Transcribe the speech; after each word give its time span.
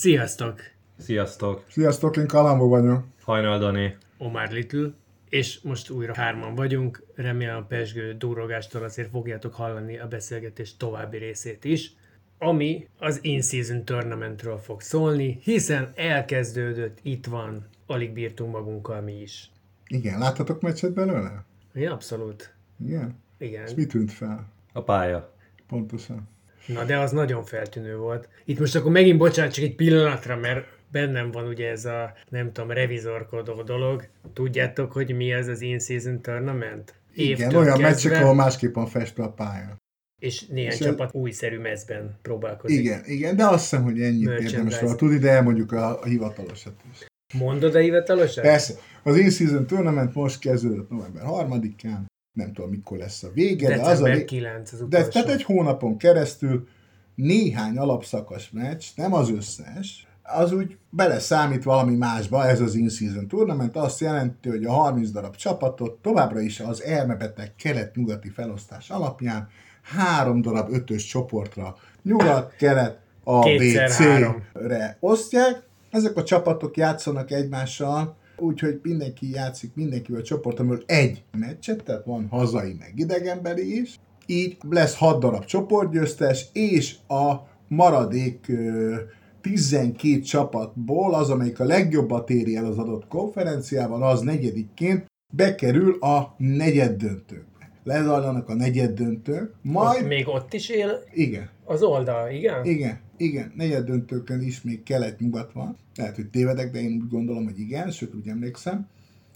Sziasztok! 0.00 0.60
Sziasztok! 0.98 1.64
Sziasztok, 1.68 2.16
én 2.16 2.26
Kalambó 2.26 2.68
vagyok. 2.68 3.04
Hajnal 3.22 3.58
Dani. 3.58 3.96
Omar 4.18 4.50
Little, 4.50 4.92
és 5.28 5.60
most 5.60 5.90
újra 5.90 6.14
hárman 6.14 6.54
vagyunk. 6.54 7.04
Remélem 7.14 7.56
a 7.56 7.62
pesgő 7.62 8.14
durrogástól 8.14 8.82
azért 8.82 9.10
fogjátok 9.10 9.54
hallani 9.54 9.98
a 9.98 10.08
beszélgetés 10.08 10.76
további 10.76 11.16
részét 11.16 11.64
is, 11.64 11.92
ami 12.38 12.88
az 12.98 13.18
In-Season 13.22 13.84
Tournamentről 13.84 14.56
fog 14.56 14.80
szólni, 14.80 15.38
hiszen 15.42 15.92
elkezdődött, 15.94 16.98
itt 17.02 17.26
van, 17.26 17.66
alig 17.86 18.12
bírtunk 18.12 18.52
magunkkal 18.52 19.00
mi 19.00 19.20
is. 19.20 19.50
Igen, 19.86 20.18
láttatok 20.18 20.60
meccset 20.60 20.92
belőle? 20.92 21.44
Ja, 21.72 21.92
abszolút. 21.92 22.54
Igen. 22.84 23.14
Igen. 23.38 23.66
És 23.66 23.74
mi 23.74 23.86
tűnt 23.86 24.12
fel? 24.12 24.48
A 24.72 24.82
pálya. 24.82 25.34
Pontosan. 25.68 26.28
Na 26.66 26.84
de 26.84 26.98
az 26.98 27.10
nagyon 27.10 27.44
feltűnő 27.44 27.96
volt. 27.96 28.28
Itt 28.44 28.58
most 28.58 28.76
akkor 28.76 28.90
megint 28.90 29.18
bocsánat, 29.18 29.52
csak 29.52 29.64
egy 29.64 29.74
pillanatra, 29.74 30.36
mert 30.36 30.66
bennem 30.92 31.30
van 31.30 31.46
ugye 31.46 31.70
ez 31.70 31.84
a, 31.84 32.12
nem 32.28 32.52
tudom, 32.52 32.70
revizorkodó 32.70 33.62
dolog. 33.62 34.08
Tudjátok, 34.32 34.92
hogy 34.92 35.16
mi 35.16 35.32
ez 35.32 35.48
az 35.48 35.60
In-Season 35.60 36.22
Tournament? 36.22 36.94
Igen, 37.14 37.54
olyan 37.54 37.80
meccsek, 37.80 38.22
ahol 38.22 38.34
másképpen 38.34 38.86
festve 38.86 39.24
a 39.24 39.32
pálya. 39.32 39.76
És 40.18 40.46
néhány 40.46 40.72
És 40.72 40.78
csapat 40.78 41.14
újszerű 41.14 41.58
mezben 41.58 42.18
próbálkozik. 42.22 42.78
Igen, 42.78 43.02
igen, 43.04 43.36
de 43.36 43.44
azt 43.44 43.60
hiszem, 43.60 43.82
hogy 43.82 44.00
ennyit 44.00 44.28
érdemes 44.28 44.80
róla 44.80 44.94
tudni, 44.94 45.18
de 45.18 45.30
elmondjuk 45.30 45.72
a, 45.72 46.00
a 46.00 46.04
hivatalosat 46.04 46.74
is. 46.92 47.06
Mondod 47.34 47.74
a 47.74 47.78
hivatalosan? 47.78 48.42
Persze, 48.42 48.74
az 49.02 49.16
In-Season 49.16 49.66
Tournament 49.66 50.14
most 50.14 50.40
kezdődött 50.40 50.90
november 50.90 51.22
3-án, 51.26 52.00
nem 52.32 52.52
tudom 52.52 52.70
mikor 52.70 52.98
lesz 52.98 53.22
a 53.22 53.30
vége, 53.32 53.68
de 53.68 53.74
az 53.74 53.80
a 53.80 53.84
December 53.84 54.14
lé- 54.14 54.24
9 54.24 54.72
az 54.72 54.84
de 54.88 55.08
tehát 55.08 55.28
egy 55.28 55.42
hónapon 55.42 55.96
keresztül 55.96 56.68
néhány 57.14 57.76
alapszakasz 57.76 58.48
meccs, 58.52 58.84
nem 58.94 59.12
az 59.12 59.30
összes, 59.30 60.06
az 60.22 60.52
úgy 60.52 60.76
beleszámít 60.90 61.62
valami 61.62 61.96
másba, 61.96 62.46
ez 62.46 62.60
az 62.60 62.74
In-Season 62.74 63.28
Tournament, 63.28 63.76
azt 63.76 64.00
jelenti, 64.00 64.48
hogy 64.48 64.64
a 64.64 64.72
30 64.72 65.10
darab 65.10 65.36
csapatot 65.36 66.02
továbbra 66.02 66.40
is 66.40 66.60
az 66.60 66.82
elmebeteg 66.82 67.54
kelet-nyugati 67.56 68.28
felosztás 68.28 68.90
alapján 68.90 69.48
három 69.82 70.40
darab 70.40 70.72
ötös 70.72 71.06
csoportra, 71.06 71.76
nyugat, 72.02 72.54
kelet, 72.56 72.98
A, 73.24 73.38
B, 73.38 73.42
Kétszer 73.42 73.90
három. 73.90 74.44
C-re 74.52 74.96
osztják. 75.00 75.62
Ezek 75.90 76.16
a 76.16 76.22
csapatok 76.22 76.76
játszanak 76.76 77.30
egymással, 77.30 78.16
úgyhogy 78.40 78.80
mindenki 78.82 79.30
játszik 79.30 79.74
mindenkivel 79.74 80.20
a 80.20 80.24
csoportomból 80.24 80.82
egy 80.86 81.24
meccset, 81.38 81.84
tehát 81.84 82.04
van 82.04 82.26
hazai 82.30 82.76
meg 82.78 82.92
idegenbeli 82.96 83.80
is. 83.80 83.98
Így 84.26 84.56
lesz 84.70 84.96
6 84.96 85.20
darab 85.20 85.44
csoportgyőztes, 85.44 86.46
és 86.52 86.96
a 87.08 87.34
maradék 87.68 88.48
ö, 88.48 88.94
12 89.40 90.20
csapatból 90.20 91.14
az, 91.14 91.30
amelyik 91.30 91.60
a 91.60 91.64
legjobbat 91.64 92.30
éri 92.30 92.56
el 92.56 92.64
az 92.64 92.78
adott 92.78 93.08
konferenciában, 93.08 94.02
az 94.02 94.20
negyedikként 94.20 95.06
bekerül 95.32 95.98
a 96.00 96.34
negyed 96.36 96.96
döntőkbe. 96.96 97.70
Lezajlanak 97.84 98.48
a 98.48 98.54
negyed 98.54 98.90
döntők, 98.90 99.54
majd... 99.62 100.06
Még 100.06 100.28
ott 100.28 100.52
is 100.52 100.68
él 100.68 101.02
Igen, 101.12 101.50
az 101.64 101.82
oldal, 101.82 102.30
igen? 102.30 102.64
igen, 102.64 103.00
igen, 103.20 103.52
negyed 103.56 103.84
döntőkön 103.84 104.40
is 104.40 104.62
még 104.62 104.82
kelet-nyugat 104.82 105.52
van. 105.52 105.76
Lehet, 105.94 106.16
hogy 106.16 106.28
tévedek, 106.28 106.72
de 106.72 106.80
én 106.80 107.00
úgy 107.02 107.08
gondolom, 107.08 107.44
hogy 107.44 107.58
igen, 107.58 107.90
sőt 107.90 108.14
úgy 108.14 108.28
emlékszem. 108.28 108.86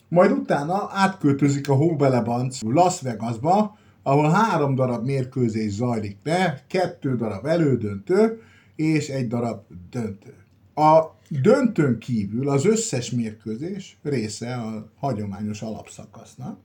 Majd 0.08 0.30
utána 0.30 0.88
átköltözik 0.92 1.68
a 1.68 1.74
hóbelebanc 1.74 2.62
Las 2.62 3.00
Vegasba, 3.00 3.78
ahol 4.02 4.30
három 4.30 4.74
darab 4.74 5.04
mérkőzés 5.04 5.72
zajlik 5.72 6.16
le, 6.22 6.64
kettő 6.66 7.16
darab 7.16 7.46
elődöntő, 7.46 8.42
és 8.76 9.08
egy 9.08 9.28
darab 9.28 9.62
döntő. 9.90 10.34
A 10.74 11.00
döntőn 11.28 11.98
kívül 11.98 12.48
az 12.48 12.64
összes 12.64 13.10
mérkőzés 13.10 13.96
része 14.02 14.54
a 14.54 14.90
hagyományos 14.98 15.62
alapszakasznak, 15.62 16.58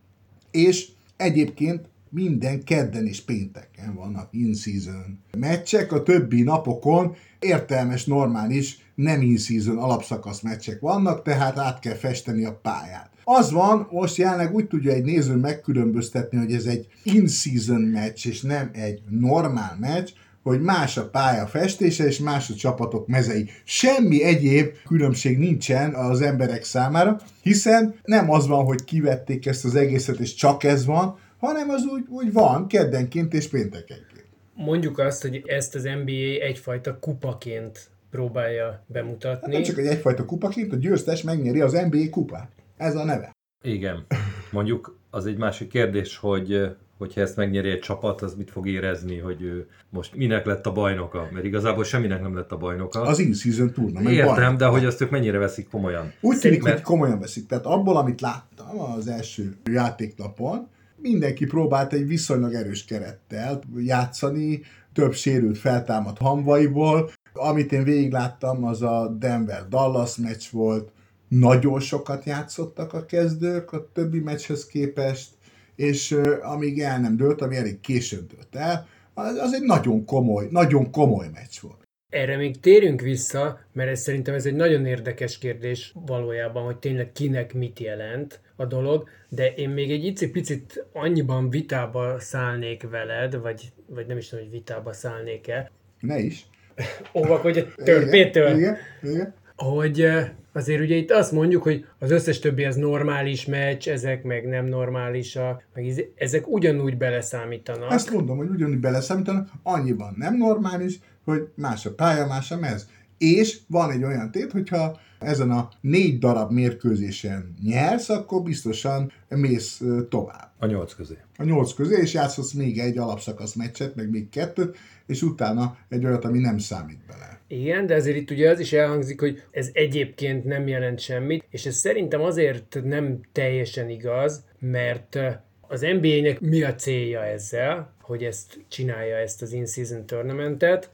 és 0.51 0.87
egyébként 1.17 1.87
minden 2.09 2.63
kedden 2.63 3.05
és 3.05 3.21
pénteken 3.21 3.95
vannak 3.95 4.27
in-season 4.31 5.19
meccsek, 5.37 5.91
a 5.91 6.03
többi 6.03 6.41
napokon 6.41 7.15
értelmes, 7.39 8.05
normális, 8.05 8.91
nem 8.95 9.21
in-season 9.21 9.77
alapszakasz 9.77 10.41
meccsek 10.41 10.79
vannak, 10.79 11.21
tehát 11.21 11.57
át 11.57 11.79
kell 11.79 11.95
festeni 11.95 12.45
a 12.45 12.59
pályát. 12.61 13.09
Az 13.23 13.51
van, 13.51 13.87
most 13.91 14.15
jelenleg 14.15 14.53
úgy 14.53 14.67
tudja 14.67 14.91
egy 14.91 15.03
néző 15.03 15.35
megkülönböztetni, 15.35 16.37
hogy 16.37 16.53
ez 16.53 16.65
egy 16.65 16.87
in-season 17.03 17.81
meccs, 17.81 18.27
és 18.27 18.41
nem 18.41 18.69
egy 18.73 19.01
normál 19.09 19.77
meccs, 19.79 20.09
hogy 20.43 20.61
más 20.61 20.97
a 20.97 21.09
pálya 21.09 21.47
festése, 21.47 22.05
és 22.05 22.19
más 22.19 22.49
a 22.49 22.53
csapatok 22.55 23.07
mezei. 23.07 23.49
Semmi 23.63 24.23
egyéb 24.23 24.67
különbség 24.87 25.37
nincsen 25.37 25.93
az 25.93 26.21
emberek 26.21 26.63
számára, 26.63 27.21
hiszen 27.41 27.95
nem 28.03 28.31
az 28.31 28.47
van, 28.47 28.65
hogy 28.65 28.83
kivették 28.83 29.45
ezt 29.45 29.65
az 29.65 29.75
egészet, 29.75 30.19
és 30.19 30.33
csak 30.35 30.63
ez 30.63 30.85
van, 30.85 31.17
hanem 31.39 31.69
az 31.69 31.85
úgy, 31.85 32.05
úgy 32.09 32.33
van 32.33 32.67
keddenként 32.67 33.33
és 33.33 33.47
péntekenként. 33.47 34.25
Mondjuk 34.55 34.97
azt, 34.99 35.21
hogy 35.21 35.43
ezt 35.45 35.75
az 35.75 35.83
NBA 35.83 36.43
egyfajta 36.45 36.99
kupaként 36.99 37.89
próbálja 38.11 38.83
bemutatni. 38.87 39.41
Hát 39.41 39.51
nem 39.51 39.63
csak 39.63 39.77
egy 39.77 39.85
egyfajta 39.85 40.25
kupaként, 40.25 40.73
a 40.73 40.75
győztes 40.75 41.21
megnyeri 41.23 41.61
az 41.61 41.73
NBA 41.89 42.09
kupát. 42.11 42.51
Ez 42.77 42.95
a 42.95 43.03
neve. 43.03 43.31
Igen. 43.63 44.05
Mondjuk 44.51 44.99
az 45.09 45.25
egy 45.25 45.37
másik 45.37 45.67
kérdés, 45.67 46.17
hogy 46.17 46.69
hogyha 46.97 47.21
ezt 47.21 47.35
megnyeri 47.35 47.69
egy 47.69 47.79
csapat, 47.79 48.21
az 48.21 48.35
mit 48.35 48.49
fog 48.51 48.67
érezni, 48.67 49.17
hogy 49.17 49.41
ő 49.41 49.67
most 49.89 50.15
minek 50.15 50.45
lett 50.45 50.65
a 50.65 50.71
bajnoka, 50.71 51.27
mert 51.31 51.45
igazából 51.45 51.83
semminek 51.83 52.21
nem 52.21 52.35
lett 52.35 52.51
a 52.51 52.57
bajnoka. 52.57 53.01
Az 53.01 53.19
in-season 53.19 53.73
tournament. 53.73 54.09
Értem, 54.09 54.35
bajnok. 54.35 54.57
de 54.59 54.65
hogy 54.65 54.85
azt 54.85 55.01
ők 55.01 55.09
mennyire 55.09 55.37
veszik 55.37 55.69
komolyan. 55.69 56.13
Úgy 56.21 56.39
tűnik, 56.39 56.63
Mert- 56.63 56.75
hogy 56.75 56.85
komolyan 56.85 57.19
veszik. 57.19 57.47
Tehát 57.47 57.65
abból, 57.65 57.97
amit 57.97 58.21
láttam 58.21 58.79
az 58.79 59.07
első 59.07 59.55
játéknapon, 59.71 60.67
mindenki 61.01 61.45
próbált 61.45 61.93
egy 61.93 62.07
viszonylag 62.07 62.53
erős 62.53 62.85
kerettel 62.85 63.61
játszani, 63.77 64.61
több 64.93 65.13
sérült 65.13 65.57
feltámadt 65.57 66.17
hamvaiból. 66.17 67.11
Amit 67.33 67.71
én 67.71 67.83
végigláttam, 67.83 68.63
az 68.63 68.81
a 68.81 69.15
Denver-Dallas 69.19 70.15
meccs 70.15 70.43
volt, 70.51 70.91
nagyon 71.27 71.79
sokat 71.79 72.23
játszottak 72.23 72.93
a 72.93 73.05
kezdők 73.05 73.71
a 73.71 73.89
többi 73.93 74.19
meccshez 74.19 74.65
képest, 74.65 75.29
és 75.75 76.19
amíg 76.41 76.79
el 76.79 76.99
nem 76.99 77.17
dőlt, 77.17 77.41
ami 77.41 77.55
elég 77.55 77.79
későn 77.79 78.27
dőlt 78.27 78.55
el, 78.55 78.87
az 79.13 79.53
egy 79.53 79.63
nagyon 79.63 80.05
komoly, 80.05 80.47
nagyon 80.51 80.91
komoly 80.91 81.29
meccs 81.33 81.59
volt. 81.61 81.88
Erre 82.09 82.37
még 82.37 82.59
térünk 82.59 83.01
vissza, 83.01 83.59
mert 83.71 83.89
ez 83.89 84.01
szerintem 84.01 84.33
ez 84.33 84.45
egy 84.45 84.55
nagyon 84.55 84.85
érdekes 84.85 85.37
kérdés 85.37 85.93
valójában, 86.05 86.63
hogy 86.63 86.77
tényleg 86.77 87.11
kinek 87.11 87.53
mit 87.53 87.79
jelent 87.79 88.39
a 88.55 88.65
dolog, 88.65 89.09
de 89.29 89.53
én 89.53 89.69
még 89.69 89.91
egy 89.91 90.05
icipicit 90.05 90.85
annyiban 90.93 91.49
vitába 91.49 92.19
szállnék 92.19 92.89
veled, 92.89 93.35
vagy, 93.35 93.71
vagy 93.85 94.05
nem 94.07 94.17
is 94.17 94.27
tudom, 94.27 94.43
hogy 94.43 94.53
vitába 94.53 94.93
szállnék-e, 94.93 95.71
Ne 95.99 96.19
is. 96.19 96.45
óvakodj 97.19 97.59
a 97.59 97.83
törpétől, 97.83 98.57
Igen, 98.57 98.77
igen. 99.01 99.33
hogy 99.55 100.01
eh, 100.01 100.29
azért 100.51 100.81
ugye 100.81 100.95
itt 100.95 101.11
azt 101.11 101.31
mondjuk, 101.31 101.63
hogy 101.63 101.85
az 101.99 102.11
összes 102.11 102.39
többi 102.39 102.63
az 102.65 102.75
normális 102.75 103.45
meccs, 103.45 103.87
ezek 103.87 104.23
meg 104.23 104.47
nem 104.47 104.65
normálisak, 104.65 105.67
meg 105.73 106.11
ezek 106.15 106.47
ugyanúgy 106.47 106.97
beleszámítanak. 106.97 107.91
Ezt 107.91 108.11
mondom, 108.11 108.37
hogy 108.37 108.49
ugyanúgy 108.49 108.79
beleszámítanak, 108.79 109.49
annyiban 109.63 110.13
nem 110.17 110.37
normális, 110.37 110.99
hogy 111.23 111.47
más 111.55 111.85
a 111.85 111.93
pálya, 111.93 112.27
más 112.27 112.51
a 112.51 112.57
mez. 112.57 112.87
És 113.19 113.59
van 113.67 113.91
egy 113.91 114.03
olyan 114.03 114.31
tét, 114.31 114.51
hogyha 114.51 114.99
ezen 115.19 115.51
a 115.51 115.69
négy 115.81 116.19
darab 116.19 116.51
mérkőzésen 116.51 117.53
nyersz, 117.63 118.09
akkor 118.09 118.41
biztosan 118.41 119.11
mész 119.27 119.81
tovább. 120.09 120.51
A 120.59 120.65
nyolc 120.65 120.93
közé. 120.93 121.17
A 121.37 121.43
nyolc 121.43 121.73
közé, 121.73 122.01
és 122.01 122.13
játszhatsz 122.13 122.53
még 122.53 122.79
egy 122.79 122.97
alapszakasz 122.97 123.53
meccset, 123.53 123.95
meg 123.95 124.09
még 124.09 124.29
kettőt, 124.29 124.77
és 125.07 125.21
utána 125.21 125.77
egy 125.89 126.05
olyat, 126.05 126.25
ami 126.25 126.39
nem 126.39 126.57
számít 126.57 126.99
bele. 127.07 127.39
Igen, 127.47 127.85
de 127.85 127.95
azért 127.95 128.17
itt 128.17 128.31
ugye 128.31 128.49
az 128.49 128.59
is 128.59 128.73
elhangzik, 128.73 129.19
hogy 129.19 129.43
ez 129.51 129.69
egyébként 129.73 130.43
nem 130.45 130.67
jelent 130.67 130.99
semmit, 130.99 131.45
és 131.49 131.65
ez 131.65 131.75
szerintem 131.75 132.21
azért 132.21 132.79
nem 132.83 133.19
teljesen 133.31 133.89
igaz, 133.89 134.43
mert 134.59 135.19
az 135.61 135.81
NBA-nek 135.81 136.39
mi 136.39 136.63
a 136.63 136.75
célja 136.75 137.23
ezzel, 137.25 137.93
hogy 138.01 138.23
ezt 138.23 138.59
csinálja 138.67 139.15
ezt 139.15 139.41
az 139.41 139.53
in-season 139.53 140.05
tournamentet, 140.05 140.91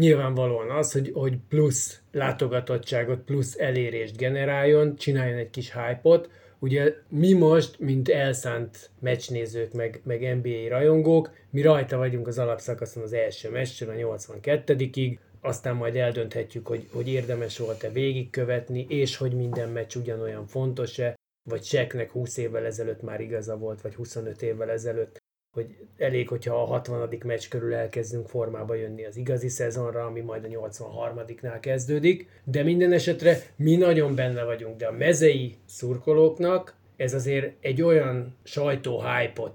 nyilvánvalóan 0.00 0.70
az, 0.70 0.92
hogy, 0.92 1.10
hogy 1.14 1.38
plusz 1.48 2.00
látogatottságot, 2.12 3.20
plusz 3.20 3.58
elérést 3.58 4.16
generáljon, 4.16 4.96
csináljon 4.96 5.38
egy 5.38 5.50
kis 5.50 5.72
hype-ot. 5.72 6.30
Ugye 6.58 6.94
mi 7.08 7.32
most, 7.32 7.78
mint 7.78 8.08
elszánt 8.08 8.90
meccsnézők, 9.00 9.72
meg, 9.72 10.00
meg 10.04 10.36
NBA 10.36 10.68
rajongók, 10.68 11.30
mi 11.50 11.62
rajta 11.62 11.96
vagyunk 11.96 12.26
az 12.26 12.38
alapszakaszon 12.38 13.02
az 13.02 13.12
első 13.12 13.50
meccsen, 13.50 13.88
a 13.88 13.92
82-ig, 13.92 15.18
aztán 15.40 15.76
majd 15.76 15.96
eldönthetjük, 15.96 16.66
hogy, 16.66 16.88
hogy 16.92 17.08
érdemes 17.08 17.58
volt-e 17.58 17.90
végigkövetni, 17.90 18.86
és 18.88 19.16
hogy 19.16 19.32
minden 19.32 19.68
meccs 19.68 19.96
ugyanolyan 19.96 20.46
fontos-e, 20.46 21.14
vagy 21.48 21.62
Seknek 21.64 22.10
20 22.10 22.36
évvel 22.36 22.64
ezelőtt 22.64 23.02
már 23.02 23.20
igaza 23.20 23.56
volt, 23.56 23.80
vagy 23.80 23.94
25 23.94 24.42
évvel 24.42 24.70
ezelőtt, 24.70 25.19
hogy 25.52 25.76
elég, 25.96 26.28
hogyha 26.28 26.62
a 26.62 26.64
60. 26.64 27.18
meccs 27.24 27.48
körül 27.48 27.74
elkezdünk 27.74 28.28
formába 28.28 28.74
jönni 28.74 29.04
az 29.04 29.16
igazi 29.16 29.48
szezonra, 29.48 30.04
ami 30.04 30.20
majd 30.20 30.44
a 30.44 30.48
83-nál 30.48 31.58
kezdődik, 31.60 32.28
de 32.44 32.62
minden 32.62 32.92
esetre 32.92 33.36
mi 33.56 33.76
nagyon 33.76 34.14
benne 34.14 34.44
vagyunk, 34.44 34.76
de 34.76 34.86
a 34.86 34.92
mezei 34.92 35.56
szurkolóknak 35.66 36.74
ez 36.96 37.14
azért 37.14 37.52
egy 37.60 37.82
olyan 37.82 38.36
sajtó 38.42 39.02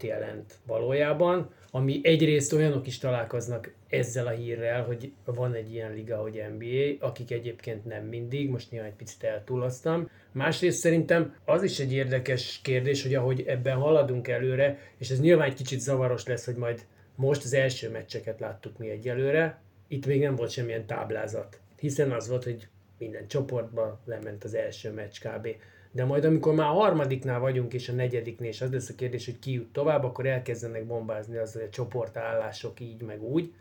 jelent 0.01 0.53
valójában, 0.67 1.49
ami 1.75 1.99
egyrészt 2.03 2.53
olyanok 2.53 2.87
is 2.87 2.97
találkoznak 2.97 3.73
ezzel 3.87 4.27
a 4.27 4.29
hírrel, 4.29 4.83
hogy 4.83 5.11
van 5.25 5.53
egy 5.53 5.73
ilyen 5.73 5.93
liga, 5.93 6.17
hogy 6.17 6.43
NBA, 6.57 7.05
akik 7.05 7.31
egyébként 7.31 7.85
nem 7.85 8.03
mindig, 8.03 8.49
most 8.49 8.71
nyilván 8.71 8.89
egy 8.89 8.95
picit 8.95 9.23
eltúloztam. 9.23 10.09
Másrészt 10.31 10.79
szerintem 10.79 11.35
az 11.45 11.63
is 11.63 11.79
egy 11.79 11.93
érdekes 11.93 12.59
kérdés, 12.63 13.03
hogy 13.03 13.15
ahogy 13.15 13.43
ebben 13.47 13.77
haladunk 13.77 14.27
előre, 14.27 14.79
és 14.97 15.09
ez 15.09 15.19
nyilván 15.19 15.47
egy 15.47 15.53
kicsit 15.53 15.79
zavaros 15.79 16.25
lesz, 16.25 16.45
hogy 16.45 16.55
majd 16.55 16.85
most 17.15 17.43
az 17.43 17.53
első 17.53 17.89
meccseket 17.89 18.39
láttuk 18.39 18.77
mi 18.77 18.89
egyelőre, 18.89 19.61
itt 19.87 20.05
még 20.05 20.21
nem 20.21 20.35
volt 20.35 20.51
semmilyen 20.51 20.85
táblázat, 20.85 21.59
hiszen 21.79 22.11
az 22.11 22.27
volt, 22.27 22.43
hogy 22.43 22.67
minden 22.97 23.27
csoportba 23.27 23.99
lement 24.05 24.43
az 24.43 24.53
első 24.53 24.91
meccs 24.91 25.19
kb. 25.19 25.47
De 25.95 26.05
majd 26.05 26.25
amikor 26.25 26.53
már 26.53 26.67
a 26.67 26.73
harmadiknál 26.73 27.39
vagyunk, 27.39 27.73
és 27.73 27.89
a 27.89 27.93
negyediknél, 27.93 28.49
és 28.49 28.61
az 28.61 28.71
lesz 28.71 28.89
a 28.89 28.95
kérdés, 28.95 29.25
hogy 29.25 29.39
ki 29.39 29.51
jut 29.51 29.73
tovább, 29.73 30.03
akkor 30.03 30.25
elkezdenek 30.25 30.85
bombázni 30.85 31.37
az, 31.37 31.53
hogy 31.53 31.61
a 31.61 31.69
csoportállások 31.69 32.79
így, 32.79 33.01
meg 33.01 33.23
úgy, 33.23 33.53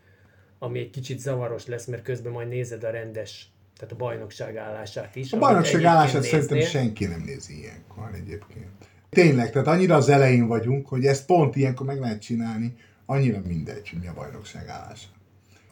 ami 0.58 0.78
egy 0.78 0.90
kicsit 0.90 1.18
zavaros 1.18 1.66
lesz, 1.66 1.86
mert 1.86 2.02
közben 2.02 2.32
majd 2.32 2.48
nézed 2.48 2.84
a 2.84 2.90
rendes, 2.90 3.52
tehát 3.76 3.94
a 3.94 3.96
bajnokság 3.96 4.56
állását 4.56 5.16
is. 5.16 5.32
A 5.32 5.38
bajnokság 5.38 5.84
állását 5.84 6.22
szerintem 6.22 6.60
senki 6.60 7.04
nem 7.04 7.22
nézi 7.26 7.58
ilyenkor 7.58 8.10
egyébként. 8.14 8.88
Tényleg, 9.10 9.50
tehát 9.50 9.66
annyira 9.66 9.94
az 9.94 10.08
elején 10.08 10.46
vagyunk, 10.46 10.88
hogy 10.88 11.04
ezt 11.04 11.26
pont 11.26 11.56
ilyenkor 11.56 11.86
meg 11.86 12.00
lehet 12.00 12.20
csinálni, 12.20 12.76
annyira 13.06 13.40
mindegy, 13.46 13.88
hogy 13.88 13.98
mi 14.00 14.06
a 14.06 14.14
bajnokság 14.14 14.68
állása. 14.68 15.08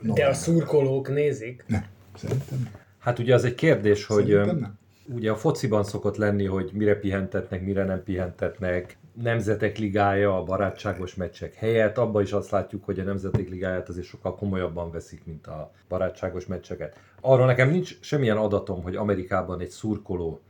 No, 0.01 0.13
De 0.15 0.27
a 0.27 0.35
szurkolók 0.35 1.09
nézik? 1.09 1.65
Nem, 1.67 1.85
szerintem 2.17 2.59
nem. 2.63 2.73
Hát 2.99 3.19
ugye 3.19 3.35
az 3.35 3.45
egy 3.45 3.55
kérdés, 3.55 4.07
hogy 4.07 4.27
nem. 4.27 4.81
Ugye 5.09 5.31
a 5.31 5.37
fociban 5.37 5.85
szokott 5.85 6.17
lenni, 6.17 6.45
hogy 6.47 6.71
mire 6.73 6.99
pihentetnek, 6.99 7.63
mire 7.63 7.85
nem 7.85 8.03
pihentetnek, 8.03 8.97
nemzetek 9.23 9.79
ligája, 9.79 10.37
a 10.37 10.45
barátságos 10.45 11.15
meccsek 11.15 11.55
helyett. 11.55 11.99
Abban 11.99 12.23
is 12.23 12.33
azt 12.33 12.51
látjuk, 12.51 12.85
hogy 12.85 12.99
a 12.99 13.03
nemzetek 13.03 13.49
ligáját 13.49 13.89
azért 13.89 14.07
sokkal 14.07 14.35
komolyabban 14.35 14.91
veszik, 14.91 15.25
mint 15.25 15.47
a 15.47 15.73
barátságos 15.89 16.47
meccseket. 16.47 16.97
Arról 17.21 17.47
nekem 17.47 17.71
nincs 17.71 18.01
semmilyen 18.01 18.37
adatom, 18.37 18.83
hogy 18.83 18.97
Amerikában 18.97 19.61
egy 19.61 19.71
szurkoló 19.71 20.41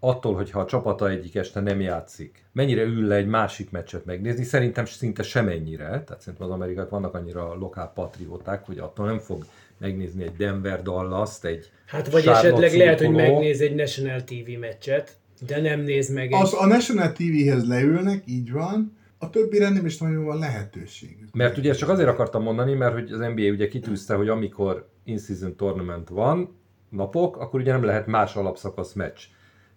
attól, 0.00 0.34
hogyha 0.34 0.60
a 0.60 0.64
csapata 0.64 1.08
egyik 1.08 1.34
este 1.34 1.60
nem 1.60 1.80
játszik, 1.80 2.44
mennyire 2.52 2.82
ül 2.82 3.06
le 3.06 3.14
egy 3.14 3.26
másik 3.26 3.70
meccset 3.70 4.04
megnézni, 4.04 4.44
szerintem 4.44 4.84
szinte 4.84 5.22
semennyire, 5.22 5.84
tehát 5.84 6.20
szerintem 6.20 6.46
az 6.46 6.54
amerikák 6.54 6.88
vannak 6.88 7.14
annyira 7.14 7.54
lokál 7.54 7.92
patrióták, 7.94 8.66
hogy 8.66 8.78
attól 8.78 9.06
nem 9.06 9.18
fog 9.18 9.44
megnézni 9.80 10.22
egy 10.22 10.36
Denver 10.36 10.82
dallas 10.82 11.42
egy 11.42 11.70
Hát 11.86 12.10
vagy 12.10 12.26
esetleg 12.26 12.74
lehet, 12.74 12.98
hogy 12.98 13.10
megnéz 13.10 13.60
egy 13.60 13.74
National 13.74 14.24
TV 14.24 14.58
meccset, 14.60 15.16
de 15.46 15.60
nem 15.60 15.80
néz 15.80 16.08
meg 16.08 16.32
egy... 16.32 16.42
Az, 16.42 16.54
a 16.54 16.66
National 16.66 17.12
TV-hez 17.12 17.66
leülnek, 17.66 18.22
így 18.26 18.52
van, 18.52 18.96
a 19.18 19.30
többire 19.30 19.68
nem 19.68 19.86
is 19.86 19.98
nagyon 19.98 20.24
van 20.24 20.38
lehetőség. 20.38 21.16
Mert 21.32 21.56
ugye 21.56 21.72
csak 21.72 21.88
azért 21.88 22.08
akartam 22.08 22.42
mondani, 22.42 22.74
mert 22.74 22.92
hogy 22.92 23.12
az 23.12 23.18
NBA 23.18 23.42
ugye 23.50 23.68
kitűzte, 23.68 24.14
hogy 24.14 24.28
amikor 24.28 24.88
in-season 25.04 25.56
tournament 25.56 26.08
van, 26.08 26.58
napok, 26.88 27.36
akkor 27.36 27.60
ugye 27.60 27.72
nem 27.72 27.84
lehet 27.84 28.06
más 28.06 28.34
alapszakasz 28.34 28.92
meccs. 28.92 29.20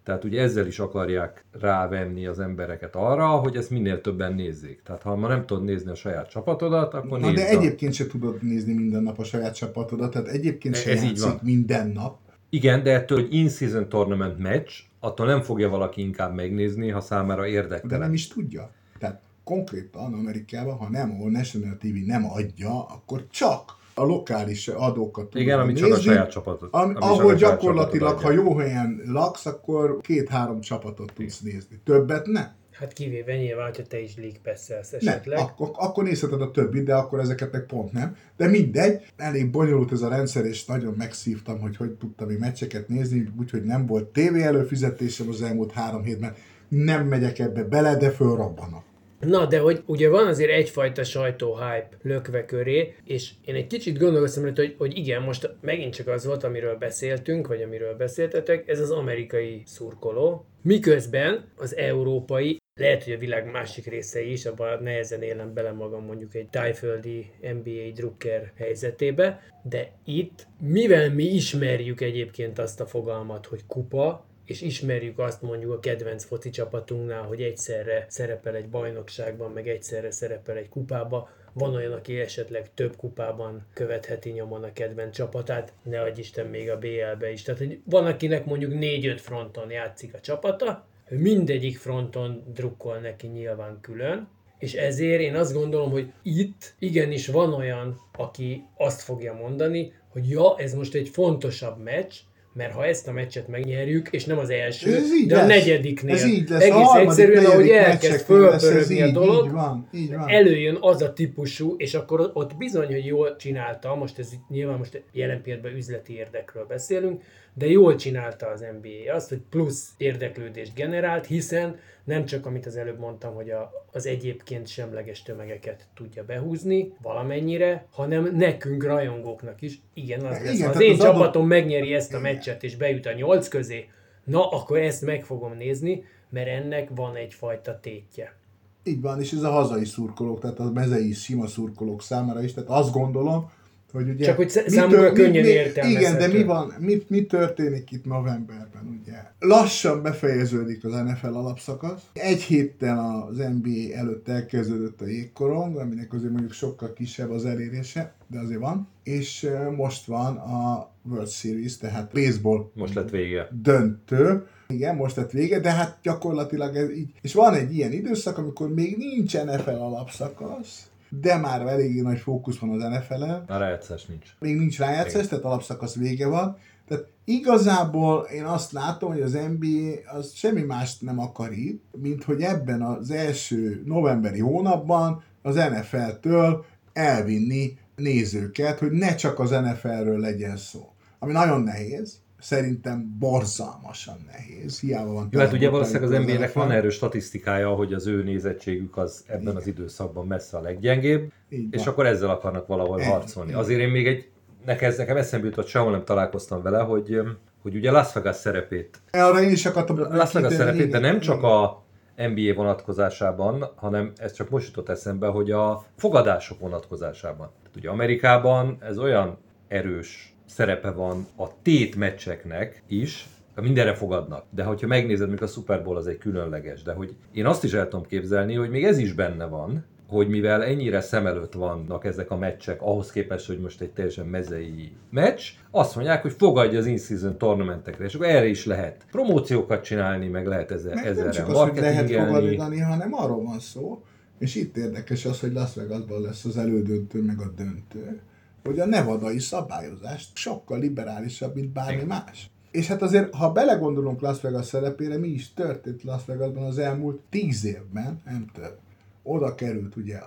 Tehát 0.04 0.24
ugye 0.24 0.42
ezzel 0.42 0.68
is 0.68 0.80
akarják 0.80 1.46
rávenni 1.52 2.26
az 2.26 2.40
embereket 2.40 2.96
arra, 2.96 3.28
hogy 3.28 3.56
ezt 3.56 3.70
minél 3.70 4.02
többen 4.02 4.34
nézzék. 4.34 4.82
Tehát 4.84 5.02
ha 5.02 5.16
ma 5.16 5.28
nem 5.28 5.46
tudod 5.46 5.64
nézni 5.64 5.92
a 5.92 5.96
saját 5.96 6.30
csapatodat, 6.30 6.94
akkor 6.94 7.20
Na, 7.20 7.32
de 7.32 7.48
egyébként 7.48 7.94
se 7.94 8.08
tudod 8.08 8.42
nézni 8.42 8.74
minden 8.74 9.04
nap 9.04 9.20
a 9.20 9.24
saját 9.24 9.56
csapatodat, 9.56 10.12
tehát 10.12 10.28
egyébként 10.28 10.76
se 10.76 10.92
ez 10.92 11.04
játszik 11.04 11.42
minden 11.42 11.88
nap. 11.88 12.18
Igen, 12.50 12.84
de 12.84 12.94
ettől, 12.94 13.20
hogy 13.20 13.34
in-season 13.34 13.90
tournament 13.90 14.38
meccs, 14.38 14.72
attól 15.00 15.26
nem 15.26 15.42
fogja 15.42 15.70
valaki 15.70 16.02
inkább 16.02 16.36
megnézni, 16.36 16.90
ha 16.90 17.02
számára 17.02 17.48
érdektelen. 17.48 18.00
De 18.00 18.06
nem 18.06 18.14
is 18.14 18.28
tudja. 18.28 18.72
Tehát 19.00 19.22
konkrétan 19.44 20.14
Amerikában, 20.14 20.76
ha 20.76 20.90
nem, 20.90 21.22
a 21.22 21.30
National 21.30 21.78
TV 21.78 22.06
nem 22.06 22.26
adja, 22.32 22.86
akkor 22.86 23.28
csak 23.30 23.82
a 23.96 24.04
lokális 24.04 24.68
adókat 24.68 25.36
Igen, 25.36 25.60
ami 25.60 25.72
nézni, 25.72 25.88
csak 25.88 25.98
a 25.98 26.02
saját 26.02 26.30
csapatot. 26.30 26.74
Am, 26.74 26.96
ahol 27.00 27.36
gyakorlatilag, 27.36 28.20
ha 28.20 28.32
jó 28.32 28.58
helyen 28.58 29.02
laksz, 29.06 29.46
akkor 29.46 29.98
két-három 30.02 30.62
csapatot 30.62 31.14
tudsz 31.14 31.40
nézni. 31.40 31.82
Többet 31.84 32.26
nem. 32.26 32.62
Hát 32.74 32.94
kivéve 32.94 33.36
nyilván, 33.36 33.66
hogyha 33.66 33.84
te 33.84 34.00
is 34.00 34.16
League 34.16 34.40
pass 34.44 34.70
esetleg. 34.70 35.26
Nem, 35.26 35.46
akkor, 35.46 35.72
akkor 35.74 36.04
nézheted 36.04 36.42
a 36.42 36.52
többit, 36.52 36.84
de 36.84 36.96
akkor 36.96 37.20
ezeket 37.20 37.52
meg 37.52 37.66
pont 37.66 37.92
nem. 37.92 38.16
De 38.38 38.48
mindegy, 38.48 39.06
elég 39.18 39.52
bonyolult 39.52 39.92
ez 39.92 40.02
a 40.02 40.10
rendszer, 40.10 40.46
és 40.46 40.66
nagyon 40.66 40.94
megszívtam, 40.98 41.60
hogy 41.60 41.78
hogy 41.78 41.92
tudtam 41.92 42.30
én 42.30 42.38
meccseket 42.40 42.88
nézni, 42.88 43.34
úgyhogy 43.40 43.64
nem 43.64 43.86
volt 43.86 44.08
tévé 44.08 44.44
előfizetésem 44.44 45.30
az 45.30 45.42
elmúlt 45.42 45.72
három 45.72 46.04
hétben. 46.04 46.36
Nem 46.68 47.08
megyek 47.08 47.40
ebbe 47.40 47.64
bele, 47.64 47.96
de 47.96 48.12
fölrabbanok. 48.12 48.84
Na, 49.26 49.46
de 49.46 49.60
hogy 49.60 49.84
ugye 49.86 50.10
van 50.10 50.28
azért 50.28 50.52
egyfajta 50.52 51.04
sajtó 51.04 51.56
hype 51.56 51.90
lökve 52.02 52.46
köré, 52.46 52.96
és 53.06 53.32
én 53.46 53.56
egy 53.56 53.68
kicsit 53.68 53.98
gondolkoztam 53.98 54.44
hogy, 54.56 54.76
hogy 54.78 54.98
igen, 54.98 55.22
most 55.22 55.50
megint 55.62 55.94
csak 55.94 56.08
az 56.08 56.26
volt, 56.26 56.44
amiről 56.44 56.76
beszéltünk, 56.76 57.48
vagy 57.48 57.62
amiről 57.62 57.96
beszéltetek, 57.96 58.68
ez 58.68 58.80
az 58.80 58.92
amerikai 58.92 59.62
szurkoló, 59.66 60.46
miközben 60.62 61.46
az 61.58 61.76
európai 61.76 62.62
lehet, 62.80 63.04
hogy 63.04 63.14
a 63.14 63.18
világ 63.18 63.52
másik 63.52 63.86
részei 63.86 64.32
is, 64.32 64.46
abban 64.46 64.84
nehezen 64.84 65.22
élem 65.22 65.54
bele 65.54 65.72
magam 65.72 66.06
mondjuk 66.06 66.36
egy 66.36 66.48
tájföldi 66.50 67.32
NBA 67.42 67.92
drukker 67.94 68.52
helyzetébe, 68.56 69.42
de 69.64 69.92
itt, 70.06 70.48
mivel 70.60 71.14
mi 71.14 71.24
ismerjük 71.24 72.02
egyébként 72.02 72.60
azt 72.60 72.82
a 72.82 72.86
fogalmat, 72.86 73.46
hogy 73.46 73.66
kupa, 73.68 74.26
és 74.46 74.62
ismerjük 74.62 75.20
azt 75.20 75.42
mondjuk 75.42 75.72
a 75.72 75.80
kedvenc 75.80 76.24
foci 76.24 76.50
csapatunknál, 76.50 77.22
hogy 77.22 77.42
egyszerre 77.42 78.06
szerepel 78.10 78.56
egy 78.56 78.70
bajnokságban, 78.70 79.52
meg 79.52 79.68
egyszerre 79.68 80.12
szerepel 80.12 80.58
egy 80.58 80.70
kupába, 80.70 81.30
van 81.54 81.76
olyan, 81.76 81.92
aki 81.92 82.20
esetleg 82.20 82.74
több 82.74 82.96
kupában 82.96 83.66
követheti 83.74 84.30
nyomon 84.30 84.64
a 84.64 84.74
kedvenc 84.74 85.16
csapatát, 85.16 85.74
ne 85.84 86.02
adj 86.02 86.20
Isten 86.20 86.48
még 86.48 86.70
a 86.70 86.78
BL-be 86.78 87.32
is. 87.32 87.42
Tehát 87.42 87.60
hogy 87.60 87.80
van, 87.84 88.06
akinek 88.06 88.46
mondjuk 88.46 88.72
4-5 88.76 89.18
fronton 89.22 89.72
játszik 89.72 90.14
a 90.14 90.20
csapata, 90.20 90.88
ő 91.08 91.18
mindegyik 91.18 91.78
fronton 91.78 92.44
drukkol 92.54 92.98
neki 92.98 93.28
nyilván 93.28 93.78
külön, 93.82 94.28
és 94.60 94.74
ezért 94.74 95.22
én 95.22 95.36
azt 95.36 95.54
gondolom, 95.54 95.92
hogy 95.92 96.12
itt 96.22 96.76
igenis 96.80 97.28
van 97.28 97.54
olyan, 97.54 98.00
aki 98.18 98.66
azt 98.78 99.02
fogja 99.02 99.34
mondani, 99.34 99.94
hogy 100.10 100.30
ja, 100.30 100.56
ez 100.58 100.74
most 100.74 100.94
egy 100.94 101.10
fontosabb 101.10 101.84
meccs, 101.84 102.16
mert 102.54 102.74
ha 102.74 102.86
ezt 102.86 103.08
a 103.08 103.12
meccset 103.12 103.48
megnyerjük, 103.48 104.10
és 104.12 104.26
nem 104.26 104.38
az 104.38 104.50
első, 104.50 104.96
ez 104.96 105.14
így 105.14 105.28
de 105.28 105.36
lesz. 105.36 105.44
a 105.44 105.48
negyediknél, 105.48 106.16
ez 106.16 106.26
így 106.26 106.50
lesz. 106.50 106.62
egész 106.62 106.88
a 106.88 107.00
egyszerűen, 107.00 107.46
ahogy 107.46 107.70
elkezd 107.70 108.26
fölpörögni 108.26 109.02
a 109.02 109.12
dolog, 109.12 109.46
így 109.46 109.52
van, 109.52 109.88
így 109.94 110.16
van. 110.16 110.30
előjön 110.30 110.78
az 110.82 111.02
a 111.02 111.14
típusú, 111.14 111.76
és 111.78 111.94
akkor 111.94 112.32
ott 112.34 112.56
bizony, 112.56 112.86
hogy 112.86 113.06
jól 113.06 113.36
csinálta, 113.36 113.96
most 113.96 114.20
ez 114.20 114.30
nyilván 114.50 114.78
most 114.78 115.04
jelen 115.12 115.42
pillanatban 115.42 115.76
üzleti 115.76 116.14
érdekről 116.14 116.66
beszélünk, 116.66 117.22
de 117.54 117.68
jól 117.70 117.96
csinálta 117.96 118.48
az 118.48 118.66
NBA 118.82 119.14
azt, 119.14 119.30
hogy 119.30 119.42
plusz 119.50 119.90
érdeklődést 119.98 120.74
generált, 120.74 121.26
hiszen 121.26 121.80
nem 122.04 122.26
csak, 122.26 122.46
amit 122.46 122.66
az 122.66 122.76
előbb 122.76 123.00
mondtam, 123.00 123.34
hogy 123.34 123.50
a, 123.50 123.72
az 123.92 124.06
egyébként 124.06 124.68
semleges 124.68 125.24
tömegeket 125.24 125.88
tudja 125.96 126.24
behúzni 126.24 126.94
valamennyire, 127.02 127.86
hanem 127.92 128.36
nekünk 128.36 128.84
rajongóknak 128.84 129.62
is. 129.62 129.82
Igen, 129.94 130.26
az 130.26 130.40
lesz. 130.40 130.54
Igen, 130.54 130.68
ha 130.68 130.74
az 130.74 130.82
én 130.82 130.92
az 130.92 130.98
csapatom 130.98 131.22
adott... 131.22 131.48
megnyeri 131.48 131.94
ezt 131.94 132.14
a 132.14 132.20
meccset 132.20 132.64
és 132.64 132.76
bejut 132.76 133.06
a 133.06 133.14
nyolc 133.14 133.48
közé, 133.48 133.90
na, 134.24 134.50
akkor 134.50 134.78
ezt 134.78 135.02
meg 135.02 135.24
fogom 135.26 135.54
nézni, 135.58 136.04
mert 136.30 136.48
ennek 136.48 136.90
van 136.96 137.16
egyfajta 137.16 137.80
tétje. 137.80 138.36
Így 138.84 139.02
van, 139.02 139.20
és 139.20 139.32
ez 139.32 139.44
a 139.44 139.52
hazai 139.52 139.86
szurkolók, 139.86 140.40
tehát 140.40 140.60
a 140.60 140.72
mezei 140.72 141.12
sima 141.12 141.48
szurkolók 141.48 142.02
számára 142.02 142.44
is, 142.44 142.54
tehát 142.54 142.70
azt 142.70 142.92
gondolom, 142.92 143.52
Hogy 143.94 144.10
ugye, 144.10 144.26
Csak 144.26 144.36
hogy 144.36 144.50
számomra 144.50 145.12
könnyen 145.12 145.46
értelmezhető. 145.46 146.00
Igen, 146.00 146.18
de 146.18 146.38
mi 146.38 146.44
van, 146.44 146.74
mi, 146.80 147.04
mi 147.08 147.26
történik 147.26 147.92
itt 147.92 148.06
novemberben, 148.06 149.00
ugye? 149.02 149.18
Lassan 149.40 150.02
befejeződik 150.02 150.86
az 150.86 150.92
NFL 150.92 151.26
alapszakasz. 151.34 152.02
Egy 152.14 152.42
héttel 152.42 153.26
az 153.30 153.38
NBA 153.38 153.96
előtt 153.96 154.28
elkezdődött 154.28 155.02
a 155.02 155.06
jégkorong, 155.08 155.78
aminek 155.78 156.14
azért 156.14 156.32
mondjuk 156.32 156.52
sokkal 156.54 156.94
kisebb 156.94 157.32
az 157.32 157.46
elérése, 157.46 158.14
de 158.28 158.40
azért 158.40 158.60
van. 158.60 158.88
És 159.04 159.50
most 159.76 160.06
van 160.06 160.36
a 160.38 160.90
World 161.10 161.30
Series, 161.30 161.78
tehát 161.78 162.12
baseball 162.14 162.72
Most 162.74 162.94
lett 162.94 163.10
vége. 163.10 163.48
döntő. 163.62 164.46
Igen, 164.68 164.96
most 164.96 165.16
lett 165.16 165.32
vége, 165.32 165.60
de 165.60 165.72
hát 165.72 165.98
gyakorlatilag 166.04 166.76
ez 166.76 166.90
így. 166.92 167.12
És 167.22 167.34
van 167.34 167.54
egy 167.54 167.76
ilyen 167.76 167.92
időszak, 167.92 168.38
amikor 168.38 168.74
még 168.74 168.98
nincs 168.98 169.34
NFL 169.34 169.70
alapszakasz, 169.70 170.88
de 171.22 171.38
már 171.38 171.62
eléggé 171.62 172.02
nagy 172.02 172.20
fókusz 172.20 172.58
van 172.58 172.70
az 172.70 172.90
NFL-en. 172.90 173.44
A 173.48 173.58
rájátszás 173.58 174.06
nincs. 174.06 174.30
Még 174.40 174.58
nincs 174.58 174.80
rájátszás, 174.80 175.28
tehát 175.28 175.44
alapszakasz 175.44 175.96
vége 175.96 176.28
van. 176.28 176.58
Tehát 176.88 177.06
igazából 177.24 178.24
én 178.24 178.44
azt 178.44 178.72
látom, 178.72 179.12
hogy 179.12 179.22
az 179.22 179.32
NBA 179.32 180.18
az 180.18 180.34
semmi 180.34 180.62
mást 180.62 181.02
nem 181.02 181.20
akar 181.20 181.52
itt, 181.52 181.84
mint 182.02 182.24
hogy 182.24 182.42
ebben 182.42 182.82
az 182.82 183.12
első 183.12 183.82
novemberi 183.86 184.40
hónapban 184.40 185.24
az 185.42 185.56
NFL-től 185.56 186.66
elvinni 186.94 187.78
nézőket, 187.96 188.80
hogy 188.80 188.92
ne 188.92 189.16
csak 189.16 189.40
az 189.40 189.50
NFL-ről 189.50 190.20
legyen 190.20 190.58
szó. 190.58 190.94
Ami 191.20 191.32
nagyon 191.32 191.62
nehéz, 191.62 192.20
szerintem 192.44 193.16
borzalmasan 193.20 194.18
nehéz. 194.32 194.80
Hiába 194.80 195.12
van. 195.14 195.28
Jó, 195.32 195.40
hát 195.40 195.54
ugye 195.54 195.70
valószínűleg 195.70 196.12
az. 196.12 196.26
NBA-nek 196.26 196.54
van 196.54 196.72
erős 196.72 196.94
statisztikája, 196.94 197.70
hogy 197.70 197.94
az 197.94 198.08
ő 198.08 198.24
nézettségük 198.24 198.98
az 198.98 199.24
ebben 199.28 199.42
Igen. 199.42 199.56
az 199.56 199.68
időszakban 199.68 200.28
messze 200.28 200.58
a 200.58 200.62
leggyengébb, 200.62 201.32
Így 201.50 201.74
és 201.74 201.86
akkor 201.86 202.06
ezzel 202.06 202.30
akarnak 202.30 202.68
valahol 202.68 203.02
Ennyi. 203.02 203.10
harcolni. 203.12 203.54
Azért 203.54 203.80
én 203.80 203.90
még 203.90 204.08
egy, 204.08 204.30
nekem, 204.66 204.94
nekem 204.98 205.18
eszembe 205.18 205.46
jutott, 205.48 205.68
sehol 205.68 205.92
nem 205.92 206.04
találkoztam 206.04 206.62
vele, 206.62 206.80
hogy, 206.80 207.20
hogy 207.62 207.76
ugye 207.76 207.92
Las 207.92 208.14
Vegas 208.14 208.36
szerepét, 208.36 209.02
Arra 209.12 209.42
én 209.42 209.52
is 209.52 209.66
akartam 209.66 209.98
Las 210.00 210.32
Vegas 210.32 210.54
szerepét, 210.54 210.82
de 210.82 210.98
igen, 210.98 211.02
nem 211.02 211.20
csak 211.20 211.38
igen. 211.38 211.50
a 211.50 211.82
NBA 212.16 212.54
vonatkozásában, 212.56 213.72
hanem 213.76 214.12
ez 214.18 214.34
csak 214.34 214.50
most 214.50 214.68
jutott 214.68 214.90
eszembe, 214.90 215.28
hogy 215.28 215.52
a 215.52 215.86
fogadások 215.96 216.60
vonatkozásában. 216.60 217.50
Tehát 217.62 217.76
ugye 217.78 217.90
Amerikában 217.90 218.78
ez 218.80 218.98
olyan 218.98 219.38
erős 219.68 220.33
szerepe 220.46 220.92
van 220.92 221.28
a 221.36 221.62
tét 221.62 221.96
meccseknek 221.96 222.84
is, 222.88 223.28
mindenre 223.62 223.94
fogadnak. 223.94 224.46
De 224.50 224.64
hogyha 224.64 224.88
megnézed, 224.88 225.30
mikor 225.30 225.48
a 225.48 225.50
Super 225.50 225.84
Bowl 225.84 225.98
az 225.98 226.08
egy 226.08 226.18
különleges, 226.18 226.82
de 226.82 226.94
hogy 226.94 227.16
én 227.32 227.46
azt 227.46 227.64
is 227.64 227.74
el 227.74 227.88
tudom 227.88 228.06
képzelni, 228.06 228.54
hogy 228.54 228.70
még 228.70 228.84
ez 228.84 228.98
is 228.98 229.14
benne 229.14 229.46
van, 229.46 229.86
hogy 230.08 230.28
mivel 230.28 230.64
ennyire 230.64 231.02
szem 231.02 231.28
előtt 231.28 231.54
vannak 231.54 232.06
ezek 232.06 232.32
a 232.32 232.38
meccsek, 232.38 232.82
ahhoz 232.82 233.12
képest, 233.12 233.48
hogy 233.48 233.60
most 233.60 233.82
egy 233.82 233.92
teljesen 233.92 234.26
mezei 234.26 234.92
meccs, 235.10 235.42
azt 235.72 235.96
mondják, 235.96 236.22
hogy 236.22 236.34
fogadja 236.38 236.80
az 236.80 236.86
in-season 236.86 237.38
tournamentekre, 237.38 238.06
és 238.06 238.14
akkor 238.14 238.28
erre 238.28 238.46
is 238.46 238.66
lehet 238.66 239.06
promóciókat 239.12 239.84
csinálni, 239.84 240.28
meg 240.28 240.48
lehet 240.48 240.72
ezzel, 240.72 240.94
Meg 240.94 241.04
nem 241.04 241.14
ezzel 241.14 241.32
csak 241.32 241.48
az, 241.48 241.60
hogy 241.60 241.76
lehet 241.76 242.12
fogadni, 242.12 242.80
hanem 242.80 243.14
arról 243.14 243.44
van 243.44 243.60
szó, 243.60 244.04
és 244.40 244.56
itt 244.56 244.78
érdekes 244.78 245.26
az, 245.26 245.40
hogy 245.40 245.54
Las 245.54 245.76
Vegasban 245.76 246.22
lesz 246.22 246.46
az 246.46 246.58
elődöntő, 246.58 247.22
meg 247.22 247.40
a 247.40 247.52
döntő, 247.56 248.22
hogy 248.64 248.80
a 248.80 248.86
nevadai 248.86 249.40
szabályozást 249.40 250.36
sokkal 250.36 250.80
liberálisabb, 250.80 251.56
mint 251.56 251.70
bármi 251.70 251.94
Igen. 251.94 252.08
más. 252.08 252.50
És 252.72 252.88
hát 252.88 253.02
azért, 253.02 253.34
ha 253.34 253.52
belegondolunk 253.52 254.22
Las 254.22 254.42
Vegas 254.42 254.66
szerepére, 254.66 255.18
mi 255.18 255.28
is 255.28 255.54
történt 255.54 256.04
Las 256.04 256.26
Vegasban 256.26 256.64
az 256.64 256.78
elmúlt 256.78 257.22
tíz 257.30 257.66
évben, 257.66 258.22
nem 258.26 258.46
több. 258.54 258.78
Oda 259.24 259.56
került 259.56 259.96
ugye 259.96 260.18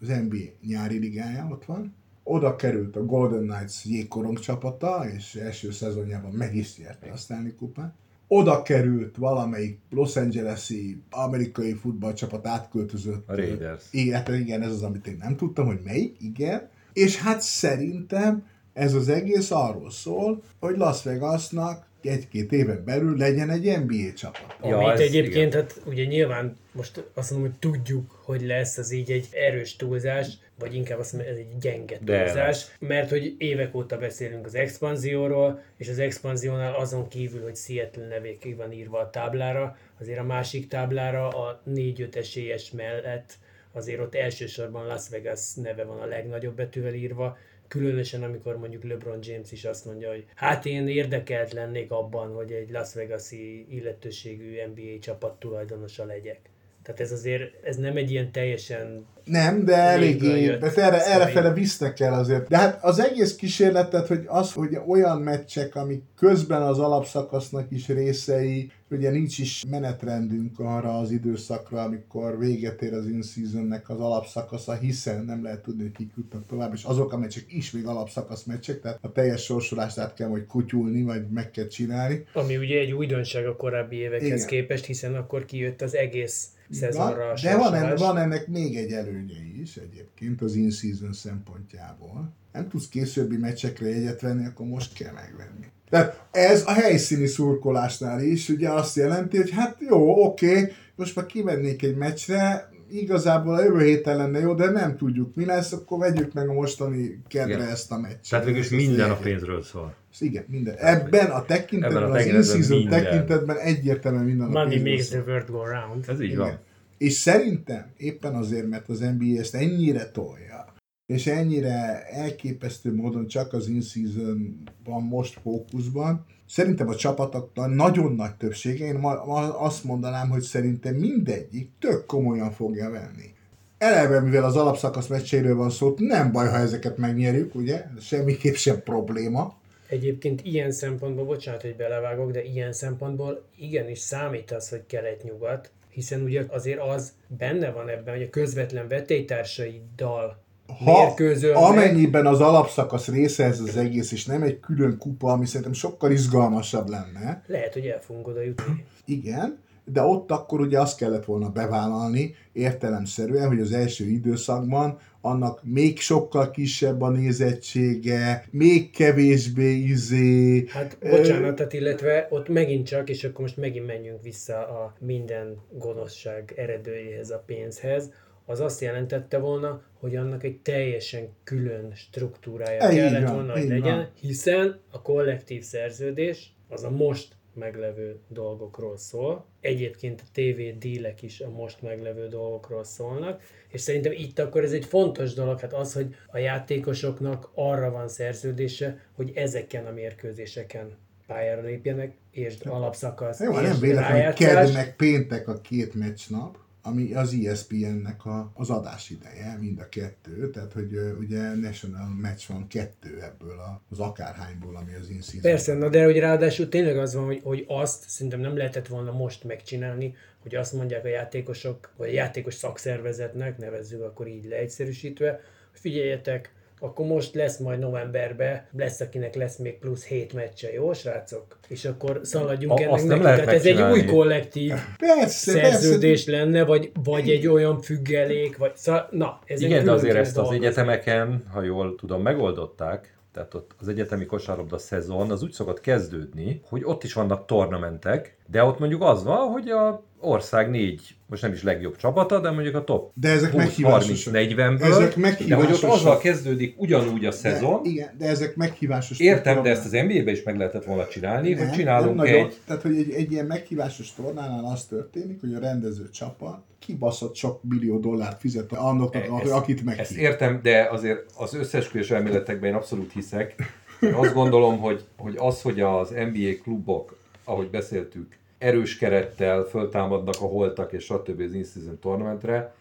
az 0.00 0.08
NBA 0.08 0.66
nyári 0.66 0.98
ligája, 0.98 1.48
ott 1.50 1.64
van, 1.64 1.94
oda 2.22 2.56
került 2.56 2.96
a 2.96 3.04
Golden 3.04 3.46
Knights 3.46 3.84
jégkorong 3.84 4.38
csapata, 4.38 5.04
és 5.14 5.34
első 5.34 5.70
szezonjában 5.70 6.32
meg 6.32 6.54
is 6.54 6.78
nyerte 6.78 7.10
a 7.12 7.16
Stanley 7.16 7.54
kupát. 7.54 7.94
Oda 8.28 8.62
került 8.62 9.16
valamelyik 9.16 9.78
Los 9.90 10.16
Angeles-i 10.16 11.02
amerikai 11.10 11.72
futballcsapat 11.72 12.46
átköltözött. 12.46 13.28
A 13.28 13.36
Raiders. 13.36 13.84
Igen, 13.90 14.14
hát 14.14 14.28
igen, 14.28 14.62
ez 14.62 14.70
az, 14.70 14.82
amit 14.82 15.06
én 15.06 15.16
nem 15.20 15.36
tudtam, 15.36 15.66
hogy 15.66 15.80
melyik, 15.84 16.16
igen. 16.20 16.68
És 16.94 17.16
hát 17.16 17.40
szerintem 17.40 18.46
ez 18.72 18.94
az 18.94 19.08
egész 19.08 19.50
arról 19.50 19.90
szól, 19.90 20.42
hogy 20.60 20.76
Las 20.76 21.02
Vegasnak 21.02 21.86
egy-két 22.02 22.52
éven 22.52 22.82
belül 22.84 23.16
legyen 23.16 23.50
egy 23.50 23.78
NBA 23.78 24.12
csapat. 24.16 24.56
Ja, 24.62 24.76
Amit 24.76 24.88
ez 24.88 25.00
egyébként, 25.00 25.52
igen. 25.52 25.52
hát 25.52 25.80
ugye 25.86 26.04
nyilván 26.04 26.56
most 26.72 27.04
azt 27.14 27.30
mondom, 27.30 27.50
hogy 27.50 27.58
tudjuk, 27.58 28.20
hogy 28.24 28.42
lesz, 28.42 28.78
az 28.78 28.92
így 28.92 29.10
egy 29.10 29.28
erős 29.32 29.76
túlzás, 29.76 30.28
vagy 30.58 30.74
inkább 30.74 30.98
azt 30.98 31.12
mondom, 31.12 31.32
ez 31.32 31.38
egy 31.38 31.58
gyenge 31.60 31.98
De 32.00 32.24
túlzás, 32.24 32.66
mert 32.78 33.10
hogy 33.10 33.34
évek 33.38 33.74
óta 33.74 33.98
beszélünk 33.98 34.46
az 34.46 34.54
expanzióról, 34.54 35.62
és 35.76 35.88
az 35.88 35.98
expanziónál 35.98 36.74
azon 36.74 37.08
kívül, 37.08 37.42
hogy 37.42 37.56
Seattle 37.56 38.06
nevék 38.06 38.56
van 38.56 38.72
írva 38.72 38.98
a 38.98 39.10
táblára, 39.10 39.76
azért 40.00 40.18
a 40.18 40.24
másik 40.24 40.68
táblára 40.68 41.28
a 41.28 41.62
4-5 41.66 42.14
esélyes 42.14 42.70
mellett 42.70 43.38
azért 43.74 44.00
ott 44.00 44.14
elsősorban 44.14 44.86
Las 44.86 45.08
Vegas 45.08 45.54
neve 45.54 45.84
van 45.84 46.00
a 46.00 46.06
legnagyobb 46.06 46.56
betűvel 46.56 46.94
írva, 46.94 47.36
különösen 47.68 48.22
amikor 48.22 48.58
mondjuk 48.58 48.84
LeBron 48.84 49.18
James 49.22 49.52
is 49.52 49.64
azt 49.64 49.84
mondja, 49.84 50.08
hogy 50.08 50.24
hát 50.34 50.66
én 50.66 50.88
érdekelt 50.88 51.52
lennék 51.52 51.90
abban, 51.90 52.34
hogy 52.34 52.52
egy 52.52 52.70
Las 52.70 52.94
Vegas-i 52.94 53.66
illetőségű 53.70 54.56
NBA 54.66 54.98
csapat 55.00 55.38
tulajdonosa 55.38 56.04
legyek. 56.04 56.40
Tehát 56.82 57.00
ez 57.00 57.12
azért, 57.12 57.64
ez 57.64 57.76
nem 57.76 57.96
egy 57.96 58.10
ilyen 58.10 58.32
teljesen 58.32 59.06
Nem, 59.24 59.64
de 59.64 59.76
eléggé, 59.76 60.46
de 60.46 60.72
erre, 60.74 61.06
erre 61.06 61.26
fele 61.26 61.52
visznek 61.52 62.00
el 62.00 62.14
azért. 62.14 62.48
De 62.48 62.56
hát 62.56 62.84
az 62.84 62.98
egész 63.00 63.36
kísérletet, 63.36 64.06
hogy 64.06 64.24
az, 64.26 64.52
hogy 64.52 64.78
olyan 64.86 65.20
meccsek, 65.20 65.74
amik 65.74 66.02
közben 66.16 66.62
az 66.62 66.78
alapszakasznak 66.78 67.70
is 67.70 67.88
részei, 67.88 68.70
ugye 68.94 69.10
nincs 69.10 69.38
is 69.38 69.64
menetrendünk 69.68 70.58
arra 70.58 70.98
az 70.98 71.10
időszakra, 71.10 71.82
amikor 71.82 72.38
véget 72.38 72.82
ér 72.82 72.92
az 72.92 73.06
in-seasonnek 73.06 73.88
az 73.88 74.00
alapszakasza, 74.00 74.74
hiszen 74.74 75.24
nem 75.24 75.42
lehet 75.42 75.62
tudni, 75.62 75.82
hogy 75.82 75.92
kik 75.92 76.10
jutnak 76.16 76.46
tovább, 76.46 76.72
és 76.74 76.84
azok 76.84 77.12
a 77.12 77.18
meccsek 77.18 77.44
is 77.48 77.70
még 77.70 77.86
alapszakasz 77.86 78.44
meccsek, 78.44 78.80
tehát 78.80 78.98
a 79.00 79.12
teljes 79.12 79.42
sorsolást 79.42 79.98
át 79.98 80.14
kell 80.14 80.28
majd 80.28 80.46
kutyulni, 80.46 81.02
vagy 81.02 81.28
meg 81.30 81.50
kell 81.50 81.66
csinálni. 81.66 82.24
Ami 82.32 82.56
ugye 82.56 82.78
egy 82.78 82.92
újdonság 82.92 83.46
a 83.46 83.56
korábbi 83.56 83.96
évekhez 83.96 84.28
Igen. 84.28 84.46
Képest, 84.46 84.84
hiszen 84.84 85.14
akkor 85.14 85.44
kijött 85.44 85.82
az 85.82 85.94
egész 85.94 86.48
szezonra 86.74 87.34
de 87.42 87.56
van, 87.56 87.74
ennek, 87.74 87.88
sorsolás. 87.88 88.14
van 88.14 88.22
ennek 88.22 88.46
még 88.46 88.76
egy 88.76 88.92
előnye 88.92 89.44
is 89.62 89.76
egyébként 89.76 90.42
az 90.42 90.54
in-season 90.54 91.12
szempontjából. 91.12 92.32
Nem 92.52 92.68
tudsz 92.68 92.88
későbbi 92.88 93.36
meccsekre 93.36 93.88
jegyet 93.88 94.20
venni, 94.20 94.46
akkor 94.46 94.66
most 94.66 94.94
kell 94.94 95.12
megvenni. 95.12 95.66
Tehát 95.90 96.26
ez 96.30 96.62
a 96.66 96.72
helyszíni 96.72 97.26
szurkolásnál 97.26 98.22
is 98.22 98.48
ugye 98.48 98.70
azt 98.70 98.96
jelenti, 98.96 99.36
hogy 99.36 99.50
hát 99.50 99.76
jó, 99.88 100.24
oké, 100.24 100.72
most 100.94 101.16
már 101.16 101.26
kivennék 101.26 101.82
egy 101.82 101.96
meccsre, 101.96 102.68
igazából 102.90 103.54
a 103.54 103.62
jövő 103.62 103.84
héten 103.84 104.16
lenne 104.16 104.38
jó, 104.38 104.54
de 104.54 104.70
nem 104.70 104.96
tudjuk 104.96 105.34
mi 105.34 105.44
lesz, 105.44 105.72
akkor 105.72 105.98
vegyük 105.98 106.32
meg 106.32 106.48
a 106.48 106.52
mostani 106.52 107.20
kedre 107.28 107.54
Igen. 107.54 107.68
ezt 107.68 107.92
a 107.92 107.98
meccset. 107.98 108.28
Tehát 108.30 108.44
végül 108.44 108.60
is 108.60 108.66
Ezt 108.70 108.74
minden 108.86 109.10
a 109.10 109.16
pénzről 109.16 109.62
szól. 109.62 109.94
Igen, 110.20 110.44
minden. 110.48 110.74
Ebben 110.78 111.30
a 111.30 111.44
tekintetben, 111.44 112.02
Ebben 112.02 112.10
a 112.10 112.14
az 112.14 112.24
tekintetben 112.24 112.78
minden. 112.78 113.02
tekintetben 113.02 113.56
egyértelműen 113.56 114.24
minden 114.24 114.46
a 114.46 114.50
Money 114.50 114.82
pénzről 114.82 114.92
makes 114.92 115.06
szól. 115.06 115.22
the 115.22 115.30
world 115.32 115.50
go 115.50 115.62
round. 115.64 116.04
Ez 116.08 116.20
így 116.20 116.26
Igen. 116.30 116.38
van. 116.38 116.58
És 116.98 117.12
szerintem 117.12 117.86
éppen 117.96 118.34
azért, 118.34 118.68
mert 118.68 118.88
az 118.88 118.98
NBA 118.98 119.40
ezt 119.40 119.54
ennyire 119.54 120.10
tolja, 120.10 120.64
és 121.06 121.26
ennyire 121.26 122.06
elképesztő 122.06 122.94
módon 122.94 123.26
csak 123.26 123.52
az 123.52 123.68
in-season 123.68 124.62
van 124.84 125.02
most 125.02 125.40
fókuszban, 125.42 126.26
szerintem 126.46 126.88
a 126.88 126.94
csapatoknak 126.94 127.74
nagyon 127.74 128.14
nagy 128.14 128.34
többsége, 128.34 128.86
én 128.86 128.94
ma, 128.94 129.24
ma 129.24 129.58
azt 129.58 129.84
mondanám, 129.84 130.28
hogy 130.28 130.42
szerintem 130.42 130.94
mindegyik 130.94 131.70
tök 131.78 132.06
komolyan 132.06 132.50
fogja 132.50 132.90
venni. 132.90 133.32
Eleve, 133.78 134.20
mivel 134.20 134.44
az 134.44 134.56
alapszakasz 134.56 135.06
meccseiről 135.06 135.56
van 135.56 135.70
szó, 135.70 135.94
nem 135.96 136.32
baj, 136.32 136.48
ha 136.48 136.56
ezeket 136.56 136.96
megnyerjük, 136.96 137.54
ugye? 137.54 137.84
Semmiképp 138.00 138.54
sem 138.54 138.82
probléma. 138.82 139.56
Egyébként 139.88 140.40
ilyen 140.44 140.70
szempontból, 140.70 141.24
bocsánat, 141.24 141.62
hogy 141.62 141.76
belevágok, 141.76 142.30
de 142.30 142.42
ilyen 142.42 142.72
szempontból 142.72 143.44
igenis 143.56 143.98
számít 143.98 144.50
az, 144.50 144.68
hogy 144.68 144.86
kelet-nyugat, 144.86 145.70
hiszen 145.88 146.22
ugye 146.22 146.44
azért 146.48 146.80
az 146.80 147.12
benne 147.38 147.70
van 147.70 147.88
ebben, 147.88 148.14
hogy 148.14 148.22
a 148.22 148.30
közvetlen 148.30 148.88
vetélytársaiddal 148.88 150.43
Ha, 150.66 151.04
mérkőzőn 151.04 151.54
amennyiben 151.54 152.26
az 152.26 152.40
alapszakasz 152.40 153.08
része 153.08 153.44
ez 153.44 153.60
az 153.60 153.76
egész, 153.76 154.12
és 154.12 154.24
nem 154.24 154.42
egy 154.42 154.60
külön 154.60 154.98
kupa, 154.98 155.32
ami 155.32 155.46
szerintem 155.46 155.72
sokkal 155.72 156.10
izgalmasabb 156.10 156.88
lenne, 156.88 157.42
lehet, 157.46 157.72
hogy 157.72 157.86
el 157.86 158.00
fogunk 158.00 158.28
oda 158.28 158.42
jutni. 158.42 158.84
Igen, 159.04 159.58
de 159.84 160.02
ott 160.02 160.30
akkor 160.30 160.60
ugye 160.60 160.80
azt 160.80 160.98
kellett 160.98 161.24
volna 161.24 161.48
bevállalni 161.48 162.34
értelemszerűen, 162.52 163.48
hogy 163.48 163.60
az 163.60 163.72
első 163.72 164.04
időszakban 164.04 164.98
annak 165.20 165.60
még 165.62 165.98
sokkal 166.00 166.50
kisebb 166.50 167.02
a 167.02 167.08
nézettsége, 167.08 168.44
még 168.50 168.90
kevésbé 168.90 169.72
izé. 169.72 170.64
Hát 170.68 170.98
bocsánatot, 171.00 171.72
illetve 171.72 172.26
ott 172.30 172.48
megint 172.48 172.86
csak, 172.86 173.08
és 173.08 173.24
akkor 173.24 173.40
most 173.40 173.56
megint 173.56 173.86
menjünk 173.86 174.22
vissza 174.22 174.54
a 174.54 174.94
minden 174.98 175.56
gonoszság 175.72 176.52
eredőjéhez, 176.56 177.30
a 177.30 177.42
pénzhez, 177.46 178.10
az 178.46 178.60
azt 178.60 178.80
jelentette 178.80 179.38
volna, 179.38 179.82
hogy 180.00 180.16
annak 180.16 180.42
egy 180.42 180.60
teljesen 180.60 181.28
külön 181.44 181.92
struktúrája 181.94 182.80
E, 182.80 182.94
kellett 182.94 183.22
van, 183.22 183.34
volna, 183.34 183.52
hogy 183.52 183.68
legyen, 183.68 183.96
van. 183.96 184.10
hiszen 184.20 184.80
a 184.90 185.02
kollektív 185.02 185.62
szerződés 185.62 186.54
az 186.68 186.84
a 186.84 186.90
most 186.90 187.36
meglevő 187.54 188.20
dolgokról 188.28 188.96
szól. 188.96 189.46
Egyébként 189.60 190.20
a 190.20 190.28
TV 190.32 190.78
dílek 190.78 191.22
is 191.22 191.40
a 191.40 191.50
most 191.50 191.82
meglevő 191.82 192.28
dolgokról 192.28 192.84
szólnak, 192.84 193.42
és 193.68 193.80
szerintem 193.80 194.12
itt 194.12 194.38
akkor 194.38 194.64
ez 194.64 194.72
egy 194.72 194.84
fontos 194.84 195.34
dolog, 195.34 195.60
hát 195.60 195.72
az, 195.72 195.92
hogy 195.92 196.14
a 196.26 196.38
játékosoknak 196.38 197.50
arra 197.54 197.90
van 197.90 198.08
szerződése, 198.08 198.98
hogy 199.12 199.32
ezeken 199.34 199.86
a 199.86 199.90
mérkőzéseken 199.92 200.96
pályára 201.26 201.62
lépjenek, 201.62 202.16
és 202.30 202.56
alapszakasz, 202.64 203.40
Jó, 203.40 203.52
és 203.52 203.60
nem 203.60 203.80
véletlen, 203.80 204.24
hogy 204.24 204.34
kedd 204.34 204.72
meg 204.72 204.96
péntek 204.96 205.48
a 205.48 205.60
két 205.60 205.94
meccsnap, 205.94 206.63
ami 206.86 207.14
az 207.14 207.36
ESPN-nek 207.44 208.24
a, 208.24 208.52
az 208.54 208.70
adásideje, 208.70 209.56
mind 209.60 209.78
a 209.78 209.88
kettő, 209.88 210.50
tehát 210.50 210.72
hogy 210.72 210.98
ugye 211.18 211.54
National 211.54 212.08
Match 212.08 212.48
van 212.48 212.66
kettő 212.66 213.22
ebből 213.22 213.58
a, 213.58 213.82
az 213.90 213.98
akárhányból, 213.98 214.76
ami 214.76 214.94
az 214.94 215.08
in 215.08 215.40
Persze, 215.40 215.74
na 215.74 215.88
de 215.88 216.04
hogy 216.04 216.18
ráadásul 216.18 216.68
tényleg 216.68 216.98
az 216.98 217.14
van, 217.14 217.24
hogy, 217.24 217.40
hogy 217.42 217.64
azt 217.68 218.08
szerintem 218.08 218.40
nem 218.40 218.56
lehetett 218.56 218.86
volna 218.86 219.12
most 219.12 219.44
megcsinálni, 219.44 220.14
hogy 220.42 220.54
azt 220.54 220.72
mondják 220.72 221.04
a 221.04 221.08
játékosok, 221.08 221.92
vagy 221.96 222.08
a 222.08 222.12
játékos 222.12 222.54
szakszervezetnek, 222.54 223.58
nevezzük 223.58 224.02
akkor 224.02 224.26
így 224.26 224.44
leegyszerűsítve, 224.44 225.40
figyeljetek, 225.72 226.52
akkor 226.80 227.06
most 227.06 227.34
lesz 227.34 227.58
majd 227.58 227.78
novemberben, 227.78 228.66
lesz 228.76 229.00
akinek 229.00 229.34
lesz 229.34 229.56
még 229.56 229.78
plusz 229.78 230.04
7 230.04 230.32
meccse, 230.32 230.72
jó 230.72 230.92
srácok? 230.92 231.58
És 231.68 231.84
akkor 231.84 232.20
szaladjunk 232.22 232.78
A- 232.78 232.82
ennek 232.82 233.06
neki. 233.06 233.20
Tehát 233.20 233.48
ez 233.48 233.66
egy 233.66 233.80
új 233.80 234.04
kollektív 234.04 234.72
Persze, 234.98 235.50
szerződés 235.50 236.26
lenne, 236.26 236.64
vagy, 236.64 236.90
vagy 237.04 237.30
egy 237.30 237.46
olyan 237.46 237.80
függelék, 237.80 238.56
vagy 238.56 238.76
szóval, 238.76 239.08
na, 239.10 239.38
ez 239.44 239.60
egy 239.60 239.66
Igen, 239.66 239.84
de 239.84 239.92
azért 239.92 240.16
ezt 240.16 240.38
az 240.38 240.50
egyetemeken, 240.50 241.44
ha 241.52 241.62
jól 241.62 241.94
tudom, 241.94 242.22
megoldották, 242.22 243.14
tehát 243.32 243.54
ott 243.54 243.74
az 243.80 243.88
egyetemi 243.88 244.26
kosárlabda 244.26 244.78
szezon 244.78 245.30
az 245.30 245.42
úgy 245.42 245.52
szokott 245.52 245.80
kezdődni, 245.80 246.60
hogy 246.68 246.84
ott 246.84 247.04
is 247.04 247.12
vannak 247.12 247.46
tornamentek, 247.46 248.36
de 248.46 248.64
ott 248.64 248.78
mondjuk 248.78 249.02
az 249.02 249.24
van, 249.24 249.50
hogy 249.50 249.68
a 249.68 250.02
ország 250.24 250.70
négy, 250.70 251.14
most 251.26 251.42
nem 251.42 251.52
is 251.52 251.62
legjobb 251.62 251.96
csapata, 251.96 252.40
de 252.40 252.50
mondjuk 252.50 252.74
a 252.74 252.84
top 252.84 253.10
De 253.14 253.28
ezek 253.28 253.50
20, 253.50 253.60
30, 253.60 253.76
meghívásosak. 253.76 254.32
40 254.32 254.82
Ezek 254.82 255.46
de 255.48 255.54
hogy 255.54 255.72
ott 255.72 255.82
azzal 255.82 256.18
kezdődik 256.18 256.74
ugyanúgy 256.76 257.24
a 257.24 257.30
De, 257.30 257.36
szezon, 257.36 257.80
igen, 257.84 258.14
de 258.18 258.26
ezek 258.26 258.56
meghívásos 258.56 259.18
Értem, 259.18 259.62
de 259.62 259.70
ezt 259.70 259.84
az 259.84 259.90
NBA-be 259.90 260.30
is 260.30 260.42
meg 260.42 260.56
lehetett 260.56 260.84
volna 260.84 261.06
csinálni, 261.06 261.52
Nem, 261.52 261.66
hogy 261.68 261.76
csinálunk 261.76 262.16
nem 262.16 262.26
nagyon. 262.26 262.46
egy... 262.46 262.56
Tehát, 262.66 262.82
hogy 262.82 262.96
egy, 262.96 263.10
egy 263.10 263.32
ilyen 263.32 263.46
meghívásos 263.46 264.14
tornánál 264.14 264.64
az 264.64 264.84
történik, 264.84 265.40
hogy 265.40 265.54
a 265.54 265.58
rendező 265.58 266.10
csapat 266.10 266.62
kibaszott 266.78 267.34
sok 267.34 267.60
millió 267.62 267.98
dollárt 267.98 268.40
fizet 268.40 268.72
annak, 268.72 269.14
Ezt- 269.14 269.50
akit 269.50 269.76
Ezt 269.76 269.84
meghív. 269.84 270.18
értem, 270.18 270.60
de 270.62 270.88
azért 270.90 271.24
az 271.36 271.54
összesküvés 271.54 272.10
elméletekben 272.10 272.70
én 272.70 272.76
abszolút 272.76 273.12
hiszek. 273.12 273.54
Én 274.00 274.12
azt 274.12 274.34
gondolom, 274.34 274.78
hogy, 274.78 275.04
hogy 275.16 275.34
az, 275.38 275.62
hogy 275.62 275.80
az 275.80 276.08
NBA 276.08 276.62
klubok, 276.62 277.16
ahogy 277.44 277.70
beszéltük, 277.70 278.36
erős 278.64 278.96
kerettel 278.96 279.62
föltámadnak 279.62 280.34
a 280.40 280.44
holtak 280.44 280.92
és 280.92 281.04
stb. 281.04 281.40
az 281.40 281.54
in-season 281.54 281.98
tournamentre, 282.00 282.74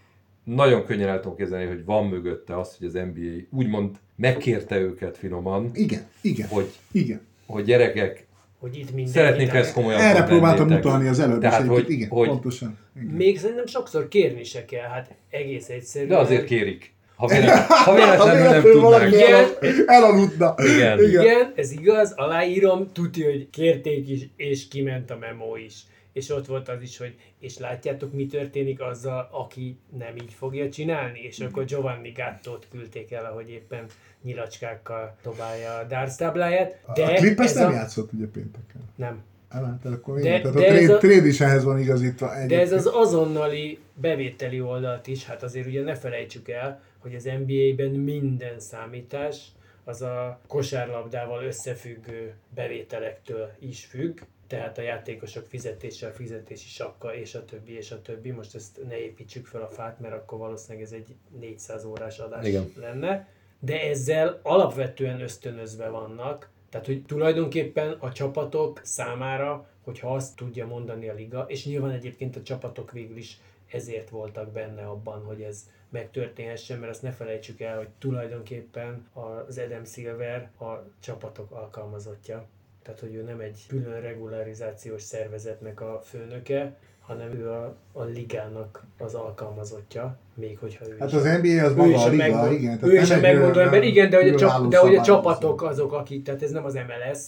nagyon 0.44 0.86
könnyen 0.86 1.08
el 1.08 1.20
tudom 1.20 1.38
képzelni, 1.38 1.66
hogy 1.66 1.86
van 1.86 2.08
mögötte 2.08 2.60
az, 2.60 2.78
hogy 2.78 2.88
az 2.88 2.94
NBA 2.94 3.58
úgymond 3.58 3.96
megkérte 4.16 4.80
őket 4.80 5.18
finoman, 5.18 5.70
Igen, 5.74 6.08
igen, 6.22 6.48
hogy, 6.48 6.72
igen. 6.92 7.22
hogy 7.46 7.63
gyerekek, 7.63 8.25
hogy 8.60 8.78
itt 8.78 8.86
mindenki 8.86 9.12
szeretnénk 9.12 9.54
ezt 9.54 9.74
komolyan 9.74 10.02
Erre 10.02 10.24
próbáltam 10.24 10.72
utalni 10.72 11.08
az 11.08 11.20
előbb, 11.20 11.42
Tehát, 11.42 11.62
és 11.62 11.68
hogy, 11.68 11.90
igen, 11.90 12.10
hogy, 12.10 12.28
pontosan. 12.28 12.78
Igen. 12.96 13.16
Még 13.16 13.40
szerintem 13.40 13.66
sokszor 13.66 14.08
kérni 14.08 14.44
se 14.44 14.66
kell, 14.66 14.88
hát 14.90 15.16
egész 15.30 15.70
egyszerűen. 15.70 16.10
de 16.10 16.18
azért 16.18 16.46
kérik. 16.46 16.93
Ha, 17.15 17.27
véletlenül, 17.27 17.65
ha 17.86 17.93
véletlenül 17.93 18.50
nem 18.50 18.62
tudnák. 18.62 19.12
Igen. 19.12 19.34
el- 19.34 19.84
Elaludna. 19.86 20.55
Igen. 20.58 21.00
Igen, 21.03 21.53
ez 21.55 21.72
igaz, 21.72 22.13
aláírom, 22.15 22.91
tudja, 22.93 23.29
hogy 23.29 23.50
kérték 23.50 24.10
is, 24.10 24.22
és 24.36 24.67
kiment 24.67 25.12
a 25.12 25.17
memo 25.17 25.55
is. 25.55 25.74
És 26.13 26.29
ott 26.29 26.46
volt 26.46 26.70
az 26.70 26.82
is, 26.82 26.98
hogy 26.98 27.15
és 27.39 27.58
látjátok, 27.58 28.13
mi 28.13 28.25
történik 28.25 28.82
azzal, 28.82 29.29
aki 29.32 29.77
nem 29.98 30.15
így 30.15 30.34
fogja 30.38 30.70
csinálni, 30.70 31.20
és 31.20 31.39
akkor 31.39 31.65
Giovanni 31.65 32.12
Gattot 32.12 32.67
küldték 32.72 33.12
el, 33.12 33.25
ahogy 33.25 33.50
éppen 33.50 33.86
nyilacskákkal 34.24 35.15
dobálja 35.24 35.74
a 35.77 35.84
darts 35.84 36.15
tábláját. 36.15 36.79
De 36.93 37.03
a 37.05 37.13
klip 37.13 37.39
ezt 37.39 37.55
ez 37.55 37.62
nem 37.62 37.72
a... 37.72 37.74
játszott 37.74 38.13
ugye 38.13 38.25
pénteken. 38.34 38.82
Nem. 38.96 39.22
Elment, 39.50 39.82
tehát 39.82 39.98
akkor 39.98 40.20
De- 40.20 40.22
igen. 40.22 40.41
Tehát 40.41 40.58
de 40.58 40.62
a 40.62 40.63
ez 40.65 40.78
trade, 40.78 40.93
a- 40.93 40.97
trade 40.97 41.28
is 41.28 41.41
ehhez 41.41 41.63
van 41.63 41.80
igazítva. 41.80 42.28
De 42.28 42.34
ez 42.34 42.41
egyébként. 42.43 42.71
az 42.71 42.86
azonnali 42.93 43.80
bevételi 43.93 44.62
oldalt 44.62 45.08
is, 45.08 45.26
hát 45.26 45.43
azért 45.43 45.67
ugye 45.67 45.82
ne 45.84 45.95
felejtsük 45.95 46.49
el, 46.49 46.82
hogy 47.04 47.16
az 47.16 47.24
NBA-ben 47.24 47.92
minden 47.92 48.60
számítás 48.60 49.48
az 49.84 50.02
a 50.02 50.39
kosárlabdával 50.48 51.44
összefüggő 51.44 52.34
bevételektől 52.56 53.52
is 53.60 53.86
függ, 53.86 54.20
tehát 54.48 54.78
a 54.78 54.82
játékosok 54.82 55.46
fizetése, 55.46 56.08
a 56.08 56.12
fizetési 56.12 56.68
sakka, 56.68 57.16
és 57.16 57.36
a 57.36 57.46
többi, 57.46 57.78
és 57.78 57.92
a 57.92 58.02
többi. 58.02 58.32
Most 58.32 58.56
ezt 58.56 58.80
ne 58.88 58.98
építsük 58.98 59.46
fel 59.46 59.62
a 59.62 59.70
fát, 59.70 60.00
mert 60.00 60.13
akkor 60.13 60.38
valószínűleg 60.38 60.84
ez 60.84 60.92
egy 60.92 61.16
400 61.39 61.86
órás 61.86 62.20
adás 62.20 62.46
Igen. 62.46 62.72
lenne. 62.76 63.28
De 63.60 63.82
ezzel 63.82 64.39
alapvetően 64.44 65.22
ösztönözve 65.22 65.89
vannak, 65.89 66.50
tehát 66.70 66.86
hogy 66.86 67.04
tulajdonképpen 67.06 67.92
a 67.92 68.12
csapatok 68.12 68.82
számára, 68.84 69.68
hogyha 69.82 70.16
azt 70.16 70.36
tudja 70.36 70.68
mondani 70.68 71.10
a 71.10 71.13
liga, 71.13 71.46
és 71.48 71.66
nyilván 71.66 71.92
egyébként 71.92 72.36
a 72.36 72.42
csapatok 72.42 72.92
végül 72.92 73.18
is 73.18 73.39
ezért 73.72 74.10
voltak 74.10 74.52
benne 74.52 74.86
abban, 74.86 75.24
hogy 75.24 75.42
ez 75.42 75.70
megtörténhessen, 75.93 76.79
mert 76.79 76.91
azt 76.91 77.01
ne 77.01 77.12
felejtsük 77.12 77.62
el, 77.62 77.77
hogy 77.77 77.88
tulajdonképpen 77.99 79.08
az 79.13 79.58
Adam 79.58 79.86
Silver 79.86 80.49
a 80.60 80.65
csapatok 80.99 81.51
alkalmazottja. 81.51 82.45
Tehát, 82.84 82.99
hogy 82.99 83.15
ő 83.15 83.21
nem 83.21 83.39
egy 83.39 83.65
külön 83.67 84.01
regularizációs 84.01 85.01
szervezetnek 85.01 85.82
a 85.82 86.01
főnöke, 86.03 86.75
hanem 86.99 87.32
ő 87.32 87.49
a, 87.49 87.75
a 87.91 88.03
ligának 88.03 88.84
az 88.97 89.13
alkalmazottja, 89.13 90.17
még 90.34 90.58
hogyha 90.58 90.88
ő 90.88 90.95
Hát 90.99 91.13
az 91.13 91.23
NBA 91.23 91.63
az 91.63 91.75
maga 91.75 92.03
a 92.03 92.10
liga, 92.10 92.23
megmond, 92.23 92.51
igen. 92.51 92.79
ő 92.82 92.93
is 92.93 93.10
a 93.10 93.19
olyan 93.19 93.60
ember, 93.60 93.84
igen, 93.84 94.10
de 94.10 94.21
hogy, 94.21 94.43
a 94.43 94.67
de 94.67 94.77
hogy 94.77 95.01
csapatok 95.01 95.62
azok, 95.62 95.93
akik, 95.93 96.23
tehát 96.23 96.43
ez 96.43 96.51
nem 96.51 96.65
az 96.65 96.73
MLS, 96.73 97.19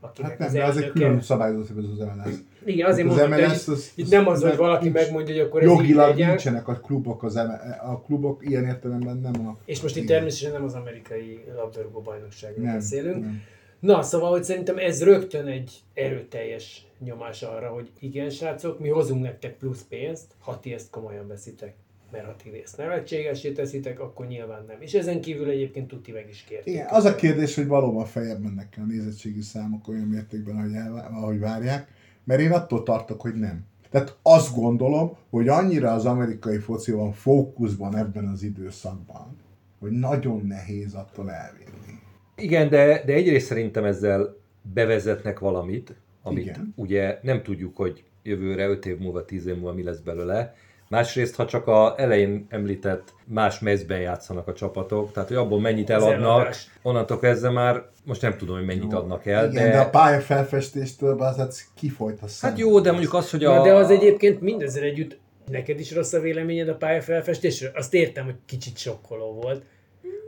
akinek 0.00 0.30
Hát 0.30 0.38
nem, 0.38 0.46
az 0.48 0.52
de 0.54 0.62
elnöke. 0.62 0.90
külön 0.92 1.20
szabályozó 1.20 1.62
szervezet 1.62 1.90
az 1.90 1.98
MLS. 1.98 2.34
Igen, 2.64 2.88
azért 2.90 3.08
Az 3.08 3.14
mondom, 3.16 3.32
hogy 3.32 3.42
MLS 3.42 3.62
itt, 3.62 3.68
az- 3.68 3.92
az- 3.96 4.08
nem 4.10 4.26
az, 4.28 4.42
hogy 4.42 4.56
valaki 4.56 4.84
nincs- 4.84 4.96
megmondja, 4.96 5.34
hogy 5.34 5.42
akkor 5.44 5.62
ez 5.62 5.68
így 5.68 5.76
Jogilag 5.76 6.08
legyen. 6.08 6.28
nincsenek 6.28 6.68
a 6.68 6.74
klubok 6.74 7.22
az 7.22 7.34
M- 7.34 7.82
a 7.82 8.00
klubok 8.06 8.46
ilyen 8.48 8.64
értelemben 8.64 9.16
nem 9.16 9.46
a... 9.46 9.56
És 9.64 9.80
most 9.82 9.96
itt 9.96 10.06
természetesen 10.06 10.52
nem 10.52 10.64
az 10.64 10.74
amerikai 10.74 11.44
labdarúgó 11.56 12.00
bajnokságról 12.00 12.64
Nem, 12.64 12.74
beszélünk. 12.74 13.20
nem. 13.24 13.42
Na, 13.80 14.02
szóval, 14.02 14.30
hogy 14.30 14.44
szerintem 14.44 14.78
ez 14.78 15.02
rögtön 15.04 15.46
egy 15.46 15.72
erőteljes 15.94 16.86
nyomás 17.04 17.42
arra, 17.42 17.68
hogy 17.68 17.90
igen, 18.00 18.30
srácok, 18.30 18.78
mi 18.78 18.88
hozunk 18.88 19.22
nektek 19.22 19.56
plusz 19.56 19.82
pénzt, 19.88 20.26
ha 20.38 20.60
ti 20.60 20.72
ezt 20.72 20.90
komolyan 20.90 21.26
veszitek. 21.28 21.74
Mert 22.12 22.24
ha 22.24 22.36
ti 22.36 22.60
ezt 22.64 22.76
nevetségesé 22.76 23.52
teszitek, 23.52 24.00
akkor 24.00 24.26
nyilván 24.26 24.64
nem. 24.66 24.76
És 24.80 24.94
ezen 24.94 25.20
kívül 25.20 25.48
egyébként 25.48 25.88
tuti 25.88 26.12
meg 26.12 26.26
is 26.28 26.44
kérték. 26.48 26.74
Igen, 26.74 26.86
az 26.90 27.04
a 27.04 27.14
kérdés, 27.14 27.54
hogy 27.54 27.66
valóban 27.66 28.04
feljebb 28.04 28.42
mennek 28.42 28.74
a 28.78 28.84
nézettségi 28.84 29.40
számok 29.40 29.88
olyan 29.88 30.06
mértékben, 30.06 30.56
ahogy, 30.56 30.74
elvá- 30.74 31.10
ahogy 31.10 31.38
várják, 31.38 31.88
mert 32.24 32.40
én 32.40 32.52
attól 32.52 32.82
tartok, 32.82 33.20
hogy 33.20 33.34
nem. 33.34 33.64
Tehát 33.90 34.16
azt 34.22 34.54
gondolom, 34.54 35.16
hogy 35.30 35.48
annyira 35.48 35.92
az 35.92 36.06
amerikai 36.06 36.58
foci 36.58 36.92
van 36.92 37.12
fókuszban 37.12 37.96
ebben 37.96 38.26
az 38.26 38.42
időszakban, 38.42 39.36
hogy 39.78 39.90
nagyon 39.90 40.46
nehéz 40.46 40.94
attól 40.94 41.30
elvinni. 41.30 41.98
Igen, 42.36 42.68
de, 42.68 43.02
de 43.04 43.12
egyrészt 43.12 43.46
szerintem 43.46 43.84
ezzel 43.84 44.36
bevezetnek 44.74 45.38
valamit, 45.38 45.94
amit 46.22 46.44
Igen. 46.44 46.72
Ugye 46.76 47.18
nem 47.22 47.42
tudjuk, 47.42 47.76
hogy 47.76 48.04
jövőre, 48.22 48.66
5 48.66 48.86
év 48.86 48.98
múlva, 48.98 49.24
10 49.24 49.46
év 49.46 49.54
múlva 49.54 49.72
mi 49.72 49.82
lesz 49.82 50.00
belőle. 50.00 50.54
Másrészt, 50.90 51.34
ha 51.34 51.46
csak 51.46 51.66
a 51.66 51.94
elején 51.96 52.46
említett 52.48 53.14
más 53.24 53.58
mezben 53.58 54.00
játszanak 54.00 54.48
a 54.48 54.52
csapatok, 54.52 55.12
tehát 55.12 55.28
hogy 55.28 55.36
abból 55.36 55.60
mennyit 55.60 55.90
Az 55.90 56.02
eladnak, 56.02 56.30
eladás. 56.36 56.70
onnantól 56.82 57.18
kezdve 57.18 57.50
már 57.50 57.82
most 58.04 58.22
nem 58.22 58.36
tudom, 58.36 58.56
hogy 58.56 58.64
mennyit 58.64 58.92
adnak 58.92 59.26
el, 59.26 59.50
Igen, 59.50 59.64
de, 59.64 59.70
de 59.70 59.78
a 59.78 59.90
pálya 59.90 60.20
felfestéstől 60.20 61.20
az 61.20 61.36
hát 61.36 61.54
kifolyt 61.74 62.22
a 62.22 62.28
szem. 62.28 62.50
hát 62.50 62.58
jó, 62.58 62.80
de 62.80 62.90
mondjuk 62.90 63.14
az, 63.14 63.30
hogy 63.30 63.44
a... 63.44 63.54
Na, 63.54 63.62
de 63.62 63.74
az 63.74 63.90
egyébként 63.90 64.40
mindezzel 64.40 64.82
együtt, 64.82 65.18
neked 65.50 65.80
is 65.80 65.94
rossz 65.94 66.12
a 66.12 66.20
véleményed 66.20 66.68
a 66.68 66.76
pályafelfestésről? 66.76 67.70
Azt 67.74 67.94
értem, 67.94 68.24
hogy 68.24 68.36
kicsit 68.46 68.78
sokkoló 68.78 69.32
volt. 69.42 69.62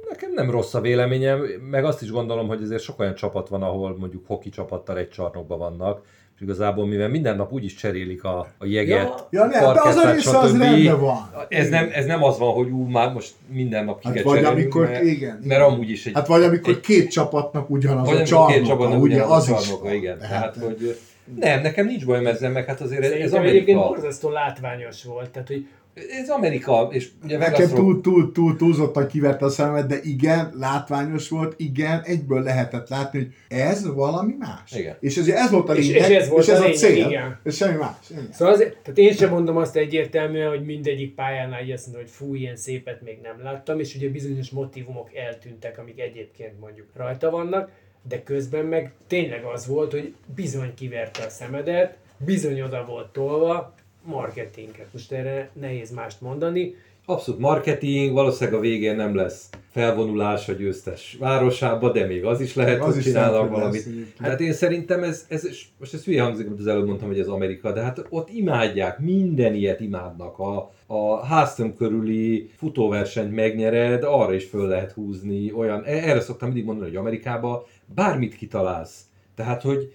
Nekem 0.09 0.33
nem 0.33 0.51
rossz 0.51 0.75
a 0.75 0.81
véleményem, 0.81 1.41
meg 1.71 1.85
azt 1.85 2.03
is 2.03 2.11
gondolom, 2.11 2.49
hogy 2.49 2.63
azért 2.63 2.83
sok 2.83 3.01
olyan 3.01 3.15
csapat 3.15 3.49
van, 3.49 3.63
ahol 3.63 3.97
mondjuk 3.99 4.27
hoki 4.27 4.49
csapattal 4.49 4.99
egy 4.99 5.09
csarnokban 5.09 5.59
vannak, 5.59 6.05
és 6.37 6.41
igazából 6.41 6.87
mivel 6.87 7.09
minden 7.09 7.37
nap 7.37 7.53
úgyis 7.53 7.75
cserélik 7.75 8.25
a, 8.25 8.47
a 8.59 8.67
jeget, 8.67 9.27
Ja, 9.31 9.45
nem, 9.47 9.73
de 9.73 9.81
az 9.83 9.97
a 9.97 10.13
része 10.13 10.39
az 10.39 10.59
rendben 10.59 11.01
van. 11.01 11.31
Ez 11.49 11.69
nem, 11.69 11.91
ez 11.93 12.07
nem 12.07 12.23
az 12.23 12.39
van, 12.39 12.53
hogy 12.55 12.69
ú, 12.69 12.85
már 12.87 13.13
most 13.13 13.33
minden 13.49 13.85
nap 13.85 14.01
ki 14.01 14.07
Hát 14.09 14.23
vagy 14.23 14.45
amikor, 14.45 14.85
mert, 14.89 15.03
igen, 15.03 15.41
mert 15.45 15.63
amúgy 15.63 15.91
is 15.91 16.07
egy... 16.07 16.13
Hát 16.15 16.27
vagy 16.27 16.43
amikor 16.43 16.73
egy- 16.73 16.81
két 16.81 17.11
csapatnak 17.11 17.71
ugyanaz 17.71 18.09
vagy 18.09 18.15
a 18.33 18.37
amikor 18.37 18.47
két 18.47 18.57
csarnoka, 18.57 18.67
csapatnak 18.69 19.03
ugye 19.03 19.15
ugyanaz 19.15 19.43
az 19.43 19.49
a 19.49 19.59
is 19.59 19.65
csarnoka, 19.67 19.85
van. 19.85 19.95
igen. 19.95 20.19
Tehát, 20.19 20.53
Tehát, 20.53 20.69
hogy 20.69 20.99
nem, 21.41 21.61
nekem 21.61 21.87
nincs 21.87 22.07
bajom 22.07 22.27
ezzel, 22.27 22.51
meg 22.51 22.67
hát 22.67 22.81
azért 22.81 23.01
ez, 23.03 23.11
ez 23.11 23.13
Szerintem 23.13 23.43
egyébként 23.43 23.79
Amerika. 23.79 23.95
borzasztó 24.01 24.31
látványos 24.31 25.05
volt. 25.05 25.31
Tehát, 25.31 25.49
hogy 25.49 25.67
Ez 25.95 26.29
Amerika, 26.29 26.89
és 26.91 27.09
ugye 27.25 27.39
Nekem 27.39 27.53
Vegasról- 27.53 27.81
túl, 27.81 28.01
túl, 28.01 28.33
túl, 28.33 28.57
túlzottan 28.57 29.07
kiverte 29.07 29.45
a 29.45 29.49
szememet, 29.49 29.87
de 29.87 29.97
igen, 30.03 30.53
látványos 30.59 31.29
volt, 31.29 31.55
igen, 31.57 32.01
egyből 32.05 32.43
lehetett 32.43 32.89
látni, 32.89 33.19
hogy 33.19 33.33
ez 33.59 33.95
valami 33.95 34.35
más. 34.39 34.73
Igen. 34.73 34.97
És 35.01 35.17
ez, 35.17 35.29
ez 35.29 35.51
volt 35.51 35.69
a 35.69 35.77
És- 35.77 35.87
lényeg, 35.87 36.11
és 36.11 36.17
ez 36.17 36.29
volt 36.29 36.43
és 36.43 36.49
ez 36.49 36.61
a 36.61 36.65
a, 36.69 36.71
cél, 36.73 37.07
igen. 37.07 37.39
és 37.45 37.57
semmi 37.57 37.77
más. 37.77 38.11
Igen. 38.11 38.29
Szóval 38.33 38.55
azért, 38.55 38.77
tehát 38.77 38.99
én 38.99 39.13
sem 39.13 39.31
mondom 39.31 39.57
azt 39.57 39.77
egyértelműen, 39.77 40.49
hogy 40.49 40.65
mindegyik 40.65 41.15
pályánál 41.15 41.63
így 41.63 41.71
azt 41.71 41.87
mondom, 41.87 42.03
hogy 42.03 42.13
fú, 42.13 42.35
ilyen 42.35 42.57
szépet 42.57 43.03
még 43.03 43.19
nem 43.23 43.43
láttam, 43.43 43.81
és 43.81 43.95
ugye 43.95 44.09
bizonyos 44.09 44.51
motivumok 44.51 45.15
eltűntek, 45.15 45.79
amik 45.79 46.01
egyébként 46.01 46.61
mondjuk 46.61 46.87
rajta 46.97 47.31
vannak, 47.31 47.71
de 48.09 48.23
közben 48.23 48.65
meg 48.65 48.93
tényleg 49.07 49.45
az 49.45 49.67
volt, 49.67 49.91
hogy 49.93 50.15
bizony 50.35 50.75
kiverte 50.75 51.25
a 51.25 51.29
szemedet, 51.29 51.97
bizony 52.19 52.61
oda 52.61 52.85
volt 52.85 53.13
tolva, 53.13 53.75
marketinget. 54.05 54.87
Most 54.93 55.13
erre 55.13 55.51
nehéz 55.61 55.91
mást 55.91 56.21
mondani. 56.21 56.75
Abszolút 57.07 57.41
marketing, 57.41 58.13
valószínűleg 58.13 58.59
a 58.59 58.63
végén 58.63 58.97
nem 58.97 59.15
lesz 59.15 59.49
felvonulás 59.71 60.49
a 60.49 60.53
győztes 60.53 61.17
városába, 61.21 61.93
de 61.93 62.07
még 62.07 62.25
az 62.25 62.41
is 62.41 62.55
lehet, 62.55 62.81
Az 62.81 62.95
hogy 62.95 63.03
csinálnak 63.03 63.49
valamit. 63.51 63.75
lesz 63.75 63.87
egyébként. 63.87 64.29
Hát 64.29 64.41
én 64.41 64.53
szerintem 64.53 65.03
ez, 65.03 65.27
ez, 65.29 65.49
most 65.79 65.95
ez 65.95 66.05
hülye 66.05 66.23
hangzik, 66.23 66.47
amit 66.47 66.59
az 66.59 66.67
előbb 66.67 66.87
mondtam, 66.87 67.09
hogy 67.09 67.19
ez 67.19 67.27
Amerika, 67.29 67.73
de 67.73 67.81
hát 67.81 68.07
ott 68.09 68.29
imádják, 68.31 68.99
minden 68.99 69.55
ilyet 69.55 69.81
imádnak. 69.81 70.39
A, 70.39 70.71
a 70.87 71.25
háztöm 71.25 71.75
körüli 71.77 72.51
futóversenyt 72.57 73.35
megnyered, 73.35 74.03
arra 74.03 74.35
is 74.35 74.45
föl 74.45 74.69
lehet 74.69 74.93
húzni, 74.93 75.53
olyan, 75.53 75.83
e- 75.85 76.09
erre 76.09 76.21
szoktam 76.21 76.49
mindig 76.49 76.67
mondani, 76.67 76.89
hogy 76.89 76.99
Amerikában 76.99 77.63
bármit 77.95 78.37
kitalálsz. 78.37 79.01
Tehát, 79.37 79.63
hogy 79.63 79.93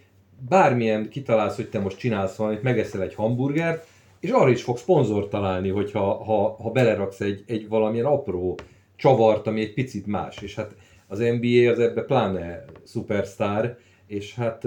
bármilyen 0.50 1.10
kitalálsz, 1.10 1.56
hogy 1.56 1.70
te 1.70 1.80
most 1.80 1.98
csinálsz 1.98 2.36
valamit, 2.36 2.64
megeszel 2.64 3.02
egy 3.02 3.16
hamburgert, 3.16 3.88
és 4.20 4.30
arra 4.30 4.50
is 4.50 4.64
fog 4.64 4.78
szponzort 4.78 5.30
találni, 5.30 5.70
hogyha 5.70 6.24
ha, 6.24 6.56
ha 6.62 6.72
beleraksz 6.72 7.22
egy, 7.22 7.44
egy 7.48 7.68
valamilyen 7.68 8.06
apró 8.06 8.60
csavart, 8.96 9.48
ami 9.48 9.62
egy 9.62 9.74
picit 9.74 10.06
más. 10.06 10.42
És 10.42 10.56
hát 10.56 10.76
az 11.08 11.20
NBA 11.20 11.72
az 11.72 11.80
ebbe 11.80 12.02
pláne 12.02 12.66
szupersztár, 12.84 13.78
és 14.08 14.36
hát 14.36 14.64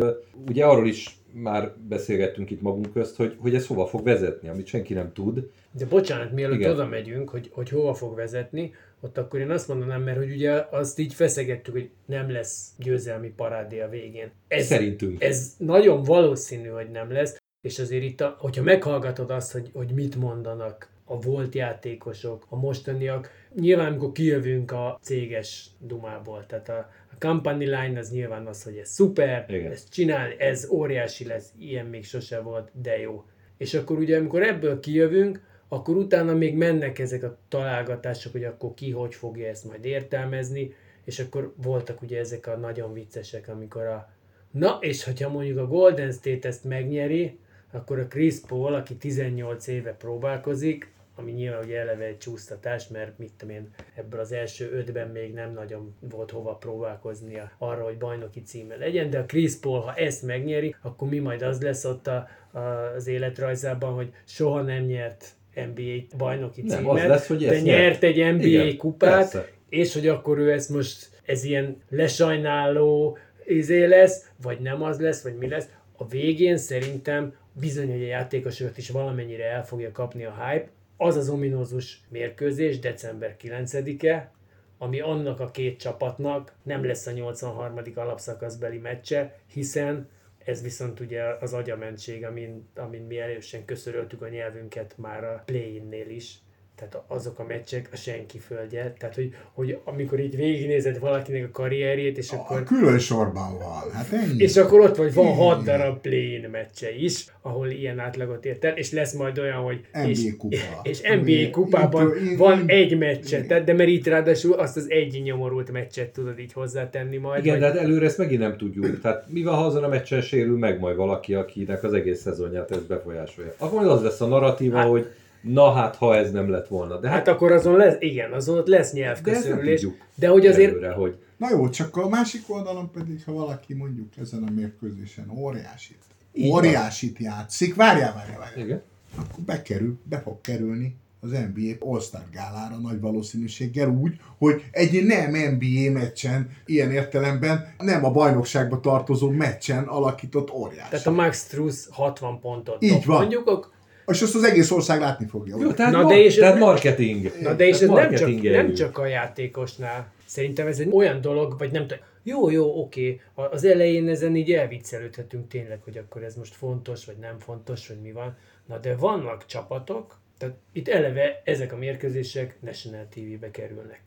ugye 0.49 0.65
arról 0.65 0.87
is 0.87 1.19
már 1.33 1.73
beszélgettünk 1.89 2.51
itt 2.51 2.61
magunk 2.61 2.93
közt, 2.93 3.17
hogy, 3.17 3.37
hogy 3.39 3.55
ez 3.55 3.67
hova 3.67 3.87
fog 3.87 4.05
vezetni, 4.05 4.49
amit 4.49 4.67
senki 4.67 4.95
nem 4.95 5.13
tud. 5.13 5.51
De 5.73 5.87
bocsánat, 5.87 6.33
mielőtt 6.33 6.59
Igen. 6.59 6.71
oda 6.71 6.87
megyünk, 6.87 7.29
hogy, 7.29 7.51
hogy 7.53 7.69
hova 7.69 7.95
fog 7.95 8.15
vezetni, 8.15 8.75
ott 9.01 9.19
akkor 9.19 9.41
én 9.41 9.51
azt 9.51 9.69
mondanám, 9.69 10.03
mert 10.03 10.17
hogy 10.17 10.33
ugye 10.33 10.67
azt 10.71 10.99
így 10.99 11.15
feszegettük, 11.15 11.73
hogy 11.75 11.91
nem 12.07 12.31
lesz 12.31 12.69
győzelmi 12.79 13.29
parádé 13.37 13.81
a 13.81 13.89
végén. 13.89 14.31
Ez, 14.49 14.67
Szerintünk. 14.67 15.23
Ez 15.23 15.55
nagyon 15.59 16.03
valószínű, 16.03 16.69
hogy 16.69 16.91
nem 16.91 17.13
lesz, 17.13 17.40
és 17.61 17.79
azért 17.79 18.03
itt, 18.03 18.21
a, 18.21 18.37
hogyha 18.39 18.63
meghallgatod 18.63 19.31
azt, 19.31 19.53
hogy, 19.53 19.71
hogy 19.73 19.91
mit 19.93 20.17
mondanak 20.17 20.89
a 21.05 21.19
volt 21.19 21.55
játékosok, 21.55 22.47
a 22.49 22.57
mostaniak, 22.57 23.31
nyilván 23.55 23.87
amikor 23.87 24.13
kijövünk 24.13 24.73
a 24.73 24.99
céges 25.03 25.67
dumából, 25.79 26.47
tehát 26.47 26.69
a, 26.69 26.91
a 27.13 27.15
company 27.19 27.59
line 27.59 27.99
az 27.99 28.11
nyilván 28.11 28.47
az, 28.47 28.63
hogy 28.63 28.77
ez 28.77 28.89
szuper, 28.89 29.45
Igen. 29.49 29.71
ezt 29.71 29.91
csinálni, 29.93 30.35
ez 30.39 30.69
óriási 30.71 31.27
lesz, 31.27 31.53
ilyen 31.59 31.87
még 31.87 32.05
sose 32.05 32.41
volt, 32.41 32.71
de 32.83 32.99
jó. 32.99 33.25
És 33.57 33.75
akkor 33.75 33.99
ugye, 33.99 34.17
amikor 34.17 34.43
ebből 34.43 34.81
kijövünk, 34.81 35.49
akkor 35.69 35.97
utána 35.97 36.35
még 36.35 36.57
mennek 36.57 36.99
ezek 36.99 37.23
a 37.23 37.39
találgatások, 37.49 38.33
hogy 38.33 38.45
akkor 38.45 38.75
ki 38.75 38.91
hogy 38.91 39.15
fogja 39.15 39.49
ezt 39.49 39.65
majd 39.65 39.85
értelmezni, 39.85 40.75
és 41.05 41.19
akkor 41.19 41.55
voltak 41.57 42.03
ugye 42.03 42.19
ezek 42.19 42.47
a 42.47 42.57
nagyon 42.57 42.93
viccesek, 42.93 43.49
amikor 43.49 43.87
a 43.87 44.13
Na, 44.51 44.79
és 44.81 45.05
hogyha 45.05 45.29
mondjuk 45.29 45.59
a 45.59 45.67
Golden 45.67 46.13
State 46.13 46.49
ezt 46.49 46.65
megnyeri, 46.65 47.39
akkor 47.71 47.99
a 47.99 48.07
Chris 48.07 48.41
Paul, 48.47 48.75
aki 48.75 48.97
18 48.97 49.67
éve 49.67 49.93
próbálkozik, 49.93 50.93
ami 51.21 51.31
nyilván 51.33 51.65
ugye 51.65 51.79
eleve 51.79 52.05
egy 52.05 52.19
csúsztatás, 52.19 52.89
mert 52.89 53.19
mit 53.19 53.33
tudom 53.37 53.55
én, 53.55 53.71
ebből 53.95 54.21
az 54.21 54.33
első 54.33 54.71
ötben 54.73 55.09
még 55.09 55.33
nem 55.33 55.53
nagyon 55.53 55.95
volt 56.01 56.31
hova 56.31 56.55
próbálkoznia 56.55 57.51
arra, 57.59 57.85
hogy 57.85 57.99
bajnoki 57.99 58.43
címe 58.43 58.77
legyen, 58.77 59.11
de 59.11 59.19
a 59.19 59.25
Chris 59.25 59.57
Paul, 59.57 59.81
ha 59.81 59.95
ezt 59.95 60.23
megnyeri, 60.23 60.75
akkor 60.83 61.09
mi 61.09 61.19
majd 61.19 61.43
az 61.43 61.63
lesz 61.63 61.85
ott 61.85 62.07
a, 62.07 62.29
a, 62.53 62.59
az 62.97 63.07
életrajzában, 63.07 63.93
hogy 63.93 64.13
soha 64.25 64.63
nem 64.63 64.85
nyert 64.85 65.25
NBA 65.55 66.17
bajnoki 66.17 66.63
Nem, 66.63 66.79
címet, 66.79 67.03
az 67.03 67.09
lesz, 67.09 67.27
hogy 67.27 67.47
de 67.47 67.61
nyert 67.61 68.03
egy 68.03 68.35
NBA 68.35 68.47
Igen, 68.47 68.77
kupát, 68.77 69.31
persze. 69.31 69.49
és 69.69 69.95
hogy 69.95 70.09
akkor 70.09 70.39
ő 70.39 70.53
ezt 70.53 70.69
most, 70.71 71.11
ez 71.25 71.45
ilyen 71.45 71.77
lesajnáló 71.89 73.19
izé 73.45 73.85
lesz, 73.85 74.31
vagy 74.43 74.61
nem 74.61 74.83
az 74.83 75.01
lesz, 75.01 75.23
vagy 75.23 75.37
mi 75.37 75.49
lesz. 75.49 75.69
A 75.97 76.07
végén 76.07 76.57
szerintem 76.57 77.35
bizony, 77.53 77.91
hogy 77.91 78.03
a 78.03 78.07
játékosokat 78.07 78.79
is 78.79 78.91
valamennyire 78.91 79.45
el 79.45 79.67
fogja 79.67 79.93
kapni 79.93 80.25
a 80.25 80.45
hype. 80.45 80.69
Az 80.97 81.17
az 81.17 81.29
ominózus 81.29 82.01
mérkőzés, 82.09 82.79
december 82.79 83.37
9-e, 83.43 84.33
ami 84.79 85.01
annak 85.01 85.41
a 85.41 85.51
két 85.51 85.79
csapatnak 85.79 86.55
nem 86.63 86.85
lesz 86.85 87.07
a 87.07 87.11
83. 87.11 87.79
alapszakaszbeli 87.95 88.79
meccse, 88.79 89.39
hiszen 89.47 90.09
ez 90.45 90.63
viszont 90.63 91.01
ugye 91.01 91.23
az 91.41 91.53
agyamentség, 91.53 92.25
amin, 92.25 92.69
amin 92.77 93.03
mi 93.03 93.19
erősen 93.19 93.65
köszöröltük 93.65 94.23
a 94.23 94.29
nyelvünket 94.29 94.95
már 94.99 95.25
a 95.25 95.43
play-innél 95.47 96.09
is. 96.09 96.39
Tehát 96.81 97.05
azok 97.07 97.39
a 97.39 97.45
meccsek 97.49 97.89
a 97.93 97.97
senki 97.97 98.39
földje. 98.39 98.95
Tehát, 98.99 99.15
hogy, 99.15 99.35
hogy 99.53 99.79
amikor 99.85 100.21
így 100.21 100.37
végignézed 100.37 100.99
valakinek 100.99 101.45
a 101.45 101.51
karrierjét, 101.53 102.19
és 102.19 102.31
A 102.31 102.35
akkor 102.37 102.63
külön 102.65 102.99
sorban 102.99 103.59
van. 103.59 103.91
Hát 103.93 104.13
ennyi. 104.13 104.43
és 104.43 104.57
akkor 104.57 104.81
ott 104.81 104.97
vagy, 104.97 105.15
van 105.15 105.35
hat 105.35 105.65
darab 105.65 106.01
play 106.01 106.47
meccse 106.53 106.95
is, 106.97 107.25
ahol 107.43 107.69
ilyen 107.69 107.99
átlagot 107.99 108.45
ért 108.45 108.65
el, 108.65 108.77
és 108.77 108.93
lesz 108.93 109.13
majd 109.13 109.39
olyan, 109.39 109.57
hogy 109.63 109.81
NBA 109.93 110.09
és, 110.09 110.37
kupa. 110.39 110.57
és 110.83 111.01
Ami- 111.01 111.43
NBA 111.43 111.51
kupában 111.51 112.13
itt- 112.17 112.39
van 112.39 112.61
itt- 112.63 112.71
egy 112.71 112.99
meccse, 112.99 113.45
tehát, 113.47 113.65
de 113.65 113.73
mert 113.73 113.89
itt 113.89 114.07
ráadásul 114.07 114.53
azt 114.53 114.77
az 114.77 114.91
egy 114.91 115.21
nyomorult 115.25 115.73
meccset 115.73 116.11
tudod 116.11 116.39
így 116.39 116.53
hozzátenni 116.53 117.17
majd. 117.17 117.45
Igen, 117.45 117.59
vagy- 117.61 117.69
de 117.69 117.73
hát 117.79 117.85
előre 117.85 118.05
ezt 118.07 118.19
megint 118.19 118.41
nem 118.41 118.57
tudjuk. 118.57 119.01
Tehát 119.01 119.25
mi 119.29 119.43
van, 119.43 119.55
ha 119.55 119.65
azon 119.65 119.85
a 119.85 119.89
meccsen 119.89 120.21
sérül 120.21 120.59
meg 120.59 120.79
majd 120.79 120.97
valaki, 120.97 121.35
akinek 121.35 121.83
az 121.85 121.93
egész 121.93 122.21
szezonját 122.21 122.71
ez 122.71 122.83
befolyásolja. 122.83 123.53
Akkor 123.59 123.79
majd 123.79 123.91
az 123.91 124.03
lesz 124.03 124.21
a 124.21 124.27
narratíva, 124.27 124.77
Hát- 124.77 124.89
hogy 124.89 125.07
na 125.43 125.73
hát, 125.73 125.97
ha 125.97 126.17
ez 126.17 126.31
nem 126.33 126.51
lett 126.51 126.69
volna. 126.69 126.97
De 127.01 127.09
Hát 127.09 127.17
hát, 127.17 127.29
akkor 127.29 127.53
azon 127.53 127.77
lesz, 127.77 127.97
igen, 127.99 128.33
azon 128.33 128.59
ott 128.59 128.67
lesz 128.67 128.93
de 128.93 128.99
nyelvköszörülés, 129.01 129.81
tudjuk 129.81 130.01
de 130.15 130.29
hogy 130.29 130.47
azért 130.47 130.71
előre, 130.71 130.91
hogy 130.93 131.17
Na 131.37 131.51
jó, 131.51 131.69
csak 131.69 131.97
a 131.97 132.09
másik 132.09 132.43
oldalon 132.47 132.91
pedig, 132.91 133.25
ha 133.25 133.33
valaki 133.33 133.75
mondjuk 133.75 134.17
ezen 134.17 134.43
a 134.43 134.51
mérkőzésen 134.51 135.31
óriásit, 135.39 135.99
Így 136.33 136.53
óriásit 136.53 137.19
játszik, 137.19 137.75
várjál, 137.75 138.15
várjál, 138.15 138.39
várjál, 138.39 138.65
igen. 138.65 138.83
akkor 139.19 139.45
bekerül, 139.45 139.99
be 140.03 140.21
fog 140.21 140.41
kerülni 140.41 140.97
az 141.21 141.31
NBA 141.31 141.87
All-Star 141.91 142.23
gálára 142.33 142.77
nagy 142.77 143.01
valószínűséggel 143.01 143.89
úgy, 143.89 144.21
hogy 144.39 144.65
egy 144.71 145.05
nem 145.05 145.31
NBA 145.31 145.93
meccsen, 145.99 146.51
ilyen 146.67 146.91
értelemben 146.93 147.75
nem 147.79 148.05
a 148.05 148.11
bajnokságba 148.11 148.81
tartozó 148.81 149.29
meccsen 149.31 149.85
alakított 149.85 150.51
óriási. 150.51 150.91
tehát 150.91 151.07
a 151.07 151.11
Max 151.11 151.45
Truss 151.47 151.87
60 151.91 152.41
pontot 152.41 152.83
Így 152.83 152.91
dob, 152.93 153.05
van. 153.05 153.17
mondjuk, 153.19 153.47
ak- 153.49 153.71
És 154.11 154.23
azt 154.23 154.35
az 154.35 154.43
egész 154.45 154.71
ország 154.71 155.01
látni 155.01 155.27
fogja. 155.27 155.57
Jó, 155.61 155.73
tehát, 155.73 155.93
Na, 155.93 156.03
ma- 156.03 156.09
de 156.09 156.19
és- 156.19 156.35
tehát 156.35 156.59
marketing. 156.59 157.33
Na 157.41 157.55
de 157.55 157.67
és 157.67 157.81
ez 157.81 157.89
nem 157.89 158.15
csak, 158.15 158.43
nem 158.43 158.75
csak 158.75 158.99
a 158.99 159.07
játékosnál. 159.07 160.13
Szerintem 160.27 160.67
ez 160.67 160.79
egy 160.79 160.89
olyan 160.93 161.21
dolog, 161.21 161.59
vagy 161.59 161.71
nem 161.71 161.87
tudom, 161.87 162.05
jó, 162.23 162.51
jó, 162.51 162.81
oké, 162.81 163.21
az 163.35 163.65
elején 163.65 164.09
ezen 164.09 164.37
így 164.37 164.53
elviccelődhetünk 164.53 165.49
tényleg, 165.49 165.83
hogy 165.83 165.97
akkor 165.99 166.23
ez 166.23 166.35
most 166.35 166.55
fontos, 166.55 167.05
vagy 167.05 167.17
nem 167.17 167.39
fontos, 167.39 167.89
vagy 167.89 168.01
mi 168.01 168.13
van. 168.13 168.37
Na 168.67 168.79
de 168.79 168.97
vannak 168.97 169.47
csapatok, 169.47 170.19
tehát 170.39 170.55
itt 170.73 170.89
eleve 170.89 171.43
ezek 171.45 171.73
a 171.73 171.77
mérkőzések 171.77 172.57
National 172.61 173.07
TV-be 173.15 173.51
kerülnek. 173.51 174.01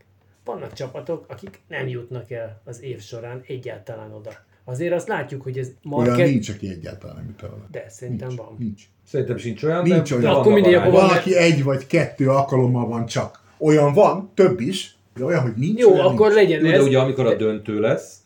Vannak 0.46 0.74
csapatok, 0.74 1.26
akik 1.28 1.60
nem 1.68 1.88
jutnak 1.88 2.32
el 2.32 2.62
az 2.63 2.82
év 2.82 3.02
során 3.02 3.44
egyáltalán 3.48 4.12
oda. 4.12 4.32
Azért 4.63 4.94
azt 4.94 5.08
látjuk, 5.08 5.42
hogy 5.42 5.58
ez 5.58 5.68
Olyan 5.92 6.08
market... 6.08 6.28
nincs, 6.28 6.50
aki 6.50 6.70
egyáltalán 6.70 7.16
nem 7.16 7.26
jut 7.26 7.44
el 7.44 7.50
oda. 7.54 7.68
De 7.72 7.86
szerintem 7.89 8.28
nincs, 8.28 8.39
van. 8.39 8.56
Nincs. 8.60 8.84
Szerintem 9.08 9.38
sincs 9.38 9.63
olyan, 9.63 9.84
Nincs 9.84 10.10
de, 10.10 10.16
olyan. 10.16 10.34
de 10.34 10.39
Akkor 10.39 10.52
arányok. 10.52 10.80
akkor 10.80 10.92
van- 10.92 11.08
Valaki 11.08 11.36
egy 11.36 11.63
vagy 11.63 11.88
kettő 11.88 12.30
alkalommal 12.30 12.88
van 12.88 13.06
csak. 13.06 13.42
Olyan 13.58 13.94
van, 13.94 14.32
több 14.34 14.60
is, 14.60 14.96
de 15.18 15.24
olyan, 15.24 15.42
hogy 15.42 15.54
nincs. 15.56 15.80
Jó, 15.80 15.92
olyan 15.92 16.06
akkor 16.06 16.28
nincs. 16.28 16.34
legyen 16.42 16.60
Jó, 16.66 16.70
de 16.72 16.76
ez. 16.76 16.86
ugye 16.86 17.00
amikor 17.00 17.26
a 17.26 17.34
döntő 17.36 17.80
lesz, 17.80 18.18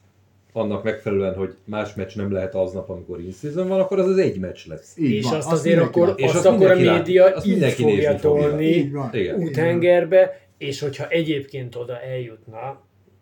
annak 0.53 0.83
megfelelően, 0.83 1.35
hogy 1.35 1.55
más 1.65 1.93
meccs 1.93 2.15
nem 2.15 2.31
lehet 2.31 2.55
aznap, 2.55 2.89
amikor 2.89 3.21
in-season 3.21 3.67
van, 3.67 3.79
akkor 3.79 3.99
az 3.99 4.07
az 4.07 4.17
egy 4.17 4.39
meccs 4.39 4.67
lesz. 4.67 4.97
Így 4.97 5.11
és 5.11 5.23
van, 5.23 5.33
azt 5.33 5.51
azért 5.51 5.81
akkor. 5.81 6.13
És 6.15 6.33
azt 6.33 6.45
akkor 6.45 6.71
a 6.71 6.75
média 6.75 7.25
azt 7.35 7.45
így 7.45 7.63
fogja 7.71 8.15
tolni 8.15 8.91
úthengerbe, 9.37 10.39
és 10.57 10.79
hogyha 10.81 11.07
egyébként 11.07 11.75
oda 11.75 12.01
eljutna, 12.01 12.81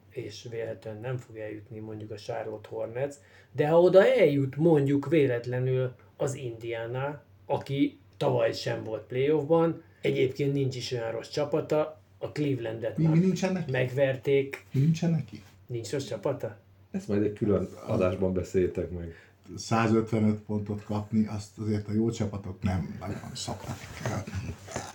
és 0.09 0.47
véletlenül 0.51 0.99
nem 1.01 1.17
fog 1.17 1.37
eljutni 1.37 1.79
mondjuk 1.79 2.11
a 2.11 2.15
Charlotte 2.15 2.67
Hornets, 2.71 3.15
de 3.51 3.67
ha 3.67 3.81
oda 3.81 4.05
eljut 4.05 4.55
mondjuk 4.55 5.07
véletlenül 5.09 5.91
az 6.17 6.35
Indiana, 6.35 7.23
aki 7.45 7.97
tavaly 8.17 8.53
sem 8.53 8.83
volt 8.83 9.01
playoffban, 9.01 9.81
egyébként 10.01 10.53
nincs 10.53 10.75
is 10.75 10.91
olyan 10.91 11.11
rossz 11.11 11.29
csapata, 11.29 11.99
a 12.17 12.31
Clevelandet 12.31 12.97
Mi, 12.97 13.05
mi 13.05 13.19
nincsen 13.19 13.53
neki? 13.53 13.71
megverték, 13.71 14.65
Mi 14.71 14.79
nincsen 14.79 15.11
neki? 15.11 15.41
nincs 15.65 15.91
rossz 15.91 16.05
csapata? 16.05 16.57
Ezt 16.91 17.07
majd 17.07 17.23
egy 17.23 17.33
külön 17.33 17.69
adásban 17.87 18.33
beszéltek 18.33 18.89
meg. 18.91 19.13
155 19.57 20.39
pontot 20.39 20.83
kapni, 20.83 21.27
azt 21.27 21.57
azért 21.57 21.87
a 21.87 21.93
jó 21.93 22.09
csapatok 22.11 22.63
nem 22.63 22.97
nagyon 22.99 23.29
szoktak. 23.33 23.75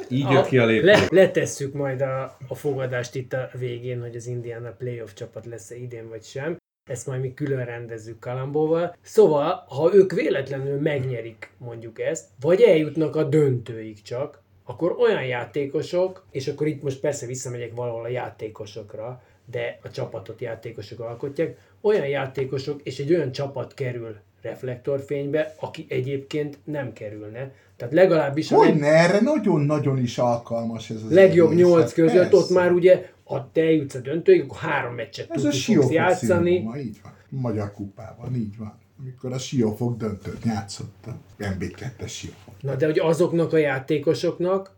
Így 0.08 0.30
jött 0.30 0.46
ki 0.46 0.58
a 0.58 0.64
lépés. 0.66 0.84
Le, 0.84 1.06
letesszük 1.10 1.72
majd 1.74 2.00
a, 2.00 2.36
a 2.48 2.54
fogadást 2.54 3.14
itt 3.14 3.32
a 3.32 3.50
végén, 3.58 4.00
hogy 4.00 4.16
az 4.16 4.26
Indiana 4.26 4.70
playoff 4.70 5.12
csapat 5.12 5.46
lesz-e 5.46 5.76
idén 5.76 6.08
vagy 6.08 6.22
sem. 6.24 6.56
Ezt 6.90 7.06
majd 7.06 7.20
mi 7.20 7.34
külön 7.34 7.64
rendezzük 7.64 8.18
Kalambóval. 8.18 8.96
Szóval, 9.02 9.64
ha 9.68 9.94
ők 9.94 10.12
véletlenül 10.12 10.80
megnyerik 10.80 11.50
mondjuk 11.58 12.00
ezt, 12.00 12.24
vagy 12.40 12.60
eljutnak 12.60 13.16
a 13.16 13.24
döntőig 13.24 14.02
csak, 14.02 14.42
akkor 14.64 14.96
olyan 14.98 15.24
játékosok, 15.24 16.26
és 16.30 16.48
akkor 16.48 16.66
itt 16.66 16.82
most 16.82 17.00
persze 17.00 17.26
visszamegyek 17.26 17.74
valahol 17.74 18.04
a 18.04 18.08
játékosokra, 18.08 19.22
de 19.50 19.78
a 19.82 19.90
csapatot 19.90 20.40
játékosok 20.40 21.00
alkotják, 21.00 21.58
olyan 21.80 22.06
játékosok 22.06 22.80
és 22.82 22.98
egy 22.98 23.14
olyan 23.14 23.32
csapat 23.32 23.74
kerül 23.74 24.16
reflektorfénybe, 24.42 25.54
aki 25.60 25.86
egyébként 25.88 26.58
nem 26.64 26.92
kerülne. 26.92 27.52
Tehát 27.76 27.94
legalábbis 27.94 28.50
Hogy 28.50 28.76
ne, 28.76 28.86
erre 28.86 29.20
nagyon-nagyon 29.20 29.98
is 29.98 30.18
alkalmas 30.18 30.90
ez 30.90 31.02
az 31.04 31.12
legjobb 31.12 31.52
nyolc 31.52 31.82
Hát 31.82 31.92
között, 31.92 32.34
ott 32.34 32.50
már 32.50 32.72
ugye, 32.72 33.10
ha 33.30 33.50
te 33.52 33.60
eljutsz 33.60 33.94
a 33.94 34.00
döntőig, 34.00 34.42
akkor 34.42 34.58
három 34.58 34.94
meccset 34.94 35.30
Ez 35.30 35.44
a 35.44 35.52
fogsz 35.52 35.90
játszani. 35.90 36.50
szindróma, 36.50 36.78
így 36.78 37.00
van. 37.02 37.12
Magyar 37.28 37.72
kupában, 37.72 38.34
így 38.34 38.56
van. 38.56 38.78
Amikor 38.98 39.32
a 39.32 39.38
siófok 39.38 39.96
döntőt 39.96 40.44
játszott 40.44 41.06
a 41.06 41.16
MB2-es 41.38 42.08
siófok. 42.08 42.54
Na 42.60 42.74
de 42.74 42.86
hogy 42.86 42.98
azoknak 42.98 43.52
a 43.52 43.56
játékosoknak 43.56 44.76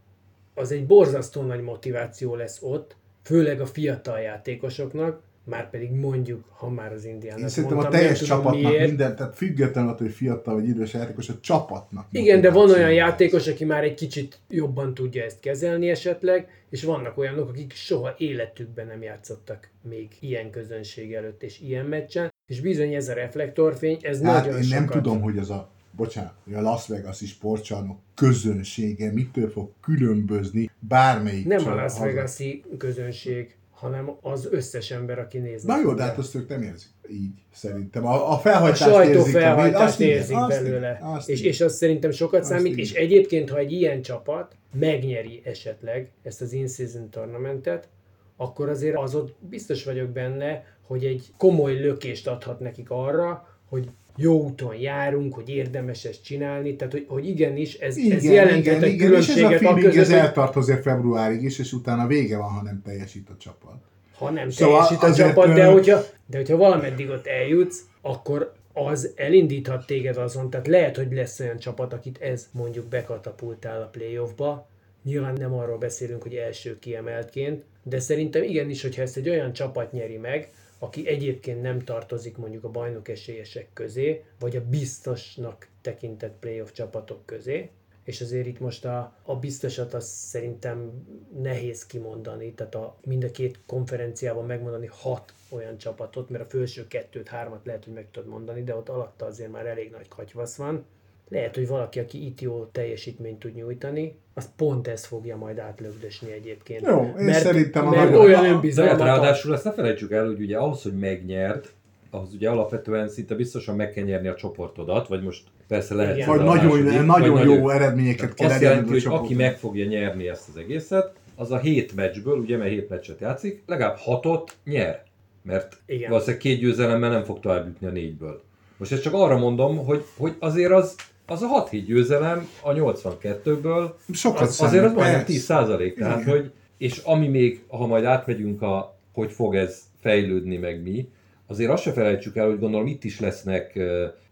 az 0.54 0.72
egy 0.72 0.86
borzasztó 0.86 1.42
nagy 1.42 1.60
motiváció 1.62 2.34
lesz 2.34 2.58
ott, 2.62 2.96
főleg 3.22 3.60
a 3.60 3.66
fiatal 3.66 4.18
játékosoknak, 4.18 5.22
már 5.44 5.70
pedig 5.70 5.90
mondjuk, 5.90 6.44
ha 6.48 6.70
már 6.70 6.92
az 6.92 7.04
indiának 7.04 7.40
Én 7.40 7.48
szerintem 7.48 7.78
a 7.78 7.80
mondtam, 7.80 8.00
teljes 8.00 8.20
nem 8.20 8.28
tudom 8.28 8.44
csapatnak 8.44 8.70
miért. 8.70 8.86
minden, 8.86 9.16
tehát 9.16 9.36
függetlenül 9.36 9.90
attól, 9.90 10.06
hogy 10.06 10.16
fiatal 10.16 10.54
vagy 10.54 10.68
idős 10.68 10.92
játékos, 10.92 11.28
a 11.28 11.34
csapatnak. 11.40 12.06
Igen, 12.10 12.40
de 12.40 12.50
van 12.50 12.70
olyan 12.70 12.92
játékos, 12.92 13.48
aki 13.48 13.64
már 13.64 13.84
egy 13.84 13.94
kicsit 13.94 14.38
jobban 14.48 14.94
tudja 14.94 15.24
ezt 15.24 15.40
kezelni 15.40 15.88
esetleg, 15.88 16.48
és 16.70 16.84
vannak 16.84 17.18
olyanok, 17.18 17.48
akik 17.48 17.72
soha 17.72 18.14
életükben 18.18 18.86
nem 18.86 19.02
játszottak 19.02 19.68
még 19.88 20.08
ilyen 20.20 20.50
közönség 20.50 21.14
előtt 21.14 21.42
és 21.42 21.60
ilyen 21.60 21.86
meccsen, 21.86 22.32
és 22.46 22.60
bizony 22.60 22.94
ez 22.94 23.08
a 23.08 23.14
reflektorfény, 23.14 23.98
ez 24.02 24.22
Hát 24.22 24.44
nagyon 24.44 24.62
én 24.62 24.68
nem 24.68 24.84
sokat... 24.84 25.02
tudom, 25.02 25.20
hogy 25.20 25.38
az 25.38 25.50
a, 25.50 25.70
bocsánat, 25.90 26.34
hogy 26.44 26.54
a 26.54 26.60
Las 26.60 26.86
Vegas-i 26.86 27.26
sportcsarnok 27.26 27.98
közönsége 28.14 29.12
mitől 29.12 29.50
fog 29.50 29.70
különbözni 29.80 30.70
bármelyik 30.78 31.46
Nem 31.46 31.66
a 31.66 31.74
Las 31.74 31.98
Vegas-i 31.98 32.64
közönség, 32.78 33.56
hanem 33.82 34.16
az 34.20 34.48
összes 34.50 34.90
ember, 34.90 35.18
aki 35.18 35.38
néz. 35.38 35.62
Na 35.62 35.80
jó, 35.80 35.94
de 35.94 36.02
hát 36.02 36.18
azt 36.18 36.34
ők 36.34 36.48
nem 36.48 36.62
érzik 36.62 36.90
így, 37.10 37.44
szerintem. 37.52 38.06
A, 38.06 38.30
a 38.30 38.32
a 38.32 38.38
felhajtást 38.38 38.82
sajtó 38.82 39.18
érzik. 39.18 39.32
felhajtást 39.32 39.82
Azt 39.82 40.00
érzik 40.00 40.36
azt 40.36 40.48
belőle. 40.48 40.98
azt 41.02 41.28
és, 41.28 41.42
és 41.42 41.60
az 41.60 41.76
szerintem 41.76 42.10
sokat 42.10 42.40
Azt 42.40 42.50
számít, 42.50 42.76
és 42.76 42.92
egyébként, 42.92 43.50
ha 43.50 43.56
egy 43.56 43.72
ilyen 43.72 44.02
csapat 44.02 44.56
megnyeri 44.72 45.40
esetleg 45.44 46.10
ezt 46.22 46.40
az 46.40 46.52
in-season 46.52 47.10
tournamentet, 47.10 47.88
akkor 48.36 48.68
azért 48.68 48.96
az 48.96 49.14
ott 49.14 49.34
biztos 49.40 49.84
vagyok 49.84 50.08
benne, 50.08 50.64
hogy 50.86 51.04
egy 51.04 51.32
komoly 51.36 51.74
lökést 51.74 52.28
adhat 52.28 52.60
nekik 52.60 52.90
arra, 52.90 53.48
hogy 53.68 53.88
jó 54.16 54.42
úton 54.42 54.74
járunk, 54.74 55.34
hogy 55.34 55.48
érdemes 55.48 56.04
ezt 56.04 56.24
csinálni, 56.24 56.76
tehát 56.76 56.92
hogy, 56.92 57.06
hogy 57.08 57.28
igenis 57.28 57.74
ez, 57.74 57.96
Igen, 57.96 58.16
ez 58.16 58.24
jelenthet 58.24 58.58
igen, 58.58 58.82
egy 58.82 58.92
igen, 58.92 59.12
és 59.12 59.28
ez 59.28 59.36
a 59.36 59.36
különbséget 59.36 59.60
feeling 59.60 59.96
ez 59.96 60.10
eltart 60.10 60.56
azért 60.56 60.82
februárig 60.82 61.42
is, 61.42 61.58
és 61.58 61.72
utána 61.72 62.06
vége 62.06 62.36
van, 62.36 62.50
ha 62.50 62.62
nem 62.62 62.82
teljesít 62.84 63.28
a 63.28 63.36
csapat. 63.38 63.74
ha 64.18 64.30
nem 64.30 64.50
Szóval 64.50 64.86
teljesít 64.86 65.02
a 65.02 65.14
csapat, 65.14 65.54
de 65.54 65.66
hogyha, 65.66 66.00
de 66.26 66.36
hogyha 66.36 66.56
valameddig 66.56 67.08
ott 67.08 67.26
eljutsz, 67.26 67.80
akkor 68.00 68.52
az 68.72 69.12
elindíthat 69.16 69.86
téged 69.86 70.16
azon, 70.16 70.50
tehát 70.50 70.66
lehet, 70.66 70.96
hogy 70.96 71.12
lesz 71.12 71.40
olyan 71.40 71.58
csapat, 71.58 71.92
akit 71.92 72.18
ez 72.20 72.48
mondjuk 72.52 72.86
bekatapultál 72.86 73.82
a 73.82 73.86
playoffba, 73.86 74.70
Nyilván 75.02 75.34
nem 75.34 75.54
arról 75.54 75.78
beszélünk, 75.78 76.22
hogy 76.22 76.34
első 76.34 76.78
kiemeltként, 76.78 77.64
de 77.82 78.00
szerintem 78.00 78.42
igenis, 78.42 78.82
hogyha 78.82 79.02
ezt 79.02 79.16
egy 79.16 79.28
olyan 79.28 79.52
csapat 79.52 79.92
nyeri 79.92 80.16
meg, 80.16 80.50
aki 80.82 81.08
egyébként 81.08 81.62
nem 81.62 81.78
tartozik 81.78 82.36
mondjuk 82.36 82.64
a 82.64 82.70
bajnok 82.70 83.08
esélyesek 83.08 83.68
közé, 83.72 84.24
vagy 84.38 84.56
a 84.56 84.64
biztosnak 84.68 85.68
tekintett 85.80 86.38
playoff 86.38 86.70
csapatok 86.72 87.26
közé, 87.26 87.70
és 88.04 88.20
azért 88.20 88.46
itt 88.46 88.60
most 88.60 88.84
a, 88.84 89.16
a 89.22 89.36
biztosat 89.36 89.94
azt 89.94 90.08
szerintem 90.08 91.06
nehéz 91.42 91.86
kimondani, 91.86 92.52
tehát 92.52 92.74
a, 92.74 92.98
mind 93.04 93.24
a 93.24 93.30
két 93.30 93.58
konferenciában 93.66 94.46
megmondani 94.46 94.88
hat 94.90 95.34
olyan 95.48 95.78
csapatot, 95.78 96.28
mert 96.30 96.44
a 96.44 96.56
felső 96.56 96.86
kettőt, 96.86 97.28
hármat 97.28 97.66
lehet, 97.66 97.84
hogy 97.84 97.94
meg 97.94 98.10
tudod 98.10 98.28
mondani, 98.28 98.62
de 98.62 98.76
ott 98.76 98.88
alatta 98.88 99.26
azért 99.26 99.50
már 99.50 99.66
elég 99.66 99.90
nagy 99.90 100.08
katyvasz 100.08 100.56
van. 100.56 100.84
Lehet, 101.28 101.54
hogy 101.54 101.68
valaki, 101.68 101.98
aki 101.98 102.26
itt 102.26 102.40
jó 102.40 102.68
teljesítményt 102.72 103.38
tud 103.38 103.54
nyújtani, 103.54 104.14
az 104.34 104.48
pont 104.56 104.88
ezt 104.88 105.06
fogja 105.06 105.36
majd 105.36 105.58
átlögdösni 105.58 106.32
egyébként. 106.32 106.86
Jó, 106.86 107.14
én 107.18 107.32
szerintem 107.32 107.86
a 107.86 107.90
mert 107.90 108.04
nagyon- 108.10 108.24
olyan 108.24 108.44
hát 108.44 108.52
önbizalmat 108.52 109.00
ad. 109.00 109.06
ráadásul 109.06 109.54
ezt 109.54 109.64
ne 109.64 109.72
felejtsük 109.72 110.12
el, 110.12 110.26
hogy 110.26 110.40
ugye 110.40 110.56
ahhoz, 110.56 110.82
hogy 110.82 110.98
megnyerd, 110.98 111.68
ahhoz 112.10 112.34
ugye 112.34 112.48
alapvetően 112.48 113.08
szinte 113.08 113.34
biztosan 113.34 113.76
meg 113.76 113.92
kell 113.92 114.04
nyerni 114.04 114.28
a 114.28 114.34
csoportodat, 114.34 115.08
vagy 115.08 115.22
most 115.22 115.42
persze 115.68 115.94
lehet 115.94 116.16
Igen. 116.16 116.28
Vagy 116.28 116.38
nagyon, 116.38 116.80
második, 116.80 117.06
nagyon 117.06 117.32
vagy 117.32 117.44
jó 117.44 117.68
eredményeket 117.68 118.34
kell 118.34 118.50
Azt 118.50 118.60
jelenti, 118.60 118.90
hogy 118.90 119.04
aki 119.06 119.34
meg 119.34 119.58
fogja 119.58 119.86
nyerni 119.86 120.28
ezt 120.28 120.48
az 120.48 120.56
egészet, 120.56 121.12
az 121.36 121.50
a 121.50 121.58
hét 121.58 121.94
meccsből, 121.94 122.38
ugye 122.38 122.56
mert 122.56 122.70
hét 122.70 122.88
meccset 122.88 123.20
játszik, 123.20 123.62
legalább 123.66 123.96
hatot 123.96 124.56
nyer. 124.64 125.02
Mert. 125.42 125.76
Igen. 125.86 126.08
valószínűleg 126.10 126.40
két 126.42 126.58
győzelemmel 126.58 127.10
nem 127.10 127.24
fog 127.24 127.40
tovább 127.40 127.66
jutni 127.66 127.86
a 127.86 127.90
négyből. 127.90 128.42
Most 128.76 128.92
ezt 128.92 129.02
csak 129.02 129.12
arra 129.12 129.38
mondom, 129.38 129.84
hogy, 129.84 130.04
hogy 130.16 130.34
azért 130.38 130.72
az, 130.72 130.96
az 131.26 131.42
a 131.42 131.46
6 131.46 131.68
hét 131.68 131.84
győzelem 131.84 132.48
a 132.62 132.72
82-ből, 132.72 133.90
Sokat 134.12 134.40
az, 134.40 134.54
számít, 134.54 134.72
azért 134.72 134.84
az 134.84 134.92
majdnem 134.92 135.10
persze. 135.12 135.24
10 135.32 135.42
százalék. 135.42 135.94
Tehát, 135.98 136.20
Igen. 136.20 136.34
hogy, 136.34 136.50
és 136.78 136.98
ami 136.98 137.28
még, 137.28 137.62
ha 137.68 137.86
majd 137.86 138.04
átmegyünk 138.04 138.62
a, 138.62 138.98
hogy 139.12 139.32
fog 139.32 139.54
ez 139.54 139.82
fejlődni 140.00 140.56
meg 140.56 140.82
mi, 140.82 141.08
azért 141.46 141.70
azt 141.70 141.82
se 141.82 141.92
felejtsük 141.92 142.36
el, 142.36 142.46
hogy 142.46 142.58
gondolom 142.58 142.86
itt 142.86 143.04
is 143.04 143.20
lesznek 143.20 143.78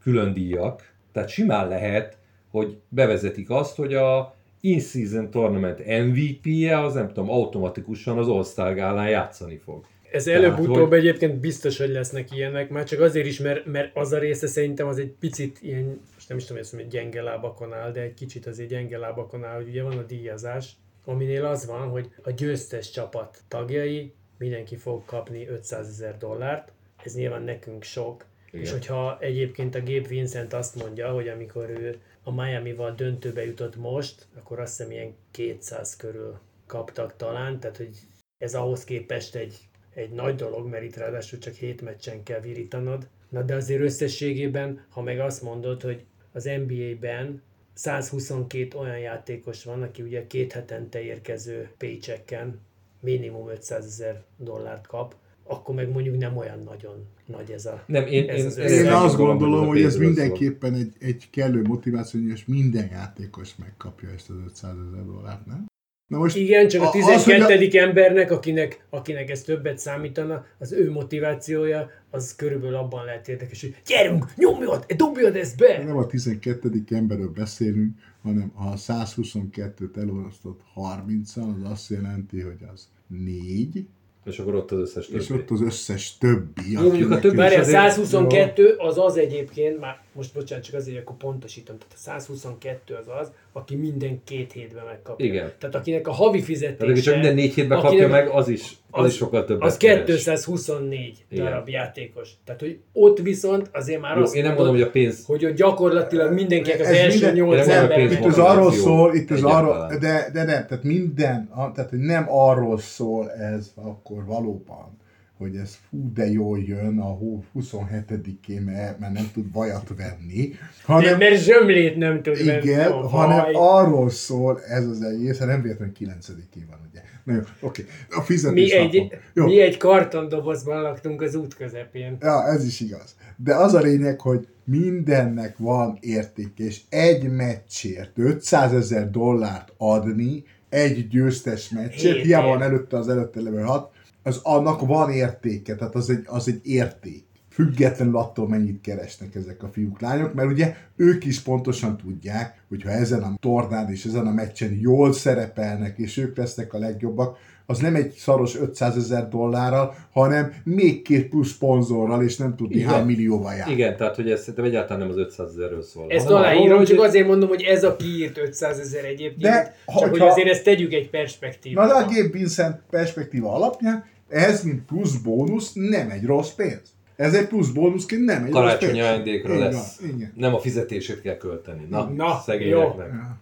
külön 0.03 0.33
díjak, 0.33 0.93
tehát 1.13 1.29
simán 1.29 1.69
lehet, 1.69 2.17
hogy 2.51 2.77
bevezetik 2.89 3.51
azt, 3.51 3.77
hogy 3.77 3.95
a 3.95 4.35
in-season 4.61 5.31
tournament 5.31 5.79
MVP-je 5.87 6.81
az 6.81 6.95
nem 6.95 7.07
tudom, 7.09 7.31
automatikusan 7.31 8.19
az 8.19 8.29
All-Star 8.29 8.75
gálán 8.75 9.09
játszani 9.09 9.61
fog. 9.65 9.85
Ez 10.13 10.27
előbb-utóbb 10.27 10.89
hogy- 10.89 10.99
egyébként 10.99 11.41
biztos, 11.41 11.79
hogy 11.79 11.89
lesznek 11.89 12.37
ilyenek, 12.37 12.71
már 12.71 12.85
csak 12.85 13.01
azért 13.01 13.27
is, 13.27 13.39
mert, 13.39 13.67
mert 13.67 13.97
az 13.97 14.13
a 14.13 14.19
része 14.19 14.47
szerintem 14.47 14.87
az 14.87 14.99
egy 14.99 15.15
picit 15.21 15.59
ilyen, 15.63 16.01
nem 16.31 16.39
is 16.39 16.45
tudom, 16.45 16.63
hogy 16.71 16.89
gyenge 16.89 17.23
lábakon 17.23 17.73
áll, 17.73 17.93
de 17.93 18.01
egy 18.01 18.15
kicsit 18.15 18.47
azért 18.47 18.69
gyenge 18.69 18.99
lábakon 18.99 19.45
áll, 19.45 19.57
hogy 19.57 19.69
ugye 19.69 19.83
van 19.83 19.99
a 19.99 20.03
díjazás, 20.03 20.73
aminél 21.05 21.45
az 21.45 21.67
van, 21.67 21.89
hogy 21.89 22.11
a 22.23 22.31
győztes 22.31 22.91
csapat 22.91 23.43
tagjai 23.49 24.15
mindenki 24.39 24.77
fog 24.77 25.05
kapni 25.05 25.49
500 25.49 25.89
ezer 25.89 26.19
dollárt, 26.19 26.73
ez 27.05 27.15
nyilván 27.15 27.43
nekünk 27.43 27.83
sok, 27.83 28.25
Igen. 28.49 28.61
és 28.61 28.71
hogyha 28.71 29.19
egyébként 29.21 29.75
a 29.75 29.79
Gabe 29.79 30.09
Vincent 30.09 30.53
azt 30.53 30.75
mondja, 30.75 31.13
hogy 31.13 31.29
amikor 31.29 31.71
ő 31.71 32.01
a 32.23 32.33
Miami-val 32.33 32.95
döntőbe 32.95 33.45
jutott 33.45 33.77
most, 33.77 34.27
akkor 34.39 34.61
azt 34.61 34.77
hiszem 34.77 34.93
ilyen 34.93 35.15
200 35.31 35.97
körül 35.97 36.39
kaptak 36.67 37.17
talán, 37.17 37.61
tehát 37.61 37.77
hogy 37.77 37.97
ez 38.39 38.55
ahhoz 38.55 38.85
képest 38.85 39.35
egy, 39.35 39.59
egy 39.95 40.11
nagy 40.11 40.35
dolog, 40.35 40.67
mert 40.67 40.85
itt 40.85 40.97
ráadásul 40.97 41.39
csak 41.39 41.55
7 41.55 41.81
meccsen 41.81 42.23
kell 42.23 42.41
virítanod. 42.41 43.09
Na 43.29 43.43
de 43.43 43.55
azért 43.55 43.81
összességében, 43.81 44.85
ha 44.89 45.03
meg 45.03 45.21
azt 45.21 45.43
mondod, 45.43 45.83
hogy 45.83 46.05
az 46.33 46.51
NBA-ben 46.67 47.43
122 47.73 48.79
olyan 48.79 48.99
játékos 48.99 49.65
van, 49.65 49.83
aki 49.83 50.03
ugye 50.03 50.27
két 50.27 50.53
hetente 50.53 51.03
érkező 51.03 51.71
paychecken 51.79 52.61
minimum 53.01 53.49
500 53.49 53.85
ezer 53.85 54.23
dollárt 54.37 54.87
kap, 54.87 55.15
akkor 55.45 55.75
meg 55.75 55.89
mondjuk 55.89 56.17
nem 56.17 56.37
olyan 56.37 56.63
nagyon 56.63 57.07
nagy 57.27 57.51
ez 57.51 57.67
a... 57.67 57.85
Nem, 57.87 58.07
én, 58.07 58.29
Ez 58.29 58.59
én, 58.59 58.65
az 58.65 58.73
én, 58.73 58.87
azt 58.87 59.17
gondolom, 59.17 59.67
hogy 59.67 59.83
ez 59.83 59.97
mindenképpen 59.97 60.75
egy, 60.75 60.93
egy 60.99 61.31
kellő 61.31 61.63
motiváció, 61.63 62.29
és 62.29 62.45
minden 62.45 62.89
játékos 62.91 63.57
megkapja 63.57 64.09
ezt 64.09 64.31
az 64.31 64.37
500 64.47 64.75
ezer 64.89 65.05
dollárt, 65.05 65.47
nem? 65.47 65.70
Na 66.11 66.19
most 66.19 66.37
Igen, 66.37 66.69
csak 66.69 66.83
a 66.83 66.87
az, 66.87 67.25
hogy 67.25 67.35
12. 67.35 67.79
embernek, 67.79 68.31
akinek, 68.31 68.85
akinek 68.91 69.31
ez 69.31 69.43
többet 69.43 69.79
számítana, 69.79 70.45
az 70.59 70.73
ő 70.73 70.91
motivációja, 70.91 71.91
az 72.11 72.35
körülbelül 72.37 72.77
abban 72.77 73.05
lehet 73.05 73.29
érdekes, 73.29 73.61
hogy 73.61 73.75
gyerünk, 73.87 74.25
nyomjad, 74.37 74.85
dobjad 74.97 75.37
ezt 75.37 75.57
be! 75.57 75.83
nem 75.85 75.97
a 75.97 76.07
12. 76.07 76.71
emberről 76.91 77.31
beszélünk, 77.31 77.97
hanem 78.23 78.53
ha 78.55 78.69
a 78.69 78.75
122-t 78.77 79.97
elosztott 79.97 80.61
30-al, 80.77 81.55
az 81.65 81.71
azt 81.71 81.91
jelenti, 81.91 82.41
hogy 82.41 82.59
az 82.73 82.89
4, 83.07 83.87
És 84.25 84.39
akkor 84.39 84.55
ott 84.55 84.71
az 84.71 84.79
összes 84.81 85.07
többi. 85.07 85.23
és 85.23 85.31
ott 85.31 85.51
az 85.51 85.61
összes 85.61 86.19
többi. 86.19 86.73
Jó, 86.73 86.81
mondjuk 86.81 87.11
a 87.11 87.19
többi 87.19 87.37
Várjál, 87.37 87.61
azért- 87.61 87.79
122 87.79 88.75
az 88.79 88.99
az 88.99 89.17
egyébként, 89.17 89.81
már 89.81 90.01
most 90.13 90.35
bocsánat, 90.35 90.65
csak 90.65 90.75
azért, 90.75 90.99
akkor 90.99 91.17
pontosítom, 91.17 91.77
tehát 91.79 91.93
a 91.95 91.99
122 91.99 92.95
az 92.95 93.07
az, 93.21 93.33
aki 93.53 93.75
minden 93.75 94.21
két 94.25 94.53
hétben 94.53 94.85
megkapja. 94.85 95.27
Igen. 95.27 95.53
Tehát 95.59 95.75
akinek 95.75 96.09
a 96.09 96.13
havi 96.13 96.43
fizetése... 96.43 96.77
Tehát 96.77 97.03
csak 97.03 97.15
minden 97.15 97.35
négy 97.35 97.55
hétben 97.55 97.81
kapja 97.81 98.09
meg, 98.09 98.29
az 98.29 98.49
is, 98.49 98.77
az, 98.91 99.07
is 99.07 99.15
sokkal 99.17 99.45
többet 99.45 99.69
Az 99.69 99.77
keres. 99.77 100.05
224 100.05 101.25
Igen. 101.29 101.45
darab 101.45 101.69
játékos. 101.69 102.31
Tehát, 102.45 102.61
hogy 102.61 102.79
ott 102.93 103.19
viszont 103.19 103.71
azért 103.73 104.01
már 104.01 104.17
Jó, 104.17 104.23
azt 104.23 104.35
én 104.35 104.43
nem 104.43 104.55
mondom, 104.55 104.75
hogy 104.75 104.83
a 104.83 104.91
pénz... 104.91 105.25
hogy 105.27 105.45
ott 105.45 105.55
gyakorlatilag 105.55 106.33
mindenkinek 106.33 106.81
az 106.81 106.87
Ez 106.87 106.97
első 106.97 107.11
minden- 107.11 107.35
nyolc 107.35 107.69
ember... 107.69 108.13
Itt 108.13 108.25
az 108.25 108.39
arról 108.39 108.73
szól, 108.73 109.15
itt 109.15 109.31
az 109.31 109.43
arról, 109.43 109.87
de, 110.01 110.31
de 110.33 110.45
nem, 110.45 110.67
tehát 110.67 110.83
minden, 110.83 111.51
tehát 111.75 111.91
hogy 111.91 111.99
nem 111.99 112.25
arról 112.29 112.79
szól 112.79 113.31
ez 113.31 113.73
akkor 113.75 114.25
valóban, 114.25 114.99
hogy 115.41 115.57
ez 115.57 115.79
fú, 115.89 116.13
de 116.13 116.31
jól 116.31 116.59
jön 116.59 116.99
a 116.99 117.05
hó 117.05 117.45
27-én, 117.59 118.63
mert, 118.63 118.99
mert 118.99 119.13
nem 119.13 119.31
tud 119.33 119.53
vajat 119.53 119.93
venni, 119.97 120.49
Nem, 120.49 120.59
hanem, 120.85 121.19
mert 121.19 121.43
zsömlét 121.43 121.97
nem 121.97 122.23
tud 122.23 122.45
venni. 122.45 122.63
igen, 122.63 122.91
a 122.91 123.09
hanem 123.09 123.45
arról 123.53 124.11
szól 124.11 124.61
ez 124.63 124.87
az 124.87 125.03
egész, 125.03 125.39
nem 125.39 125.63
véletlenül 125.63 125.95
9-én 126.01 126.67
van, 126.71 126.79
ugye. 126.91 127.01
Na 127.25 127.35
jó, 127.35 127.41
oké, 127.61 127.87
a 128.11 128.19
Mi 128.19 128.25
fizetés 128.25 128.71
egy, 128.71 129.09
Jó. 129.35 129.45
mi 129.45 129.61
egy 129.61 129.77
kartondobozban 129.77 130.83
laktunk 130.83 131.23
az 131.23 131.35
út 131.35 131.55
közepén. 131.55 132.17
Ja, 132.21 132.47
ez 132.47 132.65
is 132.65 132.81
igaz. 132.81 133.15
De 133.37 133.55
az 133.55 133.75
a 133.75 133.81
lényeg, 133.81 134.21
hogy 134.21 134.47
mindennek 134.65 135.59
van 135.59 135.99
értéke, 136.01 136.65
és 136.65 136.81
egy 136.89 137.31
meccsért 137.31 138.19
500 138.19 138.73
ezer 138.73 139.11
dollárt 139.11 139.73
adni, 139.77 140.45
egy 140.69 141.09
győztes 141.09 141.69
meccsért, 141.69 142.23
hiába 142.23 142.49
van 142.49 142.63
előtte 142.63 142.97
az 142.97 143.09
előtte 143.09 143.41
levő 143.41 143.61
hat, 143.61 143.93
az 144.23 144.41
annak 144.43 144.87
van 144.87 145.11
értéke, 145.11 145.75
tehát 145.75 145.95
az 145.95 146.11
egy, 146.11 146.25
az 146.27 146.49
egy 146.49 146.61
érték. 146.63 147.25
Függetlenül 147.49 148.17
attól, 148.17 148.49
mennyit 148.49 148.81
keresnek 148.81 149.35
ezek 149.35 149.63
a 149.63 149.69
fiúk, 149.69 150.01
lányok, 150.01 150.35
mert 150.35 150.51
ugye 150.51 150.77
ők 150.97 151.25
is 151.25 151.41
pontosan 151.41 151.97
tudják, 151.97 152.65
hogy 152.69 152.83
ha 152.83 152.91
ezen 152.91 153.23
a 153.23 153.35
tornán 153.41 153.91
és 153.91 154.05
ezen 154.05 154.27
a 154.27 154.33
meccsen 154.33 154.73
jól 154.73 155.13
szerepelnek, 155.13 155.99
és 155.99 156.17
ők 156.17 156.37
lesznek 156.37 156.75
a 156.75 156.79
legjobbak, 156.79 157.37
az 157.71 157.79
nem 157.79 157.95
egy 157.95 158.13
szaros 158.13 158.57
500 158.57 158.97
ezer 158.97 159.29
dollárral, 159.29 159.95
hanem 160.13 160.53
még 160.65 161.03
két 161.03 161.29
plusz 161.29 161.49
szponzorral, 161.51 162.23
és 162.23 162.37
nem 162.37 162.57
tudni 162.57 162.75
Igen. 162.77 162.89
hány 162.89 163.05
millióval 163.05 163.55
jár. 163.55 163.69
Igen, 163.71 163.97
tehát 163.97 164.15
hogy 164.17 164.31
ez 164.31 164.39
szerintem 164.41 164.65
egyáltalán 164.65 164.99
nem 164.99 165.11
az 165.11 165.17
500 165.17 165.49
ezerről 165.57 165.83
szól. 165.83 166.05
Ezt 166.09 166.29
aláírom, 166.31 166.85
csak 166.85 166.99
hogy- 166.99 167.07
azért 167.09 167.27
mondom, 167.27 167.49
hogy 167.49 167.63
ez 167.63 167.85
a 167.85 167.97
kiírt 167.97 168.39
500 168.39 168.79
ezer 168.79 169.05
egyébként. 169.05 169.41
De, 169.41 169.75
csak 169.87 169.99
hogy 169.99 170.11
hogyha- 170.11 170.27
azért 170.27 170.49
ezt 170.49 170.65
tegyük 170.65 170.93
egy 170.93 171.09
Na 171.13 171.19
perspektívába. 171.19 171.89
de 171.89 171.95
a 171.95 172.05
Gabe 172.07 172.29
Vincent 172.39 172.81
perspektíva 172.91 173.53
alapján 173.55 174.05
ez, 174.29 174.63
mint 174.63 174.83
plusz 174.83 175.15
bónusz, 175.17 175.73
nem 175.75 176.11
egy 176.11 176.25
rossz 176.25 176.51
pénz. 176.51 176.81
Ez 177.17 177.35
egy 177.35 177.47
plusz 177.47 177.69
bónuszként 177.69 178.25
nem 178.25 178.37
egy 178.45 178.51
rossz 178.51 178.53
Karácsonyi 178.63 178.93
pénz. 178.93 179.05
ajándékra 179.05 179.59
lesz. 179.59 180.01
Igen. 180.15 180.33
Nem 180.37 180.55
a 180.55 180.59
fizetését 180.59 181.21
kell 181.23 181.37
költeni. 181.37 181.87
Na, 181.91 182.05
Na, 182.17 182.43
szegényeknek. 182.47 183.07
Ja. 183.07 183.39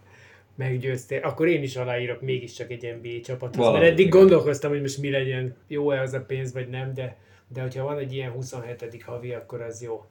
Meggyőztél. 0.59 1.19
Akkor 1.23 1.47
én 1.47 1.63
is 1.63 1.75
aláírok 1.75 2.21
mégiscsak 2.21 2.71
egy 2.71 2.95
NBA 3.01 3.21
csapathoz. 3.23 3.65
Valami, 3.65 3.77
Mert 3.79 3.91
eddig 3.91 4.05
igen. 4.05 4.19
gondolkoztam, 4.19 4.71
hogy 4.71 4.81
most 4.81 4.97
mi 4.97 5.09
legyen, 5.09 5.55
jó-e 5.67 6.01
az 6.01 6.13
a 6.13 6.21
pénz, 6.21 6.53
vagy 6.53 6.69
nem, 6.69 6.93
de, 6.93 7.17
de 7.47 7.61
hogyha 7.61 7.83
van 7.83 7.97
egy 7.97 8.13
ilyen 8.13 8.31
27. 8.31 9.03
havi, 9.05 9.33
akkor 9.33 9.61
az 9.61 9.81
jó. 9.81 10.05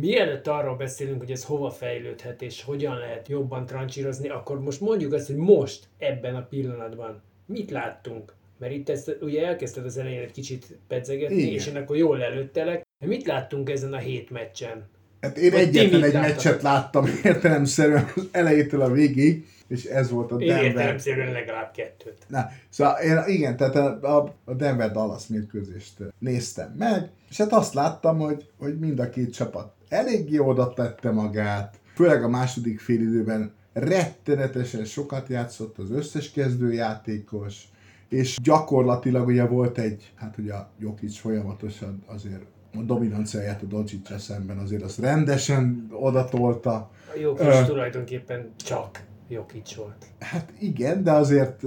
Mielőtt 0.00 0.46
arról 0.46 0.76
beszélünk, 0.76 1.20
hogy 1.20 1.30
ez 1.30 1.44
hova 1.44 1.70
fejlődhet, 1.70 2.42
és 2.42 2.62
hogyan 2.62 2.98
lehet 2.98 3.28
jobban 3.28 3.66
trancsírozni, 3.66 4.28
akkor 4.28 4.60
most 4.60 4.80
mondjuk 4.80 5.12
azt, 5.12 5.26
hogy 5.26 5.36
most, 5.36 5.84
ebben 5.98 6.34
a 6.34 6.46
pillanatban 6.50 7.22
mit 7.46 7.70
láttunk. 7.70 8.32
Mert 8.58 8.72
itt 8.72 8.88
ezt 8.88 9.16
ugye 9.20 9.46
elkezdted 9.46 9.84
az 9.84 9.98
elején 9.98 10.22
egy 10.22 10.32
kicsit 10.32 10.78
pedzegetni, 10.88 11.36
Igen. 11.36 11.52
és 11.52 11.66
én 11.66 11.76
akkor 11.76 11.96
jól 11.96 12.22
előttelek. 12.22 12.82
Mit 13.06 13.26
láttunk 13.26 13.70
ezen 13.70 13.92
a 13.92 13.98
hét 13.98 14.30
meccsen? 14.30 14.88
Hát 15.20 15.38
én 15.38 15.50
Vagy 15.50 15.60
egyetlen 15.60 16.02
egy 16.02 16.12
láttatok? 16.12 16.34
meccset 16.34 16.62
láttam 16.62 17.06
értelemszerűen 17.24 18.12
az 18.14 18.28
elejétől 18.32 18.80
a 18.80 18.90
végig, 18.90 19.46
és 19.74 19.84
ez 19.84 20.10
volt 20.10 20.32
a 20.32 20.36
Én 20.36 20.46
Denver. 20.48 20.64
értelemszerűen 20.64 21.32
legalább 21.32 21.70
kettőt. 21.72 22.16
Na, 22.28 22.46
szóval 22.68 22.94
én, 23.00 23.22
igen, 23.26 23.56
tehát 23.56 23.76
a, 23.76 24.16
a- 24.16 24.34
a 24.44 24.54
Denver 24.54 24.92
Dallas 24.92 25.26
mérkőzést 25.26 25.92
néztem 26.18 26.74
meg, 26.78 27.10
és 27.30 27.36
hát 27.36 27.52
azt 27.52 27.74
láttam, 27.74 28.18
hogy, 28.18 28.50
hogy 28.58 28.78
mind 28.78 28.98
a 28.98 29.08
két 29.08 29.32
csapat 29.34 29.72
eléggé 29.88 30.38
oda 30.38 30.72
tette 30.72 31.10
magát, 31.10 31.80
főleg 31.94 32.24
a 32.24 32.28
második 32.28 32.80
félidőben 32.80 33.52
rettenetesen 33.72 34.84
sokat 34.84 35.28
játszott 35.28 35.78
az 35.78 35.90
összes 35.90 36.30
kezdőjátékos, 36.30 37.62
és 38.08 38.38
gyakorlatilag 38.42 39.26
ugye 39.26 39.44
volt 39.46 39.78
egy, 39.78 40.12
hát 40.14 40.38
ugye 40.38 40.52
a 40.52 40.70
Jokic 40.78 41.16
folyamatosan 41.18 42.02
azért 42.06 42.42
a 42.76 42.82
dominanciáját 42.82 43.62
a 43.62 43.66
doncic 43.66 44.20
szemben 44.20 44.58
azért 44.58 44.82
azt 44.82 44.98
rendesen 44.98 45.88
odatolta, 45.92 46.74
A 47.14 47.18
Jokic 47.20 47.46
Ö. 47.46 47.64
tulajdonképpen 47.66 48.50
csak 48.64 49.02
Jokic 49.28 49.74
volt. 49.74 50.06
Hát 50.18 50.52
igen, 50.58 51.02
de 51.02 51.12
azért 51.12 51.66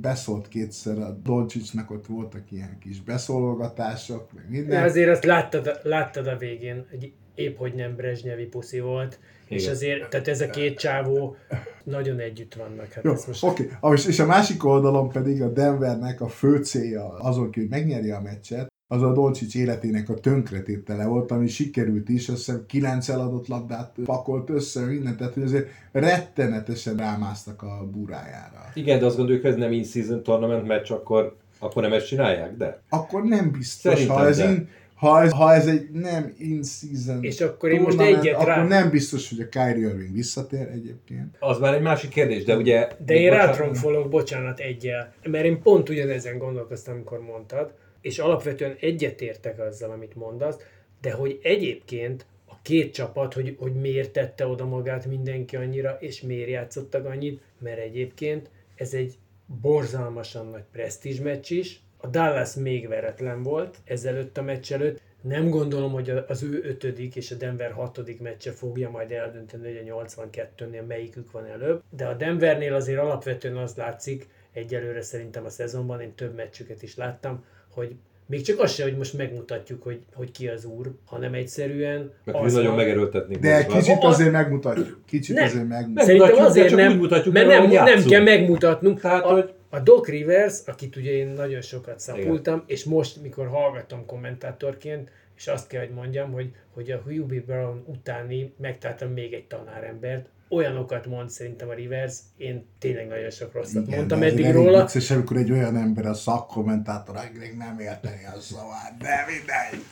beszólt 0.00 0.48
kétszer 0.48 0.98
a 0.98 1.10
Dolcsicsnak, 1.10 1.90
ott 1.90 2.06
voltak 2.06 2.52
ilyen 2.52 2.78
kis 2.80 3.02
beszólogatások, 3.02 4.32
meg 4.32 4.44
De 4.44 4.50
minden. 4.50 4.82
azért 4.82 5.10
azt 5.10 5.24
láttad, 5.24 5.80
láttad 5.82 6.26
a 6.26 6.36
végén, 6.36 6.86
hogy 6.90 7.12
épp 7.34 7.56
hogy 7.56 7.74
nem 7.74 7.96
Brezsnyevi 7.96 8.46
puszi 8.46 8.80
volt, 8.80 9.18
és 9.46 9.62
Igen. 9.62 9.74
azért, 9.74 10.10
tehát 10.10 10.28
ez 10.28 10.40
a 10.40 10.50
két 10.50 10.78
csávó 10.78 11.36
nagyon 11.84 12.18
együtt 12.18 12.54
vannak. 12.54 12.92
Hát 12.92 13.04
Jó, 13.04 13.12
most 13.26 13.44
oké. 13.44 13.70
Okay. 13.80 13.94
És, 13.96 14.06
és 14.06 14.18
a 14.18 14.26
másik 14.26 14.64
oldalon 14.64 15.08
pedig 15.08 15.42
a 15.42 15.52
Denvernek 15.52 16.20
a 16.20 16.28
fő 16.28 16.62
célja 16.62 17.08
azon, 17.08 17.50
hogy 17.54 17.68
megnyerje 17.68 18.16
a 18.16 18.20
meccset, 18.20 18.67
az 18.90 19.02
a 19.02 19.12
Dolcsics 19.12 19.54
életének 19.54 20.08
a 20.08 20.14
tönkretétele 20.14 21.06
volt, 21.06 21.30
ami 21.30 21.48
sikerült 21.48 22.08
is, 22.08 22.28
azt 22.28 22.36
hiszem 22.36 22.64
kilenc 22.66 23.08
eladott 23.08 23.48
labdát 23.48 23.94
pakolt 24.04 24.50
össze, 24.50 24.80
mindent, 24.80 25.16
tehát 25.16 25.34
hogy 25.34 25.42
azért 25.42 25.68
rettenetesen 25.92 26.96
rámásztak 26.96 27.62
a 27.62 27.88
burájára. 27.92 28.70
Igen, 28.74 28.98
de 28.98 29.06
azt 29.06 29.16
gondoljuk, 29.16 29.42
hogy 29.42 29.52
ez 29.52 29.56
nem 29.56 29.72
in-season 29.72 30.22
tournament 30.22 30.66
meccs, 30.66 30.90
akkor, 30.90 31.36
akkor 31.58 31.82
nem 31.82 31.92
ezt 31.92 32.06
csinálják, 32.06 32.56
de? 32.56 32.80
Akkor 32.88 33.24
nem 33.24 33.50
biztos, 33.50 33.92
Szerintem 33.92 34.16
ha 34.16 34.26
ez, 34.26 34.36
de. 34.36 34.50
in, 34.50 34.68
ha, 34.94 35.22
ez, 35.22 35.32
ha 35.32 35.54
ez 35.54 35.66
egy 35.66 35.90
nem 35.90 36.34
in-season 36.38 37.22
És 37.22 37.40
akkor 37.40 37.70
én 37.70 37.80
most 37.80 37.96
tournament, 37.96 38.24
egyet 38.24 38.34
akkor 38.34 38.46
rá- 38.46 38.68
nem 38.68 38.90
biztos, 38.90 39.28
hogy 39.28 39.40
a 39.40 39.48
Kyrie 39.48 39.88
Irving 39.88 40.12
visszatér 40.12 40.68
egyébként. 40.72 41.36
Az 41.38 41.58
már 41.58 41.74
egy 41.74 41.82
másik 41.82 42.10
kérdés, 42.10 42.44
de 42.44 42.56
ugye... 42.56 42.88
De 43.06 43.14
én 43.14 43.28
bocsánat- 43.30 43.56
rátromfolok, 43.56 44.08
bocsánat, 44.08 44.58
egyel. 44.58 45.12
Mert 45.22 45.44
én 45.44 45.62
pont 45.62 45.88
ugyanezen 45.88 46.38
gondolkoztam, 46.38 46.94
amikor 46.94 47.20
mondtad, 47.20 47.72
és 48.00 48.18
alapvetően 48.18 48.76
egyetértek 48.80 49.58
azzal, 49.58 49.90
amit 49.90 50.14
mondasz, 50.14 50.56
de 51.00 51.12
hogy 51.12 51.38
egyébként 51.42 52.26
a 52.46 52.58
két 52.62 52.92
csapat, 52.92 53.34
hogy, 53.34 53.56
hogy 53.58 53.74
miért 53.74 54.12
tette 54.12 54.46
oda 54.46 54.64
magát 54.64 55.06
mindenki 55.06 55.56
annyira, 55.56 55.96
és 56.00 56.20
miért 56.20 56.48
játszottak 56.48 57.06
annyit, 57.06 57.40
mert 57.58 57.78
egyébként 57.78 58.50
ez 58.74 58.94
egy 58.94 59.14
borzalmasan 59.60 60.46
nagy 60.46 60.64
presztízs 60.72 61.20
meccs 61.20 61.50
is. 61.50 61.80
A 61.96 62.06
Dallas 62.06 62.54
még 62.54 62.88
veretlen 62.88 63.42
volt 63.42 63.76
ezelőtt 63.84 64.38
a 64.38 64.42
meccs 64.42 64.72
előtt. 64.72 65.00
Nem 65.22 65.50
gondolom, 65.50 65.92
hogy 65.92 66.10
az 66.10 66.42
ő 66.42 66.60
ötödik 66.64 67.16
és 67.16 67.30
a 67.30 67.34
Denver 67.34 67.72
hatodik 67.72 68.20
meccse 68.20 68.50
fogja 68.52 68.90
majd 68.90 69.12
eldönteni, 69.12 69.76
hogy 69.76 69.88
a 69.88 70.06
82-nél 70.06 70.86
melyikük 70.86 71.30
van 71.30 71.46
előbb. 71.46 71.82
De 71.90 72.06
a 72.06 72.14
Denvernél 72.14 72.74
azért 72.74 73.00
alapvetően 73.00 73.56
az 73.56 73.74
látszik, 73.74 74.28
egyelőre 74.52 75.02
szerintem 75.02 75.44
a 75.44 75.50
szezonban, 75.50 76.00
én 76.00 76.14
több 76.14 76.34
meccsüket 76.34 76.82
is 76.82 76.96
láttam, 76.96 77.44
hogy 77.78 77.94
még 78.26 78.42
csak 78.42 78.58
az 78.60 78.72
se, 78.74 78.82
hogy 78.82 78.96
most 78.96 79.16
megmutatjuk, 79.16 79.82
hogy, 79.82 80.00
hogy 80.14 80.30
ki 80.30 80.48
az 80.48 80.64
úr, 80.64 80.90
hanem 81.06 81.34
egyszerűen 81.34 82.12
Mert 82.24 82.38
mi 82.38 82.44
az 82.44 82.52
nagyon 82.52 82.68
van- 82.68 82.76
megerőltetnék. 82.76 83.38
De 83.38 83.52
Borzalmas. 83.52 83.84
kicsit 83.84 84.02
azért 84.04 84.32
megmutatjuk. 84.32 85.00
Kicsit 85.06 85.34
Nem. 85.36 85.44
azért 85.44 85.68
megmutatjuk. 85.68 85.96
Nem. 85.96 86.06
Szerintem 86.26 86.44
azért 86.44 86.74
nem, 86.74 86.96
mutatjuk 86.98 87.34
mert 87.34 87.46
nem, 87.46 87.62
nem 87.62 87.70
játszunk. 87.70 88.10
kell 88.10 88.22
megmutatnunk. 88.22 89.00
Tehát, 89.00 89.24
a, 89.24 89.28
hogy- 89.32 89.52
a 89.70 89.80
Doc 89.80 90.08
Rivers, 90.08 90.58
akit 90.66 90.96
ugye 90.96 91.10
én 91.10 91.26
nagyon 91.28 91.60
sokat 91.60 92.00
szapultam, 92.00 92.62
és 92.66 92.84
most, 92.84 93.22
mikor 93.22 93.46
hallgatom 93.48 94.06
kommentátorként, 94.06 95.10
és 95.36 95.46
azt 95.46 95.66
kell, 95.68 95.80
hogy 95.80 95.94
mondjam, 95.94 96.32
hogy, 96.32 96.50
hogy 96.74 96.90
a 96.90 97.00
Hubie 97.06 97.40
Brown 97.46 97.82
utáni 97.86 98.52
megtaláltam 98.60 99.10
még 99.12 99.32
egy 99.32 99.44
tanárembert, 99.44 100.26
olyanokat 100.48 101.06
mond 101.06 101.30
szerintem 101.30 101.68
a 101.68 101.72
Rivers, 101.72 102.16
én 102.36 102.66
tényleg 102.78 103.06
nagyon 103.06 103.30
sok 103.30 103.52
rosszat 103.52 103.86
Igen, 103.86 103.96
mondtam 103.96 104.22
eddig 104.22 104.44
elég 104.44 104.54
róla. 104.54 104.82
Vicces, 104.82 105.10
amikor 105.10 105.36
egy 105.36 105.50
olyan 105.50 105.76
ember 105.76 106.06
a 106.06 106.14
szakkommentátor, 106.14 107.16
akinek 107.16 107.56
nem 107.56 107.78
érteni 107.78 108.24
a 108.36 108.40
szavát, 108.40 108.96
de 108.98 109.24
mindegy. 109.26 109.86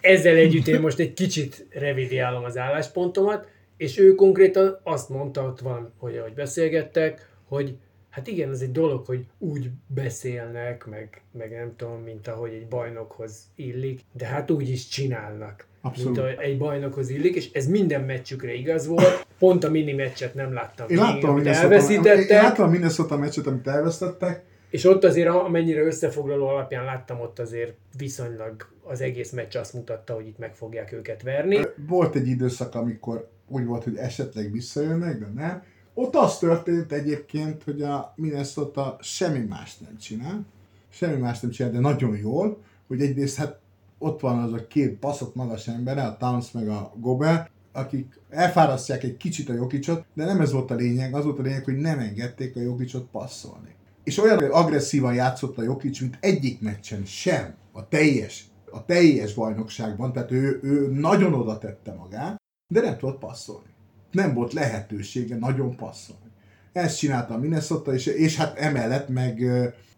Ezzel 0.00 0.36
együtt 0.36 0.66
én 0.66 0.80
most 0.80 0.98
egy 0.98 1.12
kicsit 1.12 1.66
revidiálom 1.70 2.44
az 2.44 2.56
álláspontomat, 2.56 3.48
és 3.76 3.98
ő 3.98 4.14
konkrétan 4.14 4.80
azt 4.82 5.08
mondta, 5.08 5.42
ott 5.42 5.60
van, 5.60 5.92
hogy 5.98 6.16
ahogy 6.16 6.34
beszélgettek, 6.34 7.28
hogy 7.48 7.76
hát 8.10 8.26
igen, 8.26 8.50
ez 8.50 8.60
egy 8.60 8.72
dolog, 8.72 9.06
hogy 9.06 9.26
úgy 9.38 9.70
beszélnek, 9.86 10.86
meg, 10.86 11.22
meg 11.32 11.50
nem 11.50 11.72
tudom, 11.76 12.02
mint 12.02 12.28
ahogy 12.28 12.52
egy 12.52 12.66
bajnokhoz 12.66 13.50
illik, 13.54 14.00
de 14.12 14.26
hát 14.26 14.50
úgy 14.50 14.68
is 14.68 14.88
csinálnak. 14.88 15.66
Abszolút. 15.86 16.16
Mint 16.16 16.18
ahogy 16.18 16.36
egy 16.50 16.58
bajnokhoz 16.58 17.08
illik, 17.08 17.34
és 17.34 17.52
ez 17.52 17.66
minden 17.66 18.00
meccsükre 18.00 18.54
igaz 18.54 18.86
volt. 18.86 19.26
Pont 19.38 19.64
a 19.64 19.70
mini 19.70 19.92
meccset 19.92 20.34
nem 20.34 20.52
láttam 20.52 20.88
Én 20.88 20.96
láttam 20.96 21.28
a 21.28 21.32
amit 21.32 21.42
Minnesota, 21.42 21.66
én 21.66 21.72
elveszítettek. 21.72 22.42
láttam 22.42 22.66
a 22.66 22.70
Minnesota 22.70 23.16
meccset, 23.16 23.46
amit 23.46 23.66
elvesztettek. 23.66 24.44
És 24.70 24.84
ott 24.84 25.04
azért, 25.04 25.28
amennyire 25.28 25.80
összefoglaló 25.80 26.46
alapján 26.46 26.84
láttam, 26.84 27.20
ott 27.20 27.38
azért 27.38 27.74
viszonylag 27.98 28.68
az 28.82 29.00
egész 29.00 29.30
meccs 29.30 29.56
azt 29.56 29.72
mutatta, 29.72 30.14
hogy 30.14 30.26
itt 30.26 30.38
meg 30.38 30.54
fogják 30.54 30.92
őket 30.92 31.22
verni. 31.22 31.60
Volt 31.88 32.14
egy 32.14 32.26
időszak, 32.28 32.74
amikor 32.74 33.28
úgy 33.48 33.64
volt, 33.64 33.84
hogy 33.84 33.96
esetleg 33.96 34.52
visszajönnek, 34.52 35.18
de 35.18 35.26
nem. 35.34 35.62
Ott 35.94 36.14
az 36.14 36.38
történt 36.38 36.92
egyébként, 36.92 37.62
hogy 37.62 37.82
a 37.82 38.12
Minnesota 38.16 38.96
semmi 39.00 39.44
más 39.48 39.78
nem 39.78 39.98
csinál, 39.98 40.46
semmi 40.88 41.20
más 41.20 41.40
nem 41.40 41.50
csinál, 41.50 41.72
de 41.72 41.78
nagyon 41.78 42.16
jól, 42.16 42.58
hogy 42.86 43.00
egyrészt 43.00 43.36
hát 43.36 43.58
ott 43.98 44.20
van 44.20 44.38
az 44.38 44.52
a 44.52 44.66
két 44.66 44.98
baszott 44.98 45.34
magas 45.34 45.68
embere, 45.68 46.02
a 46.02 46.16
Towns 46.16 46.50
meg 46.50 46.68
a 46.68 46.92
Gober, 46.96 47.50
akik 47.72 48.20
elfárasztják 48.30 49.02
egy 49.02 49.16
kicsit 49.16 49.48
a 49.48 49.54
Jokicsot, 49.54 50.04
de 50.14 50.24
nem 50.24 50.40
ez 50.40 50.52
volt 50.52 50.70
a 50.70 50.74
lényeg, 50.74 51.14
az 51.14 51.24
volt 51.24 51.38
a 51.38 51.42
lényeg, 51.42 51.64
hogy 51.64 51.76
nem 51.76 51.98
engedték 51.98 52.56
a 52.56 52.60
Jokicsot 52.60 53.08
passzolni. 53.10 53.74
És 54.04 54.18
olyan 54.18 54.38
agresszívan 54.38 55.14
játszott 55.14 55.58
a 55.58 55.62
Jokic, 55.62 56.00
mint 56.00 56.18
egyik 56.20 56.60
meccsen 56.60 57.04
sem 57.04 57.54
a 57.72 57.88
teljes, 57.88 58.44
a 58.70 58.84
teljes 58.84 59.34
bajnokságban, 59.34 60.12
tehát 60.12 60.30
ő, 60.30 60.60
ő 60.62 60.90
nagyon 60.90 61.34
oda 61.34 61.58
tette 61.58 61.92
magát, 61.92 62.36
de 62.72 62.80
nem 62.80 62.96
tudott 62.98 63.18
passzolni. 63.18 63.68
Nem 64.10 64.34
volt 64.34 64.52
lehetősége 64.52 65.36
nagyon 65.36 65.76
passzolni. 65.76 66.30
Ezt 66.72 66.98
csinálta 66.98 67.34
a 67.34 67.38
Minnesota, 67.38 67.94
és, 67.94 68.06
és 68.06 68.36
hát 68.36 68.58
emellett 68.58 69.08
meg 69.08 69.44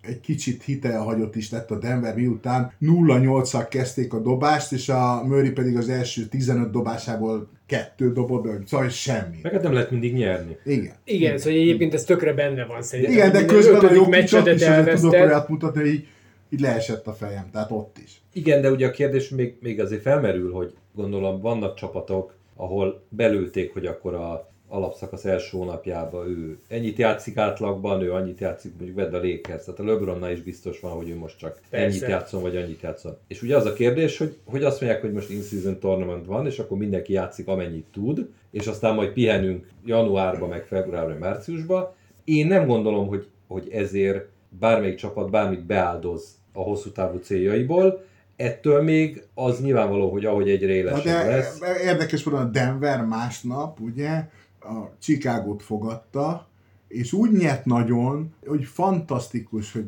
egy 0.02 0.20
kicsit 0.20 0.62
hitelhagyott 0.62 1.36
is 1.36 1.50
lett 1.50 1.70
a 1.70 1.78
Denver, 1.78 2.14
miután 2.14 2.72
0-8-szal 2.80 3.66
kezdték 3.70 4.12
a 4.12 4.20
dobást, 4.20 4.72
és 4.72 4.88
a 4.88 5.22
Murray 5.24 5.50
pedig 5.50 5.76
az 5.76 5.88
első 5.88 6.26
15 6.26 6.70
dobásából 6.70 7.48
kettő 7.66 8.12
dobott, 8.12 8.66
szóval 8.66 8.88
semmi. 8.88 9.38
Meg 9.42 9.52
hát 9.52 9.62
nem 9.62 9.72
lehet 9.72 9.90
mindig 9.90 10.14
nyerni. 10.14 10.56
Igen. 10.64 10.94
Igen, 11.04 11.38
szóval 11.38 11.58
egyébként 11.58 11.94
ez 11.94 12.04
tökre 12.04 12.32
benne 12.32 12.64
van 12.64 12.82
szerintem. 12.82 13.14
Igen, 13.14 13.32
de 13.32 13.44
közben 13.44 13.74
a 13.74 13.92
Jokicsot 13.92 14.44
meccsedet 14.44 14.94
is 14.94 15.00
tudok 15.00 15.12
olyat 15.12 15.48
mutatni, 15.48 15.80
hogy 15.80 15.90
így, 15.90 16.06
így 16.50 16.60
leesett 16.60 17.06
a 17.06 17.12
fejem, 17.12 17.48
tehát 17.52 17.70
ott 17.70 17.98
is. 18.04 18.20
Igen, 18.32 18.60
de 18.60 18.70
ugye 18.70 18.86
a 18.86 18.90
kérdés 18.90 19.28
még, 19.28 19.54
még 19.60 19.80
azért 19.80 20.02
felmerül, 20.02 20.52
hogy 20.52 20.74
gondolom 20.94 21.40
vannak 21.40 21.74
csapatok, 21.74 22.34
ahol 22.56 23.02
belülték, 23.08 23.72
hogy 23.72 23.86
akkor 23.86 24.14
a 24.14 24.50
alapszakasz 24.68 25.24
első 25.24 25.56
hónapjában 25.56 26.26
ő 26.26 26.58
ennyit 26.68 26.98
játszik 26.98 27.36
átlagban, 27.36 28.02
ő 28.02 28.12
annyit 28.12 28.40
játszik, 28.40 28.72
mondjuk 28.76 28.96
vedd 28.96 29.14
a 29.14 29.26
Lakers, 29.26 29.64
tehát 29.64 29.80
a 29.80 29.84
LeBronnál 29.84 30.32
is 30.32 30.42
biztos 30.42 30.80
van, 30.80 30.92
hogy 30.92 31.08
ő 31.08 31.16
most 31.16 31.38
csak 31.38 31.60
Persze. 31.70 31.86
ennyit 31.86 32.08
játszon, 32.08 32.42
vagy 32.42 32.56
annyit 32.56 32.80
játszon. 32.80 33.16
És 33.26 33.42
ugye 33.42 33.56
az 33.56 33.66
a 33.66 33.72
kérdés, 33.72 34.18
hogy, 34.18 34.36
hogy 34.44 34.64
azt 34.64 34.80
mondják, 34.80 35.02
hogy 35.02 35.12
most 35.12 35.30
in-season 35.30 35.78
tournament 35.78 36.26
van, 36.26 36.46
és 36.46 36.58
akkor 36.58 36.78
mindenki 36.78 37.12
játszik 37.12 37.48
amennyit 37.48 37.86
tud, 37.92 38.28
és 38.50 38.66
aztán 38.66 38.94
majd 38.94 39.12
pihenünk 39.12 39.68
januárba, 39.84 40.46
meg 40.46 40.64
februárba, 40.64 41.08
meg 41.08 41.18
márciusba. 41.18 41.94
Én 42.24 42.46
nem 42.46 42.66
gondolom, 42.66 43.08
hogy, 43.08 43.26
hogy 43.46 43.68
ezért 43.72 44.28
bármelyik 44.48 44.96
csapat 44.96 45.30
bármit 45.30 45.64
beáldoz 45.64 46.36
a 46.52 46.60
hosszú 46.60 46.90
távú 46.90 47.18
céljaiból, 47.18 48.06
ettől 48.36 48.82
még 48.82 49.22
az 49.34 49.60
nyilvánvaló, 49.60 50.10
hogy 50.10 50.24
ahogy 50.24 50.50
egyre 50.50 50.72
élesebb 50.72 51.04
de 51.04 51.26
lesz. 51.26 51.60
érdekes 51.84 52.24
módon 52.24 52.40
a 52.40 52.50
Denver 52.50 53.04
másnap, 53.04 53.80
ugye, 53.80 54.28
a 54.68 54.96
Chicagót 54.98 55.62
fogadta, 55.62 56.48
és 56.88 57.12
úgy 57.12 57.32
nyert 57.32 57.64
nagyon, 57.64 58.34
hogy 58.46 58.64
fantasztikus, 58.64 59.72
hogy 59.72 59.86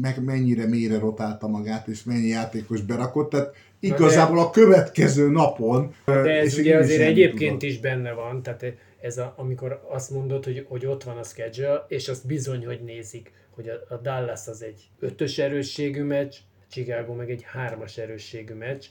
meg 0.00 0.24
mennyire 0.24 0.66
mélyre 0.66 0.98
rotálta 0.98 1.48
magát, 1.48 1.88
és 1.88 2.04
mennyi 2.04 2.26
játékos 2.26 2.80
berakott, 2.80 3.30
tehát 3.30 3.54
igazából 3.80 4.38
a 4.38 4.50
következő 4.50 5.30
napon... 5.30 5.94
De 6.04 6.38
ez 6.38 6.58
ugye 6.58 6.76
azért 6.76 7.00
egyébként 7.00 7.58
tudott. 7.58 7.62
is 7.62 7.80
benne 7.80 8.12
van, 8.12 8.42
tehát 8.42 8.64
ez 9.00 9.18
a, 9.18 9.34
amikor 9.36 9.86
azt 9.88 10.10
mondod, 10.10 10.44
hogy, 10.44 10.66
hogy 10.68 10.86
ott 10.86 11.02
van 11.02 11.16
a 11.16 11.22
schedule, 11.22 11.84
és 11.88 12.08
azt 12.08 12.26
bizony, 12.26 12.66
hogy 12.66 12.80
nézik, 12.84 13.32
hogy 13.50 13.68
a, 13.68 13.94
a 13.94 13.96
Dallas 13.96 14.46
az 14.46 14.62
egy 14.62 14.88
ötös 14.98 15.38
erősségű 15.38 16.02
meccs, 16.02 16.34
Chicago 16.70 17.14
meg 17.14 17.30
egy 17.30 17.42
hármas 17.42 17.98
erősségű 17.98 18.54
meccs, 18.54 18.84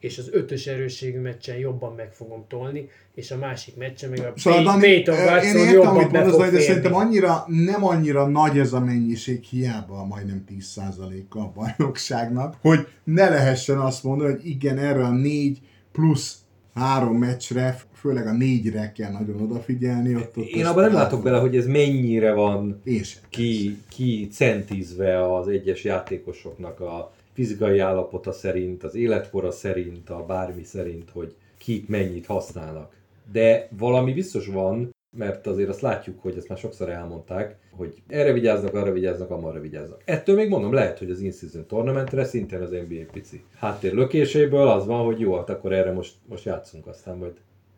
és 0.00 0.18
az 0.18 0.28
ötös 0.32 0.66
erősségű 0.66 1.18
meccsen 1.18 1.56
jobban 1.56 1.94
meg 1.94 2.12
fogom 2.12 2.44
tolni, 2.48 2.88
és 3.14 3.30
a 3.30 3.36
másik 3.36 3.76
meccsen 3.76 4.10
meg 4.10 4.18
a 4.18 4.32
Szóval, 4.36 4.78
Peyton 4.80 5.14
én 5.14 5.24
Watson 5.24 5.56
értem, 5.56 5.72
jobban 5.72 5.94
amit 5.96 6.12
mondasz, 6.12 6.36
de 6.36 6.42
férni. 6.44 6.60
szerintem 6.60 6.94
annyira, 6.94 7.44
nem 7.46 7.84
annyira 7.84 8.26
nagy 8.26 8.58
ez 8.58 8.72
a 8.72 8.80
mennyiség, 8.80 9.42
hiába 9.42 10.04
majdnem 10.04 10.44
10%-a 10.50 11.38
a 11.38 11.52
bajnokságnak, 11.54 12.54
hogy 12.60 12.86
ne 13.04 13.28
lehessen 13.28 13.78
azt 13.78 14.04
mondani, 14.04 14.30
hogy 14.32 14.46
igen, 14.46 14.78
erre 14.78 15.04
a 15.04 15.10
négy 15.10 15.60
plusz 15.92 16.36
három 16.74 17.16
meccsre, 17.16 17.78
főleg 17.92 18.26
a 18.26 18.32
négyre 18.32 18.92
kell 18.92 19.12
nagyon 19.12 19.40
odafigyelni. 19.40 20.14
Ott, 20.16 20.36
ott 20.36 20.44
Én 20.46 20.64
abban 20.66 20.82
nem 20.82 20.94
el- 20.94 21.02
látok 21.02 21.22
bele, 21.22 21.38
hogy 21.38 21.56
ez 21.56 21.66
mennyire 21.66 22.32
van 22.32 22.80
Én 22.84 23.02
sem. 23.02 23.22
ki, 23.28 23.76
ki 23.88 24.28
centízve 24.32 25.34
az 25.36 25.48
egyes 25.48 25.84
játékosoknak 25.84 26.80
a 26.80 27.12
fizikai 27.36 27.78
állapota 27.78 28.32
szerint, 28.32 28.82
az 28.82 28.94
életkora 28.94 29.50
szerint, 29.50 30.10
a 30.10 30.24
bármi 30.26 30.62
szerint, 30.62 31.10
hogy 31.10 31.34
kik 31.58 31.88
mennyit 31.88 32.26
használnak. 32.26 32.92
De 33.32 33.68
valami 33.70 34.12
biztos 34.12 34.46
van, 34.46 34.94
mert 35.16 35.46
azért 35.46 35.68
azt 35.68 35.80
látjuk, 35.80 36.22
hogy 36.22 36.36
ezt 36.36 36.48
már 36.48 36.58
sokszor 36.58 36.88
elmondták, 36.88 37.56
hogy 37.70 38.02
erre 38.08 38.32
vigyáznak, 38.32 38.74
arra 38.74 38.92
vigyáznak, 38.92 39.30
amarra 39.30 39.60
vigyáznak. 39.60 40.02
Ettől 40.04 40.36
még 40.36 40.48
mondom, 40.48 40.72
lehet, 40.72 40.98
hogy 40.98 41.10
az 41.10 41.20
in-season 41.20 41.66
tournamentre 41.66 42.24
szintén 42.24 42.60
az 42.60 42.70
NBA 42.70 43.10
pici 43.12 43.44
háttér 43.56 43.92
lökéséből 43.92 44.68
az 44.68 44.86
van, 44.86 45.04
hogy 45.04 45.20
jó, 45.20 45.36
hát 45.36 45.50
akkor 45.50 45.72
erre 45.72 45.92
most, 45.92 46.14
most 46.26 46.44
játszunk, 46.44 46.86
aztán 46.86 47.16
majd 47.16 47.32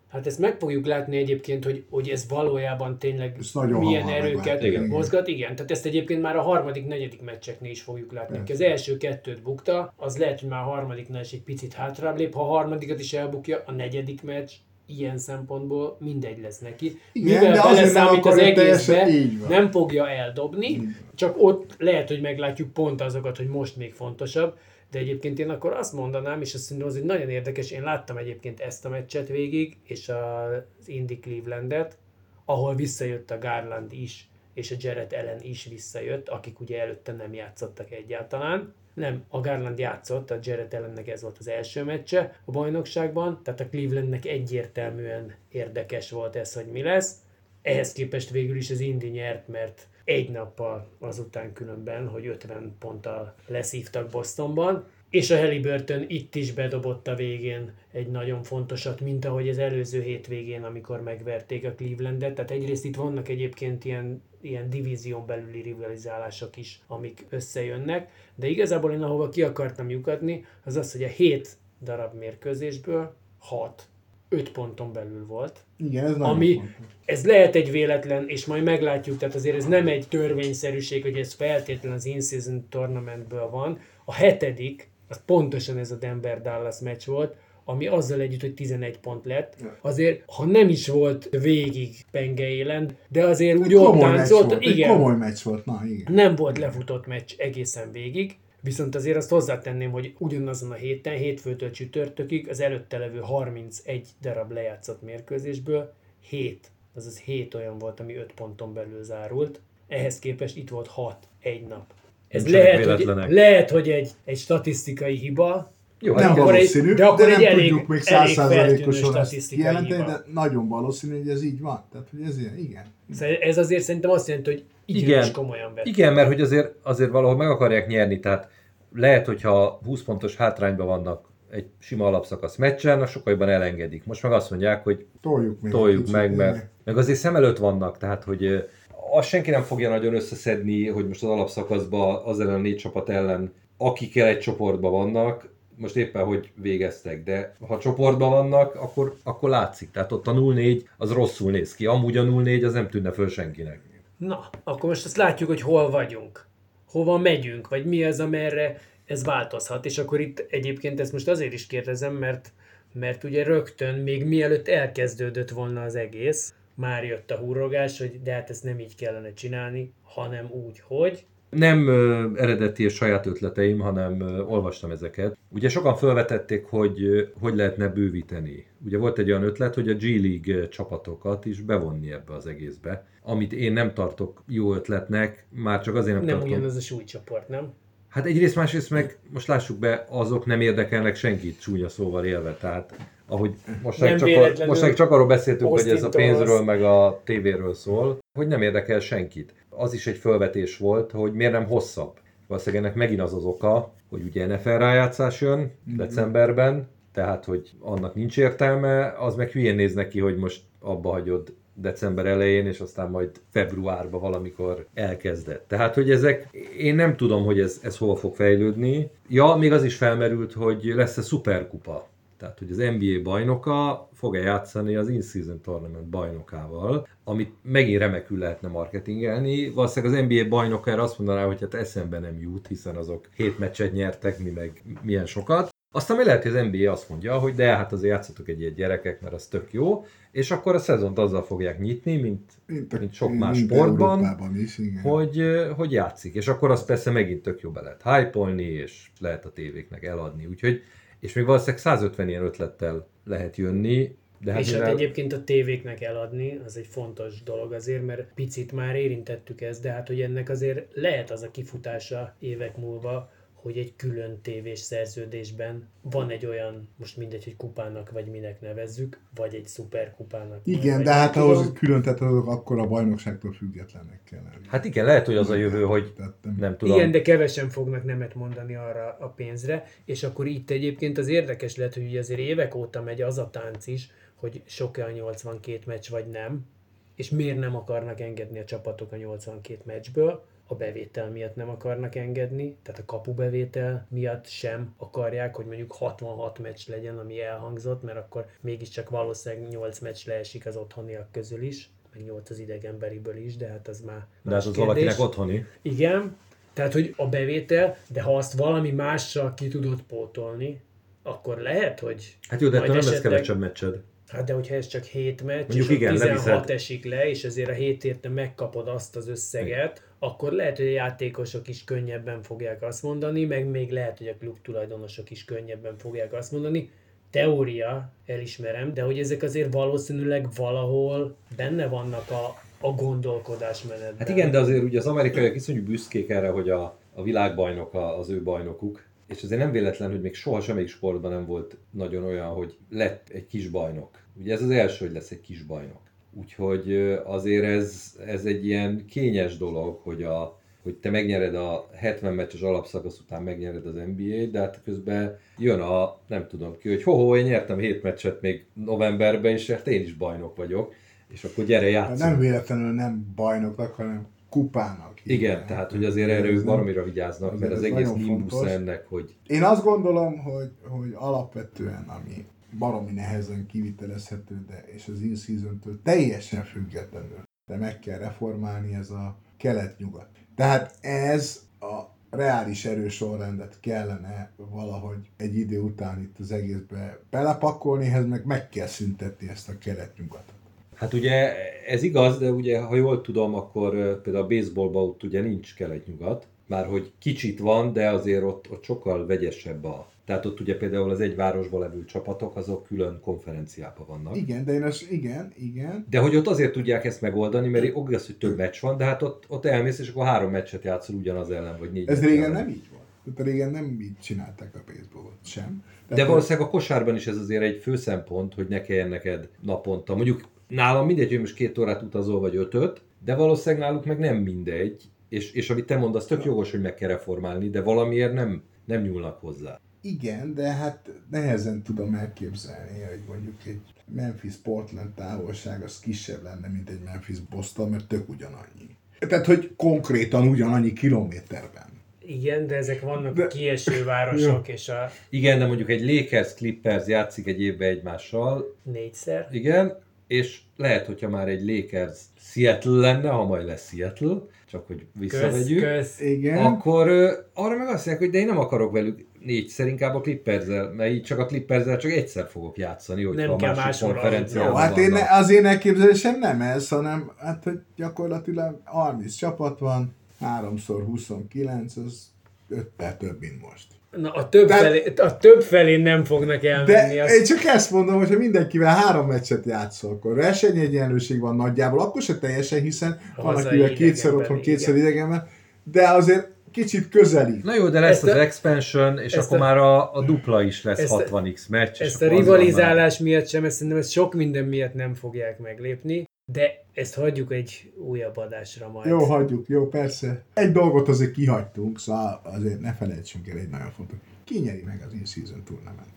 Hát 0.09 0.27
ezt 0.27 0.39
meg 0.39 0.59
fogjuk 0.59 0.87
látni 0.87 1.17
egyébként, 1.17 1.65
hogy, 1.65 1.85
hogy 1.91 2.09
ez 2.09 2.29
valójában 2.29 2.99
tényleg 2.99 3.37
nagyon 3.53 3.81
milyen 3.81 4.09
erőket 4.09 4.63
igen. 4.63 4.87
mozgat. 4.87 5.29
Igen, 5.29 5.55
tehát 5.55 5.71
ezt 5.71 5.87
egyébként 5.87 6.23
már 6.23 6.37
a 6.37 6.43
harmadik, 6.43 6.87
negyedik 6.87 7.23
meccseknél 7.23 7.71
is 7.71 7.83
fogjuk 7.83 8.13
látni. 8.13 8.39
Aki 8.39 8.53
az 8.53 8.61
első 8.61 8.97
kettőt 8.97 9.43
bukta, 9.43 9.93
az 9.97 10.17
lehet, 10.17 10.41
hogy 10.41 10.49
már 10.49 10.63
a 10.63 10.69
harmadiknál 10.69 11.21
is 11.21 11.33
egy 11.33 11.43
picit 11.43 11.73
hátrább 11.73 12.19
lép. 12.19 12.35
Ha 12.35 12.41
a 12.41 12.45
harmadikat 12.45 13.01
is 13.01 13.13
elbukja, 13.13 13.63
a 13.67 13.73
negyedik 13.73 14.23
meccs 14.23 14.51
ilyen 14.87 15.19
szempontból 15.19 15.97
mindegy 16.01 16.41
lesz 16.43 16.59
neki. 16.59 16.99
Igen, 17.13 17.39
Mivel 17.39 17.63
beleszámít 17.63 18.27
az 18.27 18.39
egészbe, 18.39 19.07
nem 19.49 19.71
fogja 19.71 20.09
eldobni, 20.09 20.81
csak 21.15 21.35
ott 21.39 21.75
lehet, 21.79 22.09
hogy 22.09 22.21
meglátjuk 22.21 22.73
pont 22.73 23.01
azokat, 23.01 23.37
hogy 23.37 23.49
most 23.49 23.77
még 23.77 23.93
fontosabb. 23.93 24.59
De 24.91 24.99
egyébként 24.99 25.39
én 25.39 25.51
akkor 25.51 25.73
azt 25.73 25.93
mondanám, 25.93 26.41
és 26.41 26.55
azt 26.55 26.63
szerintem 26.63 26.89
az 26.89 26.97
egy 26.97 27.05
nagyon 27.05 27.29
érdekes, 27.29 27.71
én 27.71 27.83
láttam 27.83 28.17
egyébként 28.17 28.61
ezt 28.61 28.85
a 28.85 28.89
meccset 28.89 29.29
végig, 29.29 29.77
és 29.83 30.09
az 30.09 30.89
Indy 30.89 31.19
Clevelandet, 31.19 31.99
ahol 32.45 32.75
visszajött 32.75 33.31
a 33.31 33.39
Garland 33.39 33.93
is, 33.93 34.29
és 34.55 34.71
a 34.71 34.77
Jared 34.79 35.13
Allen 35.13 35.41
is 35.41 35.65
visszajött, 35.65 36.29
akik 36.29 36.61
ugye 36.61 36.81
előtte 36.81 37.13
nem 37.13 37.35
játszottak 37.35 37.91
egyáltalán. 37.91 38.75
Nem, 38.95 39.25
a 39.29 39.41
Garland 39.41 39.79
játszott, 39.79 40.31
a 40.31 40.39
Jared 40.43 40.75
Allennek 40.75 41.09
ez 41.09 41.23
volt 41.23 41.39
az 41.39 41.49
első 41.49 41.85
meccse 41.85 42.41
a 42.45 42.51
bajnokságban, 42.51 43.41
tehát 43.43 43.61
a 43.61 43.69
Clevelandnek 43.69 44.25
egyértelműen 44.25 45.35
érdekes 45.49 46.11
volt 46.11 46.37
ez, 46.37 46.55
hogy 46.55 46.67
mi 46.67 46.83
lesz. 46.83 47.17
Ehhez 47.63 47.93
képest 47.93 48.31
végül 48.31 48.57
is 48.57 48.71
az 48.71 48.81
Indy 48.81 49.09
nyert, 49.09 49.49
mert 49.49 49.89
egy 50.09 50.31
nappal 50.31 50.89
azután 50.99 51.53
különben, 51.53 52.09
hogy 52.09 52.27
50 52.27 52.77
ponttal 52.79 53.35
leszívtak 53.47 54.11
Bostonban, 54.11 54.85
és 55.11 55.31
a 55.31 55.39
Halliburton 55.39 56.05
itt 56.07 56.35
is 56.35 56.53
bedobott 56.53 57.09
a 57.09 57.15
végén 57.15 57.73
egy 57.93 58.11
nagyon 58.11 58.43
fontosat, 58.43 59.01
mint 59.01 59.25
ahogy 59.25 59.49
az 59.49 59.59
előző 59.59 60.03
hétvégén, 60.03 60.65
amikor 60.65 61.03
megverték 61.03 61.65
a 61.65 61.73
Clevelandet. 61.73 62.35
Tehát 62.35 62.51
egyrészt 62.51 62.85
itt 62.85 62.97
vannak 62.97 63.29
egyébként 63.29 63.85
ilyen, 63.85 64.23
ilyen 64.41 64.71
divízión 64.71 65.27
belüli 65.27 65.61
rivalizálások 65.61 66.57
is, 66.57 66.81
amik 66.87 67.27
összejönnek, 67.29 68.11
de 68.35 68.47
igazából 68.47 68.93
én 68.93 69.03
ahova 69.03 69.29
ki 69.29 69.43
akartam 69.43 69.91
lyukadni, 69.91 70.45
az 70.65 70.77
az, 70.77 70.93
hogy 70.93 71.03
a 71.03 71.09
7 71.09 71.49
darab 71.83 72.15
mérkőzésből 72.15 73.15
6 73.39 73.89
5 74.29 74.53
ponton 74.53 74.93
belül 74.93 75.27
volt, 75.27 75.61
Igen, 75.77 76.05
ez 76.05 76.11
nagyon 76.11 76.35
ami, 76.35 76.55
fontos. 76.55 76.75
ez 77.05 77.27
lehet 77.27 77.55
egy 77.55 77.71
véletlen, 77.71 78.29
és 78.29 78.47
majd 78.47 78.63
meglátjuk, 78.63 79.19
tehát 79.19 79.35
azért 79.35 79.57
ez 79.57 79.67
nem 79.67 79.87
egy 79.87 80.09
törvényszerűség, 80.09 81.03
hogy 81.03 81.19
ez 81.19 81.33
feltétlen 81.33 81.93
az 81.93 82.05
in-season 82.05 82.67
tournamentből 82.69 83.51
van. 83.51 83.79
A 84.05 84.13
hetedik, 84.13 84.91
az 85.09 85.21
pontosan 85.27 85.79
ez 85.79 85.91
a 85.91 85.97
Denver-Dallas 85.97 86.79
meccs 86.81 87.07
volt, 87.07 87.35
ami 87.65 87.87
azzal 87.87 88.21
együtt, 88.21 88.41
hogy 88.41 88.55
11 88.55 88.99
pont 88.99 89.25
lett. 89.25 89.57
Azért, 89.81 90.23
ha 90.27 90.45
nem 90.45 90.69
is 90.69 90.89
volt 90.89 91.29
végig 91.41 91.97
penge 92.11 92.49
élen, 92.49 92.97
de 93.09 93.25
azért 93.25 93.59
úgy 93.59 93.75
ott 93.75 93.99
táncolt, 93.99 94.29
volt, 94.29 94.63
egy 94.63 94.77
igen, 94.77 94.91
komoly 94.91 95.17
meccs 95.17 95.43
volt, 95.43 95.65
na 95.65 95.81
igen. 95.85 96.13
nem 96.13 96.35
volt 96.35 96.59
lefutott 96.59 97.07
meccs 97.07 97.33
egészen 97.37 97.93
végig, 97.93 98.37
viszont 98.61 98.95
azért 98.95 99.17
azt 99.17 99.31
hozzátenném, 99.31 99.91
hogy 99.91 100.15
ugyanazon 100.19 100.71
a 100.71 100.75
héten, 100.75 101.17
hétfőtől 101.17 101.71
csütörtökig, 101.71 102.49
az 102.49 102.61
előtte 102.61 102.99
levő 102.99 103.19
31 103.19 104.09
darab 104.23 104.53
lejátszott 104.53 105.03
mérkőzésből 105.03 105.93
7, 106.21 106.71
azaz 106.95 107.19
7 107.19 107.55
olyan 107.55 107.79
volt, 107.79 108.01
ami 108.01 108.15
5 108.17 108.33
ponton 108.35 108.75
belül 108.75 109.03
zárult. 109.03 109.61
Ehhez 109.89 110.19
képest 110.19 110.57
itt 110.57 110.69
volt 110.69 110.87
6 110.87 111.17
egy 111.41 111.67
nap. 111.67 111.85
Ez 112.29 112.43
Nincsenek 112.43 112.85
lehet 112.85 113.01
hogy, 113.23 113.31
lehet, 113.33 113.71
hogy 113.71 113.91
egy, 113.91 114.11
egy 114.25 114.39
statisztikai 114.39 115.17
hiba, 115.17 115.73
Jó, 116.01 116.15
Nem 116.15 116.23
hát 116.23 116.31
akkor 116.31 116.55
egy- 116.55 116.59
valószínű, 116.59 116.95
de 116.95 117.05
akkor 117.07 117.27
de 117.27 117.35
egy 117.35 117.43
nem 117.43 117.53
elég- 117.53 117.69
tudjuk 117.69 117.87
még 117.89 118.01
százszázalékosan 118.01 118.89
ezt 119.17 119.27
statisztikai 119.27 119.65
kijelenteni, 119.65 120.03
de 120.05 120.25
nagyon 120.33 120.69
valószínű, 120.69 121.19
hogy 121.19 121.29
ez 121.29 121.43
így 121.43 121.61
van. 121.61 121.85
Tehát, 121.93 122.09
hogy 122.11 122.23
ez 122.23 122.39
ilyen, 122.39 122.59
igen. 122.59 122.85
Szóval 123.13 123.35
ez 123.37 123.59
azért 123.59 123.83
szerintem 123.83 124.11
azt 124.11 124.29
jelenti, 124.29 124.51
hogy 124.51 124.65
Igen. 124.97 125.33
komolyan 125.33 125.75
vett. 125.75 125.87
Igen, 125.87 126.13
mert 126.13 126.27
hogy 126.27 126.41
azért, 126.41 126.75
azért 126.83 127.11
valahol 127.11 127.37
meg 127.37 127.51
akarják 127.51 127.87
nyerni, 127.87 128.21
tehát 128.21 128.49
lehet, 128.95 129.27
hogyha 129.27 129.81
20 129.85 130.03
pontos 130.03 130.37
hátrányban 130.37 130.87
vannak 130.87 131.29
egy 131.51 131.67
sima 131.79 132.07
alapszakasz 132.07 132.57
meccsen, 132.57 133.07
sokkal 133.07 133.33
jobban 133.33 133.49
elengedik. 133.49 134.05
Most 134.05 134.23
meg 134.23 134.33
azt 134.33 134.51
mondják, 134.51 134.85
hogy 134.85 135.07
Toljuk 135.21 135.61
még. 135.61 135.73
toljuk 135.73 136.11
meg, 136.11 136.37
mert 136.37 136.67
meg 136.85 136.97
azért 136.97 137.19
szem 137.19 137.37
előtt 137.37 137.59
vannak, 137.59 137.99
tehát 137.99 138.25
hogy 138.25 138.69
azt 139.13 139.29
senki 139.29 139.51
nem 139.51 139.63
fogja 139.63 139.89
nagyon 139.89 140.15
összeszedni, 140.15 140.89
hogy 140.89 141.09
most 141.09 141.23
az 141.23 141.31
alapszakaszban 141.31 142.23
az 142.25 142.41
ellen 142.41 142.55
a 142.55 142.59
négy 142.59 142.77
csapat 142.77 143.09
ellen, 143.09 143.53
akikkel 143.77 144.27
egy 144.27 144.39
csoportban 144.39 144.91
vannak, 144.91 145.49
most 145.77 145.97
éppen 145.97 146.25
hogy 146.25 146.51
végeztek, 146.55 147.25
de 147.25 147.55
ha 147.67 147.79
csoportban 147.79 148.31
vannak, 148.31 148.75
akkor, 148.75 149.15
akkor 149.23 149.49
látszik. 149.49 149.91
Tehát 149.91 150.13
ott 150.13 150.27
a 150.27 150.33
0-4 150.33 150.83
az 150.97 151.13
rosszul 151.13 151.51
néz 151.51 151.75
ki. 151.75 151.87
Amúgy 151.87 152.17
a 152.17 152.25
0-4 152.25 152.65
az 152.65 152.73
nem 152.73 152.89
tűnne 152.89 153.11
föl 153.11 153.29
senkinek. 153.29 153.81
Na, 154.19 154.51
akkor 154.65 154.89
most 154.89 155.05
azt 155.05 155.17
látjuk, 155.17 155.49
hogy 155.49 155.61
hol 155.61 155.91
vagyunk. 155.91 156.47
Hova 156.87 157.19
megyünk, 157.19 157.69
vagy 157.69 157.85
mi 157.85 158.05
az, 158.05 158.21
amerre 158.21 158.81
ez 159.05 159.25
változhat. 159.25 159.85
És 159.85 159.99
akkor 159.99 160.21
itt 160.21 160.47
egyébként 160.51 161.01
ezt 161.01 161.13
most 161.13 161.29
azért 161.29 161.53
is 161.53 161.67
kérdezem, 161.67 162.15
mert, 162.15 162.53
mert 162.93 163.25
ugye 163.25 163.43
rögtön, 163.43 163.95
még 163.95 164.25
mielőtt 164.25 164.69
elkezdődött 164.69 165.51
volna 165.51 165.83
az 165.83 165.95
egész, 165.95 166.55
már 166.75 167.05
jött 167.05 167.31
a 167.31 167.37
hurrogás, 167.37 167.99
hogy 167.99 168.23
de 168.23 168.33
hát 168.33 168.51
ezt 168.51 168.65
nem 168.65 168.79
így 168.79 168.95
kellene 168.95 169.33
csinálni, 169.33 169.93
hanem 170.03 170.51
úgy, 170.51 170.83
hogy 170.87 171.27
Nem 171.51 171.87
ö, 171.87 172.27
eredeti 172.37 172.85
és 172.85 172.95
saját 172.95 173.27
ötleteim, 173.27 173.79
hanem 173.79 174.21
ö, 174.21 174.41
olvastam 174.41 174.91
ezeket. 174.91 175.37
Ugye 175.49 175.69
sokan 175.69 175.97
felvetették, 175.97 176.65
hogy 176.65 177.03
ö, 177.03 177.23
hogy 177.41 177.57
lehetne 177.57 177.89
bővíteni. 177.89 178.67
Ugye 178.85 178.99
volt 178.99 179.19
egy 179.19 179.31
olyan 179.31 179.43
ötlet, 179.43 179.75
hogy 179.75 179.89
a 179.89 179.95
G 179.95 180.03
League 180.03 180.57
ö, 180.57 180.69
csapatokat 180.69 181.45
is 181.45 181.61
bevonni 181.61 182.13
ebbe 182.13 182.35
az 182.35 182.47
egészbe, 182.47 183.07
amit 183.23 183.53
én 183.53 183.73
nem 183.73 183.95
tartok 183.95 184.43
jó 184.49 184.75
ötletnek, 184.75 185.47
már 185.51 185.81
csak 185.81 185.95
azért 185.95 186.17
nem, 186.17 186.25
nem 186.25 186.35
tartom. 186.35 186.53
ugyanaz 186.53 186.77
a 186.77 186.81
súlycsoport, 186.81 187.49
nem? 187.49 187.73
Hát 188.09 188.27
egyrészt, 188.27 188.57
másrészt 188.57 188.91
meg, 188.91 189.19
most 189.33 189.47
lássuk 189.47 189.79
be, 189.79 190.07
azok 190.09 190.47
nem 190.47 190.61
érdekelnek 190.61 191.17
senkit 191.17 191.61
csúnya 191.61 191.89
szóval 191.89 192.25
élve, 192.25 192.57
tehát 192.61 192.95
ahogy 193.27 193.55
most 193.83 194.01
Nem 194.01 194.17
csak, 194.17 194.29
a, 194.29 194.67
most 194.67 194.95
csak 194.95 195.11
arról 195.11 195.27
beszéltünk, 195.27 195.71
hogy 195.71 195.89
ez 195.89 196.03
a 196.03 196.09
pénzről 196.09 196.65
meg 196.65 196.83
a 196.83 197.21
tévéről 197.25 197.75
szól, 197.75 198.19
hogy 198.39 198.47
nem 198.47 198.63
érdekel 198.63 199.01
senkit. 199.01 199.55
Az 199.79 199.93
is 199.95 200.07
egy 200.07 200.17
felvetés 200.17 200.77
volt, 200.77 201.11
hogy 201.11 201.33
miért 201.33 201.53
nem 201.53 201.67
hosszabb. 201.67 202.13
Valószínűleg 202.47 202.85
ennek 202.85 202.97
megint 202.97 203.21
az 203.21 203.35
az 203.35 203.45
oka, 203.45 203.93
hogy 204.09 204.23
ugye 204.23 204.47
NFL 204.47 204.69
rájátszás 204.69 205.41
jön 205.41 205.73
decemberben, 205.85 206.89
tehát 207.13 207.45
hogy 207.45 207.71
annak 207.81 208.15
nincs 208.15 208.39
értelme, 208.39 209.15
az 209.19 209.35
meg 209.35 209.51
hülyén 209.51 209.75
néz 209.75 209.95
neki, 209.95 210.21
hogy 210.21 210.37
most 210.37 210.63
abba 210.81 211.11
hagyod 211.11 211.55
december 211.75 212.27
elején, 212.27 212.67
és 212.67 212.81
aztán 212.81 213.11
majd 213.11 213.31
februárban 213.51 214.21
valamikor 214.21 214.87
elkezdett. 214.95 215.69
Tehát, 215.69 215.95
hogy 215.95 216.11
ezek, 216.11 216.49
én 216.79 216.95
nem 216.95 217.17
tudom, 217.17 217.45
hogy 217.45 217.61
ez, 217.61 217.81
ez 217.83 217.97
hova 217.97 218.17
fog 218.17 218.35
fejlődni. 218.35 219.11
Ja, 219.29 219.55
még 219.55 219.73
az 219.73 219.85
is 219.85 219.97
felmerült, 219.97 220.53
hogy 220.53 220.85
lesz-e 220.85 221.23
szuperkupa. 221.23 222.09
Tehát, 222.39 222.59
hogy 222.59 222.71
az 222.71 222.77
NBA 222.77 223.23
bajnoka 223.23 224.09
fog-e 224.13 224.41
játszani 224.41 224.97
az 224.97 225.09
In-Season 225.09 225.61
Tournament 225.61 226.07
bajnokával, 226.07 227.09
amit 227.25 227.53
megint 227.63 227.99
remekül 227.99 228.39
lehetne 228.39 228.69
marketingelni. 228.69 229.71
Valószínűleg 229.71 230.15
az 230.15 230.27
NBA 230.27 230.49
bajnoka 230.49 230.91
erre 230.91 231.03
azt 231.03 231.19
mondaná, 231.19 231.47
hogy 231.47 231.61
hát 231.61 231.75
eszembe 231.75 232.19
nem 232.19 232.41
jut, 232.41 232.67
hiszen 232.67 232.97
azok 232.97 233.29
hét 233.37 233.59
meccset 233.59 233.93
nyertek, 233.93 234.39
mi 234.39 234.51
meg 234.51 234.83
milyen 235.03 235.27
sokat. 235.27 235.77
Aztán 235.91 236.17
még 236.17 236.27
lehet, 236.27 236.43
hogy 236.43 236.57
az 236.57 236.67
NBA 236.67 236.93
azt 236.93 237.09
mondja, 237.09 237.39
hogy 237.39 237.55
de 237.55 237.77
hát 237.77 237.93
azért 237.93 238.13
játszatok 238.13 238.49
egy 238.49 238.61
ilyet 238.61 238.75
gyerekek, 238.75 239.21
mert 239.21 239.35
az 239.35 239.47
tök 239.47 239.73
jó, 239.73 240.05
és 240.31 240.51
akkor 240.51 240.75
a 240.75 240.79
szezont 240.79 241.19
azzal 241.19 241.43
fogják 241.43 241.79
nyitni, 241.79 242.17
mint, 242.17 242.53
Mint, 242.67 242.99
mint 242.99 243.13
sok 243.13 243.35
más 243.35 243.57
mint 243.57 243.73
sportban, 243.73 244.57
is, 244.57 244.79
igen. 244.79 245.03
hogy, 245.03 245.43
hogy 245.77 245.93
játszik. 245.93 246.35
És 246.35 246.49
akkor 246.49 246.71
az 246.71 246.85
persze 246.85 247.11
megint 247.11 247.43
tök 247.43 247.61
jó 247.61 247.71
be 247.71 247.81
lehet 247.81 248.03
hype 248.03 248.55
és 248.57 249.11
lehet 249.21 249.45
a 249.45 249.51
tévéknek 249.53 250.05
eladni. 250.05 250.47
Úgyhogy, 250.47 250.83
és 251.21 251.33
még 251.33 251.45
valószínűleg 251.45 251.81
150 251.81 252.29
ilyen 252.29 252.45
ötlettel 252.45 253.07
lehet 253.25 253.57
jönni, 253.57 254.17
de 254.41 254.53
hát 254.53 254.61
és 254.61 254.71
hát 254.71 254.81
mivel- 254.81 254.95
egyébként 254.95 255.33
a 255.33 255.45
tévéknek 255.45 256.03
eladni, 256.03 256.61
az 256.65 256.77
egy 256.77 256.87
fontos 256.87 257.43
dolog 257.43 257.73
azért, 257.73 258.07
mert 258.07 258.35
picit 258.35 258.73
már 258.73 258.97
érintettük 258.97 259.61
ezt, 259.61 259.83
de 259.83 259.91
hát 259.91 260.07
hogy 260.09 260.21
ennek 260.21 260.49
azért 260.49 260.87
lehet 260.95 261.31
az 261.31 261.43
a 261.43 261.51
kifutása 261.51 262.37
évek 262.39 262.77
múlva, 262.77 263.31
hogy 263.63 263.79
egy 263.79 263.97
külön 263.97 264.41
tévés 264.43 264.79
szerződésben 264.79 265.89
van 266.03 266.31
egy 266.31 266.47
olyan, 266.47 266.89
most 266.97 267.17
mindegy, 267.17 267.45
hogy 267.45 267.57
kupának 267.57 268.11
vagy 268.11 268.27
minek 268.27 268.61
nevezzük, 268.61 269.21
vagy 269.35 269.55
egy 269.55 269.67
szuperkupának. 269.67 270.61
Igen, 270.65 271.03
de 271.03 271.13
hát 271.13 271.33
tudom. 271.33 271.49
ahhoz 271.49 271.73
külön, 271.73 272.03
tehát 272.03 272.21
azok 272.21 272.47
akkor 272.47 272.79
a 272.79 272.87
bajnokságtól 272.87 273.53
függetlenek 273.53 274.21
kell 274.25 274.43
lenni. 274.43 274.67
Hát 274.69 274.85
igen, 274.85 275.05
lehet, 275.05 275.27
hogy 275.27 275.37
az 275.37 275.51
a 275.51 275.55
jövő, 275.55 275.83
hogy 275.83 276.13
nem- 276.17 276.57
nem 276.59 276.77
tudom. 276.77 276.97
Igen, 276.97 277.11
de 277.11 277.23
kevesen 277.23 277.69
fognak 277.69 278.05
nemet 278.05 278.35
mondani 278.35 278.75
arra 278.75 279.17
a 279.21 279.29
pénzre, 279.29 279.85
és 280.05 280.23
akkor 280.23 280.47
itt 280.47 280.71
egyébként 280.71 281.19
az 281.19 281.29
érdekes 281.29 281.77
lehet, 281.77 281.95
hogy 281.95 282.05
ugye 282.05 282.19
azért 282.19 282.41
évek 282.41 282.75
óta 282.75 283.03
megy 283.03 283.23
az 283.23 283.39
a 283.39 283.51
tánc 283.51 283.87
is, 283.87 284.11
hogy 284.35 284.63
sok-e 284.67 285.05
a 285.05 285.11
82 285.11 285.81
meccs 285.87 286.11
vagy 286.11 286.27
nem, 286.27 286.67
és 287.15 287.31
miért 287.31 287.59
nem 287.59 287.77
akarnak 287.77 288.21
engedni 288.21 288.59
a 288.59 288.65
csapatok 288.65 289.13
a 289.13 289.17
82 289.17 289.81
meccsből, 289.85 290.45
a 290.71 290.75
bevétel 290.75 291.31
miatt 291.31 291.55
nem 291.55 291.69
akarnak 291.69 292.15
engedni, 292.15 292.77
tehát 292.83 293.01
a 293.01 293.05
kapubevétel 293.05 294.07
miatt 294.11 294.47
sem 294.47 294.95
akarják, 294.97 295.55
hogy 295.55 295.67
mondjuk 295.67 295.93
66 295.93 296.59
meccs 296.59 296.89
legyen, 296.89 297.19
ami 297.19 297.41
elhangzott, 297.41 298.03
mert 298.03 298.19
akkor 298.19 298.47
mégiscsak 298.61 299.11
valószínűleg 299.11 299.69
8 299.69 299.99
meccs 299.99 300.27
leesik 300.27 300.67
az 300.67 300.77
otthoniak 300.77 301.33
közül 301.33 301.63
is, 301.63 301.91
meg 302.15 302.25
8 302.25 302.51
az 302.51 302.59
idegenberiből 302.59 303.37
is, 303.37 303.57
de 303.57 303.67
hát 303.69 303.89
az 303.89 304.01
már 304.01 304.27
De 304.43 304.51
hát 304.51 304.59
az 304.59 304.65
kérdés. 304.65 304.85
valakinek 304.85 305.19
otthoni. 305.19 305.67
Igen, 305.83 306.37
tehát 306.73 306.93
hogy 306.93 307.15
a 307.17 307.27
bevétel, 307.27 307.97
de 308.09 308.23
ha 308.23 308.37
azt 308.37 308.53
valami 308.53 308.91
mással 308.91 309.55
ki 309.55 309.69
tudod 309.69 310.03
pótolni, 310.03 310.81
akkor 311.23 311.59
lehet, 311.59 312.01
hogy 312.01 312.37
Hát 312.49 312.61
jó, 312.61 312.69
de 312.69 312.77
ettől 312.77 312.95
nem 312.97 313.05
lesz 313.05 313.21
kevesebb 313.21 313.59
meccsed. 313.59 314.01
Hát 314.29 314.45
de 314.45 314.53
hogyha 314.53 314.75
ez 314.75 314.87
csak 314.87 315.05
7 315.05 315.43
meccs, 315.43 315.59
Mondjuk 315.67 315.89
és 315.89 315.95
igen, 315.97 316.11
a 316.11 316.19
16 316.19 316.47
leviszed. 316.47 316.71
esik 316.71 317.05
le, 317.05 317.29
és 317.29 317.45
azért 317.45 317.69
a 317.69 317.73
7 317.73 318.05
érte 318.05 318.29
megkapod 318.29 318.89
azt 318.89 319.17
az 319.17 319.29
összeget, 319.29 320.03
akkor 320.19 320.53
lehet, 320.53 320.77
hogy 320.77 320.87
a 320.87 320.91
játékosok 320.91 321.69
is 321.69 321.85
könnyebben 321.85 322.43
fogják 322.43 322.83
azt 322.83 323.03
mondani, 323.03 323.45
meg 323.45 323.67
még 323.67 323.91
lehet, 323.91 324.19
hogy 324.19 324.27
a 324.29 324.35
klub 324.41 324.57
tulajdonosok 324.63 325.31
is 325.31 325.45
könnyebben 325.45 325.99
fogják 325.99 326.33
azt 326.33 326.53
mondani. 326.53 326.91
Teória, 327.31 328.13
elismerem, 328.27 328.95
de 328.95 329.03
hogy 329.03 329.19
ezek 329.19 329.43
azért 329.43 329.73
valószínűleg 329.73 330.47
valahol 330.57 331.37
benne 331.57 331.87
vannak 331.87 332.31
a, 332.31 332.63
a 332.81 332.91
gondolkodásmenetben. 332.93 334.19
Hát 334.19 334.29
igen, 334.29 334.51
de 334.51 334.59
azért 334.59 334.83
ugye 334.83 334.99
az 334.99 335.07
amerikaiak 335.07 335.55
iszonyú 335.55 335.83
büszkék 335.83 336.29
erre, 336.31 336.49
hogy 336.49 336.71
a, 336.71 336.99
a 337.15 337.23
világbajnok 337.23 337.95
a- 337.95 338.19
az 338.19 338.31
ő 338.31 338.43
bajnokuk, 338.43 339.07
és 339.29 339.43
azért 339.43 339.61
nem 339.61 339.71
véletlen, 339.71 340.11
hogy 340.11 340.21
még 340.21 340.35
soha 340.35 340.61
semmelyik 340.61 340.89
sportban 340.89 341.33
nem 341.33 341.47
volt 341.47 341.77
nagyon 341.91 342.25
olyan, 342.25 342.47
hogy 342.47 342.77
lett 342.91 343.29
egy 343.29 343.47
kis 343.47 343.69
bajnok. 343.69 344.11
Ugye 344.41 344.53
ez 344.53 344.63
az 344.63 344.71
első, 344.71 345.05
hogy 345.05 345.15
lesz 345.15 345.31
egy 345.31 345.41
kis 345.41 345.63
bajnok. 345.63 346.01
Úgyhogy 346.33 346.95
azért 347.25 347.65
ez, 347.65 348.15
ez 348.27 348.45
egy 348.45 348.67
ilyen 348.67 349.05
kényes 349.07 349.57
dolog, 349.57 350.01
hogy, 350.03 350.23
a, 350.23 350.61
hogy 350.83 350.95
te 350.95 351.11
megnyered 351.11 351.55
a 351.55 351.91
70 351.95 352.35
meccses 352.35 352.61
alapszakasz 352.61 353.19
után 353.19 353.43
megnyered 353.43 353.87
az 353.87 353.95
NBA-t, 353.95 354.51
de 354.51 354.59
hát 354.59 354.81
közben 354.85 355.39
jön 355.59 355.81
a, 355.81 356.19
nem 356.27 356.47
tudom 356.47 356.79
ki, 356.79 356.89
hogy 356.89 357.03
ho 357.03 357.37
én 357.37 357.45
nyertem 357.45 357.79
7 357.79 358.03
meccset 358.03 358.41
még 358.41 358.65
novemberben, 358.73 359.53
és 359.53 359.71
hát 359.71 359.87
én 359.87 360.03
is 360.03 360.15
bajnok 360.15 360.57
vagyok, 360.57 360.95
és 361.29 361.45
akkor 361.45 361.65
gyere 361.65 361.89
játszunk. 361.89 362.19
Nem 362.19 362.39
véletlenül 362.39 362.93
nem 362.93 363.33
bajnoknak, 363.35 363.95
hanem 363.95 364.27
kupának. 364.51 365.21
Igen, 365.25 365.67
tehát 365.67 365.91
hogy 365.91 366.05
azért 366.05 366.31
erre 366.31 366.49
ők 366.49 366.65
baromira 366.65 367.05
vigyáznak, 367.05 367.53
azért 367.53 367.71
mert 367.71 367.81
az 367.81 367.83
egész 367.83 368.13
nimbus 368.13 368.67
ennek, 368.67 369.07
hogy 369.07 369.37
Én 369.47 369.63
azt 369.63 369.85
gondolom, 369.85 370.39
hogy, 370.39 370.71
hogy 370.89 371.13
alapvetően, 371.15 372.05
ami 372.09 372.47
baromi 372.79 373.13
nehezen 373.13 373.67
kivitelezhető, 373.67 374.65
de 374.69 374.85
és 374.95 375.09
az 375.09 375.21
in-season-től 375.21 376.03
teljesen 376.03 376.65
függetlenül, 376.65 377.43
de 377.67 377.77
meg 377.77 377.99
kell 377.99 378.19
reformálni 378.19 378.95
ez 378.95 379.11
a 379.11 379.37
kelet-nyugat. 379.57 380.29
Tehát 380.55 380.95
ez 381.01 381.63
a 381.81 382.17
reális 382.31 382.85
erősorrendet 382.85 383.81
kellene 383.81 384.51
valahogy 384.57 385.31
egy 385.37 385.57
idő 385.57 385.81
után 385.81 386.21
itt 386.21 386.39
az 386.39 386.53
egészbe 386.53 387.19
belepakolni, 387.31 388.07
ehhez 388.07 388.27
meg 388.27 388.47
meg 388.47 388.69
kell 388.69 388.87
szüntetni 388.87 389.49
ezt 389.49 389.69
a 389.69 389.79
kelet-nyugatot. 389.79 390.55
Hát 390.99 391.13
ugye 391.13 391.55
ez 391.87 392.03
igaz, 392.03 392.39
de 392.39 392.51
ugye 392.51 392.81
ha 392.81 392.97
jól 392.97 393.21
tudom, 393.21 393.55
akkor 393.55 394.21
például 394.23 394.45
a 394.45 394.47
baseballban 394.47 395.03
ott 395.03 395.23
ugye 395.23 395.41
nincs 395.41 395.75
kelet-nyugat, 395.75 396.47
már 396.67 396.87
hogy 396.87 397.13
kicsit 397.19 397.59
van, 397.59 397.93
de 397.93 398.09
azért 398.09 398.43
ott, 398.43 398.71
ott 398.71 398.85
sokkal 398.85 399.27
vegyesebb 399.27 399.85
a... 399.85 400.11
Tehát 400.25 400.47
ott 400.47 400.61
ugye 400.61 400.77
például 400.77 401.11
az 401.11 401.21
egy 401.21 401.37
városban 401.37 401.81
levő 401.81 402.05
csapatok, 402.05 402.57
azok 402.57 402.87
külön 402.87 403.21
konferenciában 403.23 404.07
vannak. 404.07 404.37
Igen, 404.37 404.65
de 404.65 404.73
én 404.73 404.83
azt, 404.83 405.11
igen, 405.11 405.53
igen, 405.57 406.07
De 406.11 406.19
hogy 406.19 406.37
ott 406.37 406.47
azért 406.47 406.73
tudják 406.73 407.05
ezt 407.05 407.21
megoldani, 407.21 407.69
mert 407.69 407.91
oké, 407.95 408.15
az, 408.15 408.27
hogy 408.27 408.37
több 408.37 408.57
meccs 408.57 408.81
van, 408.81 408.97
de 408.97 409.05
hát 409.05 409.23
ott, 409.23 409.45
ott 409.49 409.65
elmész, 409.65 409.99
és 409.99 410.09
akkor 410.09 410.27
három 410.27 410.51
meccset 410.51 410.85
játszol 410.85 411.17
ugyanaz 411.17 411.51
ellen, 411.51 411.79
vagy 411.79 411.93
négy. 411.93 412.09
Ez 412.09 412.21
régen 412.21 412.45
ellen. 412.45 412.53
nem 412.53 412.69
így 412.69 412.89
volt. 412.91 413.35
Tehát 413.35 413.53
régen 413.53 413.71
nem 413.71 414.01
így 414.01 414.19
csinálták 414.23 414.75
a 414.75 414.81
baseballot. 414.87 415.39
sem. 415.45 415.83
De 416.09 416.25
valószínűleg 416.25 416.67
a 416.67 416.71
kosárban 416.71 417.15
is 417.15 417.27
ez 417.27 417.37
azért 417.37 417.63
egy 417.63 417.81
fő 417.83 417.97
szempont, 417.97 418.55
hogy 418.55 418.69
ne 418.69 418.81
kelljen 418.81 419.09
neked 419.09 419.49
naponta. 419.63 420.15
Mondjuk 420.15 420.49
nálam 420.69 421.07
mindegy, 421.07 421.29
hogy 421.29 421.41
most 421.41 421.55
két 421.55 421.79
órát 421.79 422.03
utazol, 422.03 422.41
vagy 422.41 422.57
ötöt, 422.57 423.03
de 423.25 423.35
valószínűleg 423.35 423.89
náluk 423.89 424.05
meg 424.05 424.19
nem 424.19 424.37
mindegy, 424.37 425.03
és, 425.29 425.53
és 425.53 425.71
amit 425.71 425.87
te 425.87 425.97
mondasz, 425.97 426.27
tök 426.27 426.45
jogos, 426.45 426.71
hogy 426.71 426.81
meg 426.81 426.95
kell 426.95 427.09
reformálni, 427.09 427.71
de 427.71 427.83
valamiért 427.83 428.33
nem, 428.33 428.63
nem 428.85 429.03
nyúlnak 429.03 429.41
hozzá. 429.41 429.81
Igen, 430.01 430.55
de 430.55 430.73
hát 430.73 431.11
nehezen 431.31 431.83
tudom 431.83 432.15
elképzelni, 432.15 433.03
hogy 433.09 433.21
mondjuk 433.29 433.67
egy 433.67 433.81
Memphis-Portland 434.15 435.11
távolság 435.15 435.83
az 435.83 436.01
kisebb 436.01 436.43
lenne, 436.43 436.69
mint 436.69 436.91
egy 436.91 437.01
Memphis-Boston, 437.05 437.89
mert 437.89 438.09
tök 438.09 438.29
ugyanannyi. 438.29 438.97
Tehát, 439.19 439.47
hogy 439.47 439.73
konkrétan 439.77 440.49
ugyanannyi 440.49 440.93
kilométerben. 440.93 441.87
Igen, 442.23 442.67
de 442.67 442.77
ezek 442.77 443.01
vannak 443.01 443.35
de... 443.35 443.47
kieső 443.47 444.05
városok, 444.05 444.69
és 444.69 444.89
a... 444.89 445.11
Igen, 445.29 445.59
de 445.59 445.67
mondjuk 445.67 445.91
egy 445.91 446.03
Lakers 446.03 446.55
Clippers 446.55 447.07
játszik 447.07 447.47
egy 447.47 447.61
évbe 447.61 447.87
egymással. 447.87 448.77
Négyszer. 448.83 449.49
Igen, 449.53 449.99
és 450.29 450.61
lehet, 450.77 451.07
hogyha 451.07 451.29
már 451.29 451.49
egy 451.49 451.63
Lakers 451.67 452.19
Seattle 452.41 453.01
lenne, 453.01 453.29
ha 453.29 453.45
majd 453.45 453.67
lesz 453.67 453.89
Seattle, 453.89 454.37
csak 454.71 454.87
hogy 454.87 455.07
visszavegyük, 455.13 455.81
kösz, 455.81 456.17
kösz. 456.17 456.21
Igen. 456.21 456.65
akkor 456.65 457.09
uh, 457.09 457.31
arra 457.55 457.77
meg 457.77 457.87
azt 457.87 458.07
mondják, 458.07 458.19
hogy 458.19 458.31
de 458.31 458.39
én 458.39 458.47
nem 458.47 458.59
akarok 458.59 458.93
velük 458.93 459.27
négyszer, 459.41 459.87
inkább 459.87 460.15
a 460.15 460.21
clippers 460.21 460.65
mert 460.97 461.11
így 461.11 461.23
csak 461.23 461.39
a 461.39 461.47
clippers 461.47 461.85
csak 461.85 462.11
egyszer 462.11 462.49
fogok 462.49 462.79
játszani, 462.79 463.25
hogy 463.25 463.37
nem 463.37 463.51
a 463.51 463.57
kell 463.57 463.75
másik 463.75 464.07
konferencia. 464.07 464.65
Jó, 464.65 464.75
hát 464.75 464.99
én, 464.99 465.13
az 465.31 465.51
én 465.51 465.67
elképzelésem 465.67 466.39
nem 466.39 466.61
ez, 466.61 466.89
hanem 466.89 467.33
hát, 467.39 467.65
hogy 467.65 467.81
gyakorlatilag 467.97 468.81
30 468.85 469.35
csapat 469.35 469.79
van, 469.79 470.15
3x 470.41 471.03
29, 471.07 471.97
az 471.97 472.27
5 472.69 473.17
több, 473.19 473.41
mint 473.41 473.61
most. 473.61 473.87
Na, 474.11 474.31
a 474.31 474.49
több, 474.49 474.69
de, 474.69 474.77
felé, 474.77 475.13
a 475.17 475.37
több 475.37 475.63
felé 475.63 475.97
nem 475.97 476.25
fognak 476.25 476.65
elmenni. 476.65 477.15
De 477.15 477.23
azt... 477.23 477.35
én 477.35 477.45
csak 477.45 477.65
ezt 477.65 477.91
mondom, 477.91 478.17
hogy 478.17 478.29
ha 478.29 478.37
mindenkivel 478.37 478.95
három 478.95 479.27
meccset 479.27 479.65
játszol, 479.65 480.11
akkor 480.11 480.35
versenyegyenlőség 480.35 481.41
van 481.41 481.57
nagyjából, 481.57 482.01
akkor 482.01 482.23
se 482.23 482.39
teljesen, 482.39 482.81
hiszen 482.81 483.21
van, 483.37 483.57
akivel 483.57 483.93
kétszer 483.93 484.35
otthon, 484.35 484.61
kétszer 484.61 484.97
idegenben, 484.97 485.49
de 485.83 486.09
azért 486.09 486.49
kicsit 486.73 487.09
közeli. 487.09 487.61
Na 487.63 487.75
jó, 487.75 487.89
de 487.89 488.01
lesz 488.01 488.11
ezt 488.11 488.23
az 488.23 488.29
a, 488.29 488.41
expansion, 488.41 489.19
és 489.19 489.35
akkor 489.35 489.57
a, 489.57 489.61
már 489.61 489.77
a, 489.77 490.15
a 490.15 490.25
dupla 490.25 490.63
is 490.63 490.83
lesz 490.83 491.05
60x 491.09 491.69
meccs. 491.69 492.01
Ezt 492.01 492.23
a 492.23 492.29
rivalizálás 492.29 493.19
miatt 493.19 493.49
sem, 493.49 493.65
ezt 493.65 493.75
szerintem 493.75 493.99
ezt 493.99 494.11
sok 494.11 494.35
minden 494.35 494.65
miatt 494.65 494.95
nem 494.95 495.15
fogják 495.15 495.59
meglépni. 495.59 496.27
De 496.53 496.85
ezt 496.95 497.15
hagyjuk 497.15 497.53
egy 497.53 497.93
újabb 497.97 498.37
adásra 498.37 498.89
majd. 498.89 499.09
Jó, 499.09 499.19
hagyjuk, 499.19 499.69
jó, 499.69 499.89
persze. 499.89 500.45
Egy 500.55 500.73
dolgot 500.73 501.09
azért 501.09 501.33
kihagytunk, 501.33 501.99
szóval 501.99 502.41
azért 502.45 502.81
ne 502.81 502.95
felejtsünk 502.95 503.49
el 503.49 503.59
egy 503.59 503.69
nagyon 503.69 503.91
fontos. 503.91 504.19
Ki 504.45 504.59
nyeri 504.59 504.83
meg 504.83 505.03
az 505.07 505.13
in-season 505.13 505.63
tournament? 505.65 506.09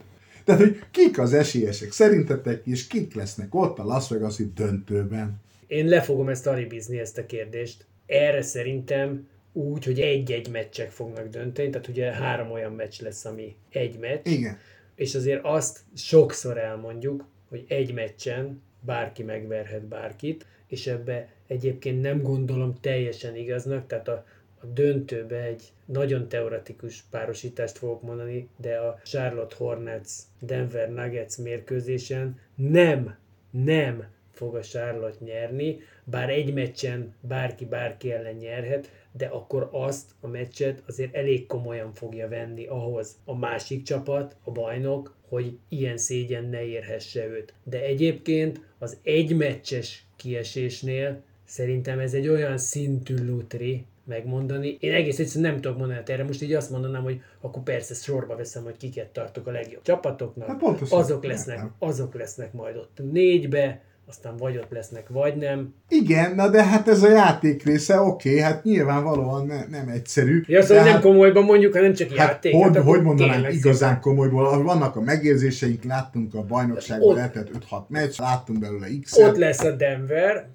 Tehát, 0.44 0.62
hogy 0.62 0.80
kik 0.92 1.20
az 1.20 1.34
esélyesek 1.34 1.92
szerintetek, 1.92 2.66
és 2.66 2.88
kik 2.88 3.14
lesznek 3.14 3.56
ott 3.56 3.80
a 3.80 3.84
Las 3.84 4.10
vegas 4.10 4.38
döntőben? 4.54 5.42
Én 5.68 5.86
le 5.86 6.02
fogom 6.02 6.30
ezt 6.30 6.48
alibizni, 6.48 7.00
ezt 7.00 7.18
a 7.18 7.26
kérdést. 7.26 7.86
Erre 8.06 8.42
szerintem 8.42 9.28
úgy, 9.54 9.86
hogy 9.86 10.00
egy-egy 10.00 10.50
meccsek 10.52 10.90
fognak 10.90 11.28
dönteni, 11.28 11.70
tehát 11.70 11.88
ugye 11.88 12.12
három 12.12 12.52
olyan 12.52 12.72
meccs 12.72 13.02
lesz, 13.02 13.26
ami 13.26 13.56
egy 13.70 14.00
meccs. 14.00 14.28
Igen. 14.28 14.58
És 14.96 15.16
azért 15.16 15.44
azt 15.44 15.80
sokszor 15.96 16.58
elmondjuk, 16.58 17.26
hogy 17.50 17.66
egy 17.68 17.94
meccsen 17.94 18.62
bárki 18.82 19.24
megverhet 19.24 19.84
bárkit, 19.84 20.46
és 20.68 20.88
ebbe 20.88 21.28
egyébként 21.48 22.02
nem 22.02 22.22
gondolom 22.22 22.76
teljesen 22.82 23.36
igaznak, 23.36 23.88
tehát 23.88 24.08
a, 24.08 24.26
a 24.62 24.66
döntőbe 24.66 25.44
egy 25.44 25.64
nagyon 25.86 26.28
teoretikus 26.28 27.04
párosítást 27.10 27.78
fogok 27.78 28.02
mondani, 28.02 28.50
de 28.58 28.78
a 28.78 29.00
Charlotte 29.04 29.56
Hornets 29.58 30.12
Denver 30.40 30.90
Nuggets 30.90 31.38
mérkőzésen 31.38 32.40
nem, 32.56 33.18
nem 33.50 34.08
fog 34.32 34.56
a 34.56 34.62
Charlotte 34.62 35.26
nyerni, 35.26 35.80
bár 36.04 36.30
egy 36.30 36.54
meccsen 36.54 37.14
bárki 37.20 37.66
bárki 37.66 38.12
ellen 38.12 38.36
nyerhet, 38.36 38.90
de 39.12 39.26
akkor 39.26 39.70
azt 39.72 40.12
a 40.20 40.28
meccset 40.28 40.84
azért 40.88 41.16
elég 41.16 41.48
komolyan 41.48 41.94
fogja 41.94 42.28
venni 42.28 42.66
ahhoz 42.66 43.16
a 43.26 43.36
másik 43.36 43.84
csapat, 43.84 44.36
a 44.44 44.52
bajnok, 44.52 45.16
hogy 45.32 45.58
ilyen 45.70 45.98
szégyen 45.98 46.46
ne 46.46 46.64
érhesse 46.66 47.28
őt. 47.28 47.54
De 47.64 47.82
egyébként 47.82 48.62
az 48.80 48.98
egymeccses 49.04 50.06
kiesésnél 50.16 51.22
szerintem 51.46 52.00
ez 52.00 52.14
egy 52.14 52.28
olyan 52.28 52.58
szintű 52.58 53.16
lutri, 53.26 53.86
megmondani. 54.04 54.78
Én 54.80 54.94
egész 54.94 55.20
egyszerűen 55.20 55.52
nem 55.52 55.62
tudok 55.62 55.78
mondani, 55.78 56.02
erre 56.06 56.24
most 56.24 56.42
így 56.42 56.54
azt 56.54 56.70
mondanám, 56.70 57.04
hogy 57.04 57.22
akkor 57.42 57.64
persze 57.64 57.94
sorba 57.94 58.36
veszem, 58.36 58.64
hogy 58.64 58.78
kiket 58.78 59.08
tartok 59.08 59.48
a 59.48 59.52
legjobb 59.52 59.82
csapatoknak. 59.82 60.48
Hát 60.48 60.82
azok 60.90 61.24
lesznek, 61.24 61.60
azok 61.80 62.14
lesznek 62.14 62.54
majd 62.54 62.76
ott 62.76 63.00
négybe, 63.12 63.82
aztán 64.12 64.38
vagy 64.38 64.58
ott 64.58 64.70
lesznek, 64.70 65.10
vagy 65.10 65.36
nem. 65.36 65.74
Igen, 65.88 66.36
na 66.36 66.50
de 66.50 66.64
hát 66.64 66.88
ez 66.88 67.04
a 67.04 67.10
játék 67.10 67.64
része, 67.64 68.00
oké, 68.00 68.30
okay, 68.30 68.42
hát 68.42 68.64
nyilvánvalóan 68.64 69.46
ne, 69.46 69.66
nem 69.66 69.88
egyszerű. 69.88 70.44
Ja, 70.48 70.62
szóval 70.62 70.84
nem 70.84 70.94
hát, 70.94 71.02
komolyban 71.02 71.44
mondjuk, 71.44 71.74
hanem 71.74 71.94
csak 71.94 72.10
hát 72.10 72.18
játék. 72.18 72.54
Hogy, 72.54 72.76
hát 72.76 72.84
hogy 72.84 73.02
mondanám 73.02 73.46
igazán 73.52 74.00
komolyból, 74.00 74.64
vannak 74.64 74.96
a 74.96 75.02
megérzéseink, 75.02 75.84
láttunk 75.84 76.34
a 76.34 76.44
bajnokságban 76.44 77.16
lehetett 77.16 77.50
5-6 77.72 77.88
meccs, 77.88 78.20
láttunk 78.20 78.60
belőle 78.60 78.88
x 79.02 79.18
Ott 79.18 79.38
lesz 79.38 79.64
a 79.64 79.72
Denver, 79.72 80.48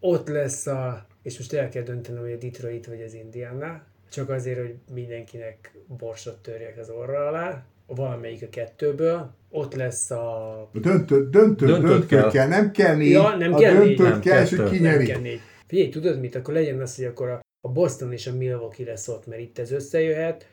ott 0.00 0.28
lesz 0.28 0.66
a, 0.66 1.06
és 1.22 1.38
most 1.38 1.52
el 1.52 1.68
kell 1.68 1.82
döntenem, 1.82 2.22
hogy 2.22 2.32
a 2.32 2.36
Detroit 2.36 2.86
vagy 2.86 3.02
az 3.06 3.14
Indiana, 3.14 3.82
csak 4.10 4.30
azért, 4.30 4.58
hogy 4.58 4.74
mindenkinek 4.94 5.72
borsot 5.98 6.38
törjek 6.38 6.78
az 6.78 6.90
orra 6.90 7.26
alá, 7.26 7.62
valamelyik 7.86 8.42
a 8.42 8.48
kettőből, 8.50 9.38
ott 9.50 9.74
lesz 9.74 10.10
a... 10.10 10.68
Döntő, 10.72 11.28
döntő, 11.28 11.66
döntő, 11.66 11.66
döntő 11.66 12.06
kell. 12.06 12.30
kell. 12.30 12.48
nem 12.48 12.70
kell 12.70 12.96
négy. 12.96 13.10
Ja, 13.10 13.36
nem 13.36 13.52
a 13.52 13.58
kell 13.58 13.74
döntőt 13.74 14.12
négy. 14.12 14.18
kell, 14.18 14.42
és 14.42 14.56
hogy 14.56 14.70
kinyeri. 14.70 15.40
Figyelj, 15.66 15.88
tudod 15.88 16.20
mit? 16.20 16.34
Akkor 16.34 16.54
legyen 16.54 16.80
az, 16.80 16.96
hogy 16.96 17.04
akkor 17.04 17.28
a, 17.28 17.40
a 17.60 17.68
Boston 17.68 18.12
és 18.12 18.26
a 18.26 18.34
Milwaukee 18.34 18.86
lesz 18.86 19.08
ott, 19.08 19.26
mert 19.26 19.40
itt 19.40 19.58
ez 19.58 19.72
összejöhet, 19.72 20.48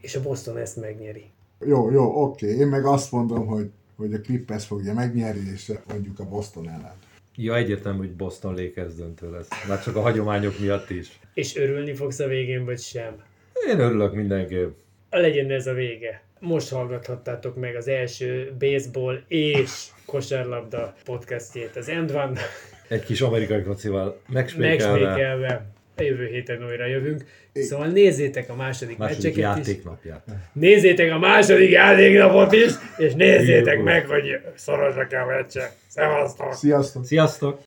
és 0.00 0.14
a 0.14 0.22
Boston 0.22 0.56
ezt 0.56 0.76
megnyeri. 0.76 1.24
Jó, 1.66 1.90
jó, 1.90 2.22
oké. 2.22 2.46
Én 2.46 2.66
meg 2.66 2.84
azt 2.84 3.12
mondom, 3.12 3.46
hogy, 3.46 3.70
hogy 3.96 4.14
a 4.14 4.20
Clippers 4.20 4.66
fogja 4.66 4.94
megnyerni, 4.94 5.50
és 5.54 5.72
mondjuk 5.88 6.18
a 6.18 6.24
Boston 6.24 6.68
ellen. 6.68 6.94
Ja, 7.36 7.56
egyértelmű, 7.56 7.98
hogy 7.98 8.16
Boston 8.16 8.54
Lakers 8.54 8.94
döntő 8.94 9.30
lesz. 9.30 9.48
Már 9.68 9.82
csak 9.82 9.96
a 9.96 10.00
hagyományok 10.00 10.58
miatt 10.58 10.90
is. 10.90 11.20
És 11.34 11.56
örülni 11.56 11.94
fogsz 11.94 12.18
a 12.18 12.26
végén, 12.26 12.64
vagy 12.64 12.78
sem? 12.78 13.22
Én 13.68 13.80
örülök 13.80 14.14
mindenképp. 14.14 14.74
Legyen 15.10 15.50
ez 15.50 15.66
a 15.66 15.72
vége. 15.72 16.25
Most 16.40 16.70
hallgathattátok 16.70 17.56
meg 17.56 17.76
az 17.76 17.88
első 17.88 18.52
baseball 18.58 19.22
és 19.28 19.70
kosárlabda 20.06 20.94
podcastjét 21.04 21.76
az 21.76 21.88
End 21.88 22.10
One. 22.10 22.40
Egy 22.88 23.04
kis 23.04 23.20
amerikai 23.20 23.62
kocival 23.62 24.20
megspékelve. 24.28 24.98
megspékelve. 24.98 25.66
A 25.98 26.02
jövő 26.02 26.26
héten 26.26 26.64
újra 26.64 26.86
jövünk. 26.86 27.24
Szóval 27.52 27.86
nézzétek 27.86 28.50
a 28.50 28.54
második, 28.54 28.98
második 28.98 29.36
meccseket 29.36 29.56
játéknapját. 29.56 30.22
is. 30.26 30.32
Nézzétek 30.52 31.12
a 31.12 31.18
második 31.18 31.70
játéknapot 31.70 32.52
is, 32.52 32.72
és 32.96 33.14
nézzétek 33.14 33.82
meg, 33.82 34.06
hogy 34.06 34.40
szorosak 34.54 35.12
a 35.12 35.26
meccsek. 35.26 35.72
Szevasztok! 35.88 36.52
Sziasztok! 36.52 37.04
Sziasztok! 37.04 37.60